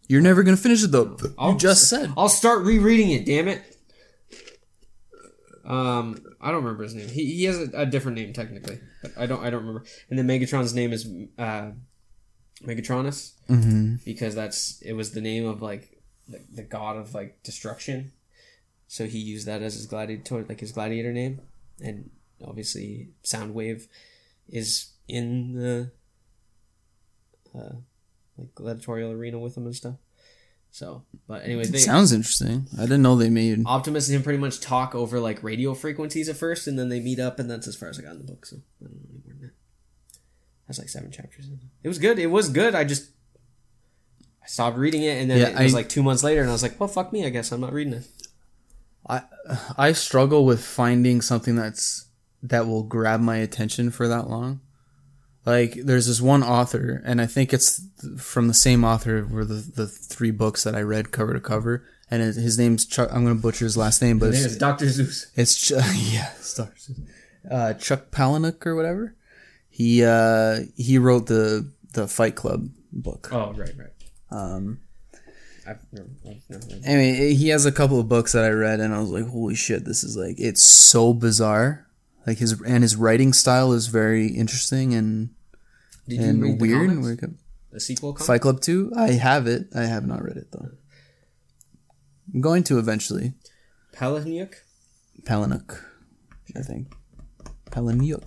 You're 0.09 0.21
never 0.23 0.43
gonna 0.43 0.57
finish 0.57 0.83
it 0.83 0.89
though. 0.93 1.17
I'll- 1.39 1.53
You 1.53 1.59
just 1.59 1.89
said. 1.89 2.13
I'll 2.17 2.29
start 2.29 2.65
rereading 2.65 3.11
it. 3.11 3.25
Damn 3.27 3.49
it. 3.49 3.63
Um, 5.65 6.19
I 6.41 6.51
don't 6.51 6.65
remember 6.65 6.83
his 6.83 6.95
name. 6.95 7.09
He, 7.09 7.37
he 7.37 7.45
has 7.45 7.59
a, 7.59 7.71
a 7.83 7.87
different 7.87 8.17
name 8.19 8.33
technically, 8.33 8.81
but 9.03 9.13
I 9.17 9.27
don't 9.27 9.41
I 9.45 9.51
don't 9.51 9.61
remember. 9.61 9.85
And 10.09 10.19
then 10.19 10.27
Megatron's 10.27 10.75
name 10.75 10.93
is 10.93 11.09
uh, 11.39 11.71
Megatronus 12.65 13.33
Mm-hmm. 13.49 13.97
because 14.05 14.35
that's 14.35 14.81
it 14.83 14.93
was 14.93 15.11
the 15.13 15.21
name 15.21 15.47
of 15.47 15.61
like 15.63 16.01
the, 16.29 16.41
the 16.55 16.63
god 16.63 16.97
of 16.97 17.15
like 17.15 17.43
destruction. 17.43 18.13
So 18.87 19.07
he 19.07 19.19
used 19.19 19.47
that 19.47 19.63
as 19.63 19.75
his 19.75 19.87
gladiator, 19.87 20.45
like 20.49 20.61
his 20.61 20.73
gladiator 20.73 21.13
name, 21.13 21.41
and 21.83 22.11
obviously 22.45 23.09
Soundwave 23.25 23.87
is 24.49 24.91
in 25.09 25.55
the 25.55 25.91
uh, 27.55 27.75
like 28.37 28.55
gladiatorial 28.55 29.13
arena 29.13 29.39
with 29.39 29.57
him 29.57 29.67
and 29.67 29.75
stuff. 29.75 29.97
So, 30.73 31.03
but 31.27 31.45
anyways, 31.45 31.71
they, 31.73 31.79
Sounds 31.79 32.13
interesting. 32.13 32.67
I 32.79 32.83
didn't 32.83 33.03
know 33.03 33.17
they 33.17 33.31
made. 33.31 33.65
Optimus 33.67 34.09
and 34.09 34.17
him 34.17 34.23
pretty 34.23 34.39
much 34.39 34.61
talk 34.61 34.95
over 34.95 35.19
like 35.19 35.43
radio 35.43 35.75
frequencies 35.75 36.29
at 36.29 36.37
first, 36.37 36.69
and 36.69 36.79
then 36.79 36.89
they 36.89 37.01
meet 37.01 37.19
up, 37.19 37.41
and 37.41 37.51
that's 37.51 37.67
as 37.67 37.75
far 37.75 37.89
as 37.89 37.99
I 37.99 38.03
got 38.03 38.13
in 38.13 38.19
the 38.19 38.33
book. 38.33 38.47
So 38.47 38.57
I 38.81 38.85
don't 38.85 38.95
know 38.95 39.01
any 39.11 39.19
more 39.19 39.23
than 39.27 39.41
that. 39.43 39.51
That's 40.71 40.79
like 40.79 40.89
seven 40.89 41.11
chapters. 41.11 41.49
In. 41.49 41.59
It 41.83 41.89
was 41.89 41.99
good. 41.99 42.21
It 42.21 42.29
was 42.29 42.49
good. 42.49 42.77
I 42.77 42.85
just 42.85 43.11
I 44.41 44.47
stopped 44.47 44.79
reading 44.79 45.03
it, 45.03 45.21
and 45.21 45.29
then 45.29 45.39
Yeah, 45.39 45.49
it 45.61 45.65
was 45.65 45.75
I- 45.75 45.79
like 45.79 45.89
two 45.89 46.05
months 46.05 46.23
later, 46.23 46.43
and 46.43 46.49
I 46.49 46.53
was 46.53 46.63
like, 46.63 46.79
"Well, 46.79 46.89
fuck 46.89 47.13
me. 47.13 47.27
I 47.27 47.31
guess 47.31 47.51
I'm 47.51 47.61
not 47.61 47.73
reading 47.73 47.95
it." 47.95 48.07
I 49.09 49.23
I 49.77 49.91
struggle 49.91 50.45
with 50.45 50.65
finding 50.65 51.23
something 51.23 51.57
that's 51.57 52.07
that 52.41 52.69
will 52.69 52.85
grab 52.85 53.21
my 53.21 53.39
attention 53.39 53.91
for 53.91 54.07
that 54.07 54.31
long. 54.31 54.61
Like 55.45 55.75
there's 55.75 56.07
this 56.07 56.21
one 56.21 56.45
author, 56.45 57.03
and 57.05 57.21
I 57.21 57.27
think 57.27 57.53
it's 57.53 57.83
from 58.19 58.47
the 58.47 58.55
same 58.55 58.85
author 58.85 59.27
were 59.27 59.45
the 59.45 59.55
the 59.75 59.89
three 59.89 60.31
books 60.31 60.63
that 60.63 60.77
I 60.77 60.83
read 60.83 61.11
cover 61.11 61.33
to 61.33 61.41
cover, 61.41 61.85
and 62.13 62.23
his, 62.23 62.37
his 62.37 62.59
name's 62.61 62.87
Chuck. 62.87 63.09
I'm 63.11 63.25
gonna 63.25 63.35
butcher 63.41 63.65
his 63.65 63.77
last 63.77 64.01
name, 64.03 64.21
but 64.21 64.27
His 64.27 64.37
it's, 64.37 64.45
name 64.45 64.53
is 64.53 64.59
Doctor 64.59 64.85
Seuss. 64.87 65.27
It's 65.35 65.57
Ch- 65.57 65.71
yeah, 66.13 66.31
stars. 66.35 66.93
Uh, 67.51 67.73
Chuck 67.75 68.13
Palahniuk 68.13 68.65
or 68.67 68.77
whatever. 68.77 69.17
He 69.81 70.05
uh 70.05 70.61
he 70.77 70.99
wrote 70.99 71.27
the 71.27 71.73
the 71.95 72.07
Fight 72.07 72.37
Club 72.37 72.69
book. 72.93 73.31
Oh, 73.33 73.55
right, 73.55 73.73
right. 73.79 73.89
Um, 74.31 74.81
I've 75.67 75.79
never, 75.91 76.11
I've 76.29 76.51
never 76.51 76.67
anyway, 76.85 77.33
he 77.33 77.49
has 77.49 77.65
a 77.65 77.73
couple 77.73 77.99
of 77.99 78.07
books 78.07 78.33
that 78.33 78.45
I 78.45 78.51
read, 78.51 78.81
and 78.81 78.95
I 78.95 78.99
was 79.01 79.09
like, 79.09 79.27
holy 79.27 79.55
shit, 79.55 79.87
this 79.87 80.05
is 80.05 80.19
like 80.19 80.35
it's 80.39 80.63
so 80.63 81.15
bizarre. 81.15 81.87
Like 82.27 82.37
his 82.37 82.61
and 82.61 82.83
his 82.83 82.95
writing 82.95 83.33
style 83.33 83.73
is 83.73 83.87
very 83.87 84.27
interesting 84.27 84.93
and 84.93 85.31
Did 86.07 86.21
you 86.21 86.29
and 86.29 86.43
read 86.43 86.61
weird. 86.61 86.91
the. 86.91 87.35
The 87.71 87.81
sequel? 87.81 88.13
Comic? 88.13 88.27
Fight 88.27 88.41
Club 88.43 88.61
Two. 88.61 88.93
I 88.95 89.13
have 89.13 89.47
it. 89.47 89.69
I 89.75 89.85
have 89.85 90.07
not 90.07 90.23
read 90.23 90.37
it 90.37 90.53
though. 90.53 90.69
I'm 92.35 92.43
going 92.43 92.65
to 92.65 92.79
eventually. 92.79 93.33
Palahniuk? 93.95 94.57
Palahniuk, 95.23 95.83
I 96.55 96.61
think. 96.61 96.93
Palahniuk. 97.71 98.27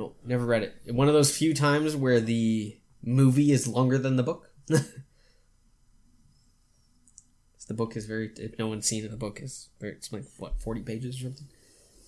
No, 0.00 0.14
never 0.24 0.46
read 0.46 0.62
it. 0.62 0.94
One 0.94 1.08
of 1.08 1.14
those 1.14 1.36
few 1.36 1.52
times 1.52 1.94
where 1.94 2.20
the 2.20 2.78
movie 3.02 3.52
is 3.52 3.68
longer 3.68 3.98
than 3.98 4.16
the 4.16 4.22
book. 4.22 4.50
the 4.66 4.94
book 7.68 7.98
is 7.98 8.06
very. 8.06 8.30
If 8.36 8.58
no 8.58 8.66
one's 8.66 8.86
seen 8.86 9.04
it, 9.04 9.10
the 9.10 9.18
book 9.18 9.42
is 9.42 9.68
very. 9.78 9.92
It's 9.92 10.10
like 10.10 10.24
what 10.38 10.62
forty 10.62 10.80
pages 10.80 11.18
or 11.18 11.24
something. 11.24 11.48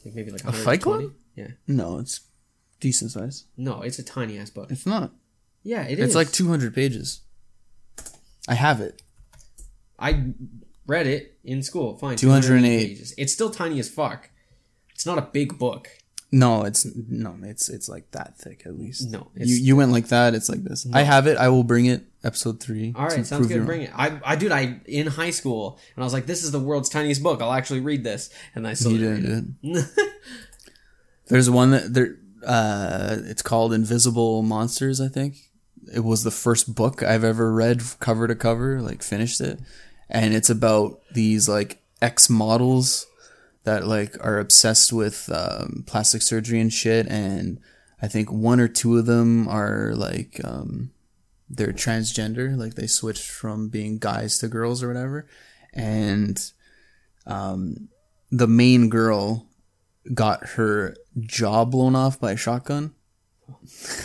Like 0.07 0.15
maybe 0.15 0.31
like 0.31 0.43
A 0.45 0.53
Fight 0.53 0.81
Club? 0.81 1.13
Yeah. 1.37 1.49
No, 1.69 1.99
it's 1.99 2.21
decent 2.81 3.11
size. 3.11 3.45
No, 3.59 3.83
it's 3.83 3.99
a 3.99 4.03
tiny 4.03 4.39
ass 4.39 4.49
book. 4.49 4.71
It's 4.71 4.87
not. 4.87 5.13
Yeah, 5.63 5.83
it 5.83 5.99
is. 5.99 6.07
It's 6.07 6.15
like 6.15 6.33
200 6.33 6.75
pages. 6.75 7.21
I 8.49 8.55
have 8.55 8.81
it. 8.81 9.03
I 9.99 10.33
read 10.87 11.07
it 11.07 11.39
in 11.45 11.63
school. 11.63 11.97
Fine. 11.99 12.17
208. 12.17 12.89
pages. 12.89 13.15
It's 13.17 13.33
still 13.33 13.51
tiny 13.51 13.79
as 13.79 13.89
fuck. 13.89 14.31
It's 14.93 15.07
not 15.07 15.19
a 15.19 15.23
big 15.23 15.59
book. 15.59 15.89
No, 16.35 16.63
it's 16.65 16.87
no, 16.95 17.37
it's 17.43 17.69
it's 17.69 17.91
like 17.91 18.11
that 18.13 18.39
thick 18.39 18.63
at 18.65 18.79
least. 18.79 19.11
No, 19.11 19.29
you 19.35 19.43
it's- 19.43 19.59
you 19.61 19.77
went 19.77 19.93
like 19.93 20.09
that. 20.09 20.35
It's 20.35 20.49
like 20.49 20.65
this. 20.65 20.87
I 20.93 21.03
have 21.03 21.27
it. 21.27 21.37
I 21.37 21.51
will 21.51 21.63
bring 21.65 21.85
it. 21.87 22.05
Episode 22.25 22.59
three. 22.61 22.95
All 22.97 23.07
right, 23.07 23.27
sounds 23.27 23.49
good. 23.49 23.67
Bring 23.67 23.83
it. 23.83 23.91
I, 23.95 24.19
I, 24.25 24.37
dude, 24.37 24.53
I 24.53 24.81
in 24.87 25.09
high 25.09 25.31
school, 25.31 25.79
and 25.95 26.03
I 26.03 26.07
was 26.07 26.13
like, 26.13 26.25
"This 26.27 26.43
is 26.43 26.51
the 26.53 26.61
world's 26.61 26.89
tiniest 26.89 27.23
book. 27.23 27.43
I'll 27.43 27.53
actually 27.53 27.81
read 27.81 28.03
this." 28.05 28.31
And 28.55 28.67
I 28.67 28.75
still 28.75 28.93
You 28.93 28.99
didn't 28.99 29.57
read 29.63 29.77
it. 29.77 29.87
There's 31.29 31.51
one 31.51 31.71
that 31.73 31.93
there. 31.95 32.17
Uh, 32.47 33.17
it's 33.25 33.43
called 33.43 33.73
Invisible 33.73 34.43
Monsters. 34.43 35.01
I 35.01 35.09
think 35.09 35.37
it 35.93 36.01
was 36.01 36.23
the 36.25 36.31
first 36.31 36.75
book 36.75 37.03
I've 37.03 37.25
ever 37.25 37.53
read 37.53 37.83
cover 38.01 38.27
to 38.27 38.35
cover. 38.35 38.81
Like 38.81 39.03
finished 39.03 39.41
it, 39.41 39.59
and 40.09 40.33
it's 40.35 40.51
about 40.51 41.01
these 41.13 41.49
like 41.49 41.83
ex 42.01 42.31
models 42.31 43.07
that 43.65 43.87
like 43.87 44.17
are 44.25 44.39
obsessed 44.39 44.93
with 44.93 45.31
um, 45.33 45.85
plastic 45.87 46.23
surgery 46.23 46.61
and 46.61 46.73
shit. 46.73 47.07
And 47.07 47.61
I 48.01 48.09
think 48.09 48.33
one 48.33 48.61
or 48.61 48.69
two 48.69 48.99
of 48.99 49.07
them 49.07 49.47
are 49.49 49.93
like 49.95 50.41
um, 50.45 50.91
they're 51.49 51.73
transgender, 51.73 52.57
like 52.57 52.75
they 52.75 52.87
switched 52.87 53.31
from 53.31 53.69
being 53.69 53.99
guys 53.99 54.39
to 54.39 54.49
girls 54.49 54.83
or 54.83 54.89
whatever. 54.89 55.29
And 55.73 56.41
um, 57.27 57.89
the 58.31 58.49
main 58.49 58.89
girl 58.89 59.47
got 60.13 60.45
her 60.51 60.97
jaw 61.21 61.65
blown 61.65 61.95
off 61.95 62.19
by 62.19 62.33
a 62.33 62.37
shotgun. 62.37 62.95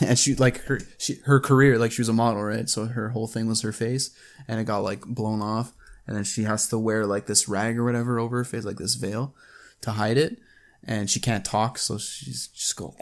And 0.02 0.20
she 0.20 0.36
like 0.36 0.64
her 0.66 0.80
she 0.98 1.16
her 1.26 1.40
career 1.40 1.78
like 1.78 1.92
she 1.92 2.02
was 2.02 2.10
a 2.10 2.14
model 2.14 2.44
right 2.44 2.68
so 2.68 2.86
her 2.86 3.10
whole 3.10 3.28
thing 3.28 3.48
was 3.48 3.62
her 3.62 3.72
face 3.72 4.12
and 4.48 4.60
it 4.60 4.66
got 4.66 4.80
like 4.80 5.02
blown 5.02 5.42
off 5.42 5.74
and 6.06 6.18
then 6.18 6.24
she 6.24 6.44
has 6.44 6.68
to 6.70 6.78
wear 6.78 7.06
like 7.06 7.28
this 7.28 7.48
rag 7.48 7.78
or 7.78 7.84
whatever 7.84 8.20
over 8.20 8.38
her 8.38 8.44
face 8.44 8.66
like 8.66 8.78
this 8.78 8.96
veil 8.96 9.34
to 9.82 9.92
hide 9.92 10.18
it 10.18 10.38
and 10.84 11.10
she 11.10 11.20
can't 11.20 11.46
talk 11.46 11.78
so 11.78 11.98
she's 11.98 12.48
just 12.48 12.76
go 12.76 12.96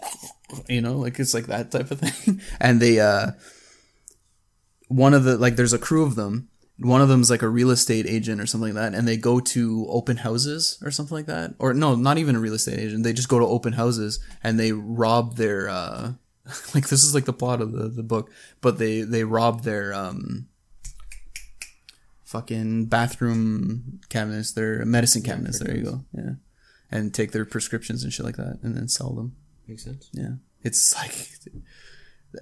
you 0.68 0.82
know 0.82 0.98
like 0.98 1.20
it's 1.20 1.34
like 1.34 1.48
that 1.48 1.72
type 1.72 1.92
of 1.92 2.00
thing. 2.02 2.42
And 2.60 2.82
they 2.82 3.00
uh 3.00 3.32
one 4.88 5.14
of 5.14 5.24
the 5.24 5.38
like 5.38 5.56
there's 5.56 5.74
a 5.74 5.80
crew 5.80 6.04
of 6.04 6.16
them. 6.16 6.50
One 6.78 7.02
of 7.02 7.08
them's 7.08 7.30
like 7.30 7.42
a 7.42 7.48
real 7.48 7.72
estate 7.72 8.06
agent 8.06 8.42
or 8.42 8.46
something 8.46 8.74
like 8.74 8.92
that 8.92 8.98
and 8.98 9.08
they 9.08 9.18
go 9.18 9.40
to 9.40 9.86
open 9.90 10.18
houses 10.18 10.78
or 10.84 10.92
something 10.92 11.16
like 11.16 11.26
that. 11.28 11.56
Or 11.60 11.74
no 11.74 11.96
not 11.96 12.18
even 12.18 12.36
a 12.36 12.40
real 12.40 12.54
estate 12.54 12.80
agent. 12.80 13.04
They 13.04 13.14
just 13.14 13.30
go 13.30 13.40
to 13.40 13.46
open 13.46 13.74
houses 13.74 14.20
and 14.44 14.60
they 14.60 14.72
rob 14.72 15.38
their 15.38 15.70
uh 15.70 16.14
like 16.76 16.90
this 16.90 17.04
is 17.04 17.16
like 17.16 17.26
the 17.26 17.34
plot 17.34 17.62
of 17.62 17.72
the, 17.72 17.88
the 17.90 18.04
book 18.04 18.32
but 18.62 18.78
they 18.78 19.02
they 19.02 19.24
rob 19.24 19.64
their 19.64 19.94
um 19.94 20.48
fucking 22.24 22.86
bathroom 22.86 24.00
cabinets 24.10 24.52
their 24.52 24.86
medicine 24.86 25.24
cabinets. 25.24 25.60
There 25.60 25.76
you 25.76 25.84
go. 25.84 26.02
Yeah 26.14 26.32
and 26.92 27.14
take 27.14 27.32
their 27.32 27.46
prescriptions 27.46 28.04
and 28.04 28.12
shit 28.14 28.26
like 28.26 28.38
that 28.38 28.60
and 28.64 28.76
then 28.76 28.88
sell 28.88 29.14
them 29.14 29.36
Makes 29.68 29.84
sense. 29.86 30.10
yeah 30.14 30.34
it's 30.64 30.96
like 31.02 31.14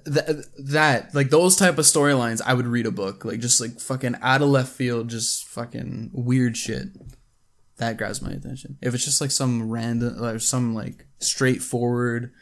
Th- 0.06 0.44
that 0.58 1.14
like 1.14 1.30
those 1.30 1.54
type 1.56 1.78
of 1.78 1.84
storylines, 1.84 2.40
I 2.44 2.52
would 2.54 2.66
read 2.66 2.84
a 2.86 2.90
book. 2.90 3.24
Like 3.24 3.38
just 3.38 3.60
like 3.60 3.78
fucking 3.80 4.16
out 4.22 4.42
of 4.42 4.48
left 4.48 4.72
field, 4.72 5.08
just 5.08 5.44
fucking 5.46 6.10
weird 6.12 6.56
shit. 6.56 6.88
That 7.76 7.96
grabs 7.96 8.20
my 8.20 8.32
attention. 8.32 8.76
If 8.82 8.92
it's 8.94 9.04
just 9.04 9.20
like 9.20 9.30
some 9.30 9.70
random, 9.70 10.16
like 10.18 10.40
some 10.40 10.74
like 10.74 11.06
straightforward 11.20 12.32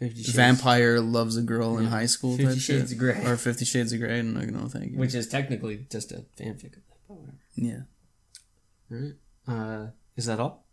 vampire 0.00 1.00
loves 1.00 1.36
a 1.36 1.42
girl 1.42 1.78
in 1.78 1.86
high 1.86 2.06
school 2.06 2.36
Fifty 2.36 2.52
type 2.54 2.62
Shades 2.62 2.90
shit, 2.90 2.92
of 2.92 2.98
Grey. 2.98 3.24
or 3.24 3.36
Fifty 3.36 3.64
Shades 3.64 3.92
of 3.92 3.98
Grey, 3.98 4.20
and 4.20 4.34
like 4.36 4.50
no, 4.50 4.68
thank 4.68 4.92
you. 4.92 4.98
which 4.98 5.14
is 5.14 5.26
technically 5.26 5.86
just 5.90 6.12
a 6.12 6.24
fanfic 6.38 6.76
of 6.76 6.82
that. 6.86 6.98
But 7.08 7.16
whatever. 7.16 7.38
yeah. 7.56 7.80
All 8.92 8.98
right. 8.98 9.14
Uh, 9.48 9.86
is 10.16 10.26
that 10.26 10.38
all? 10.38 10.65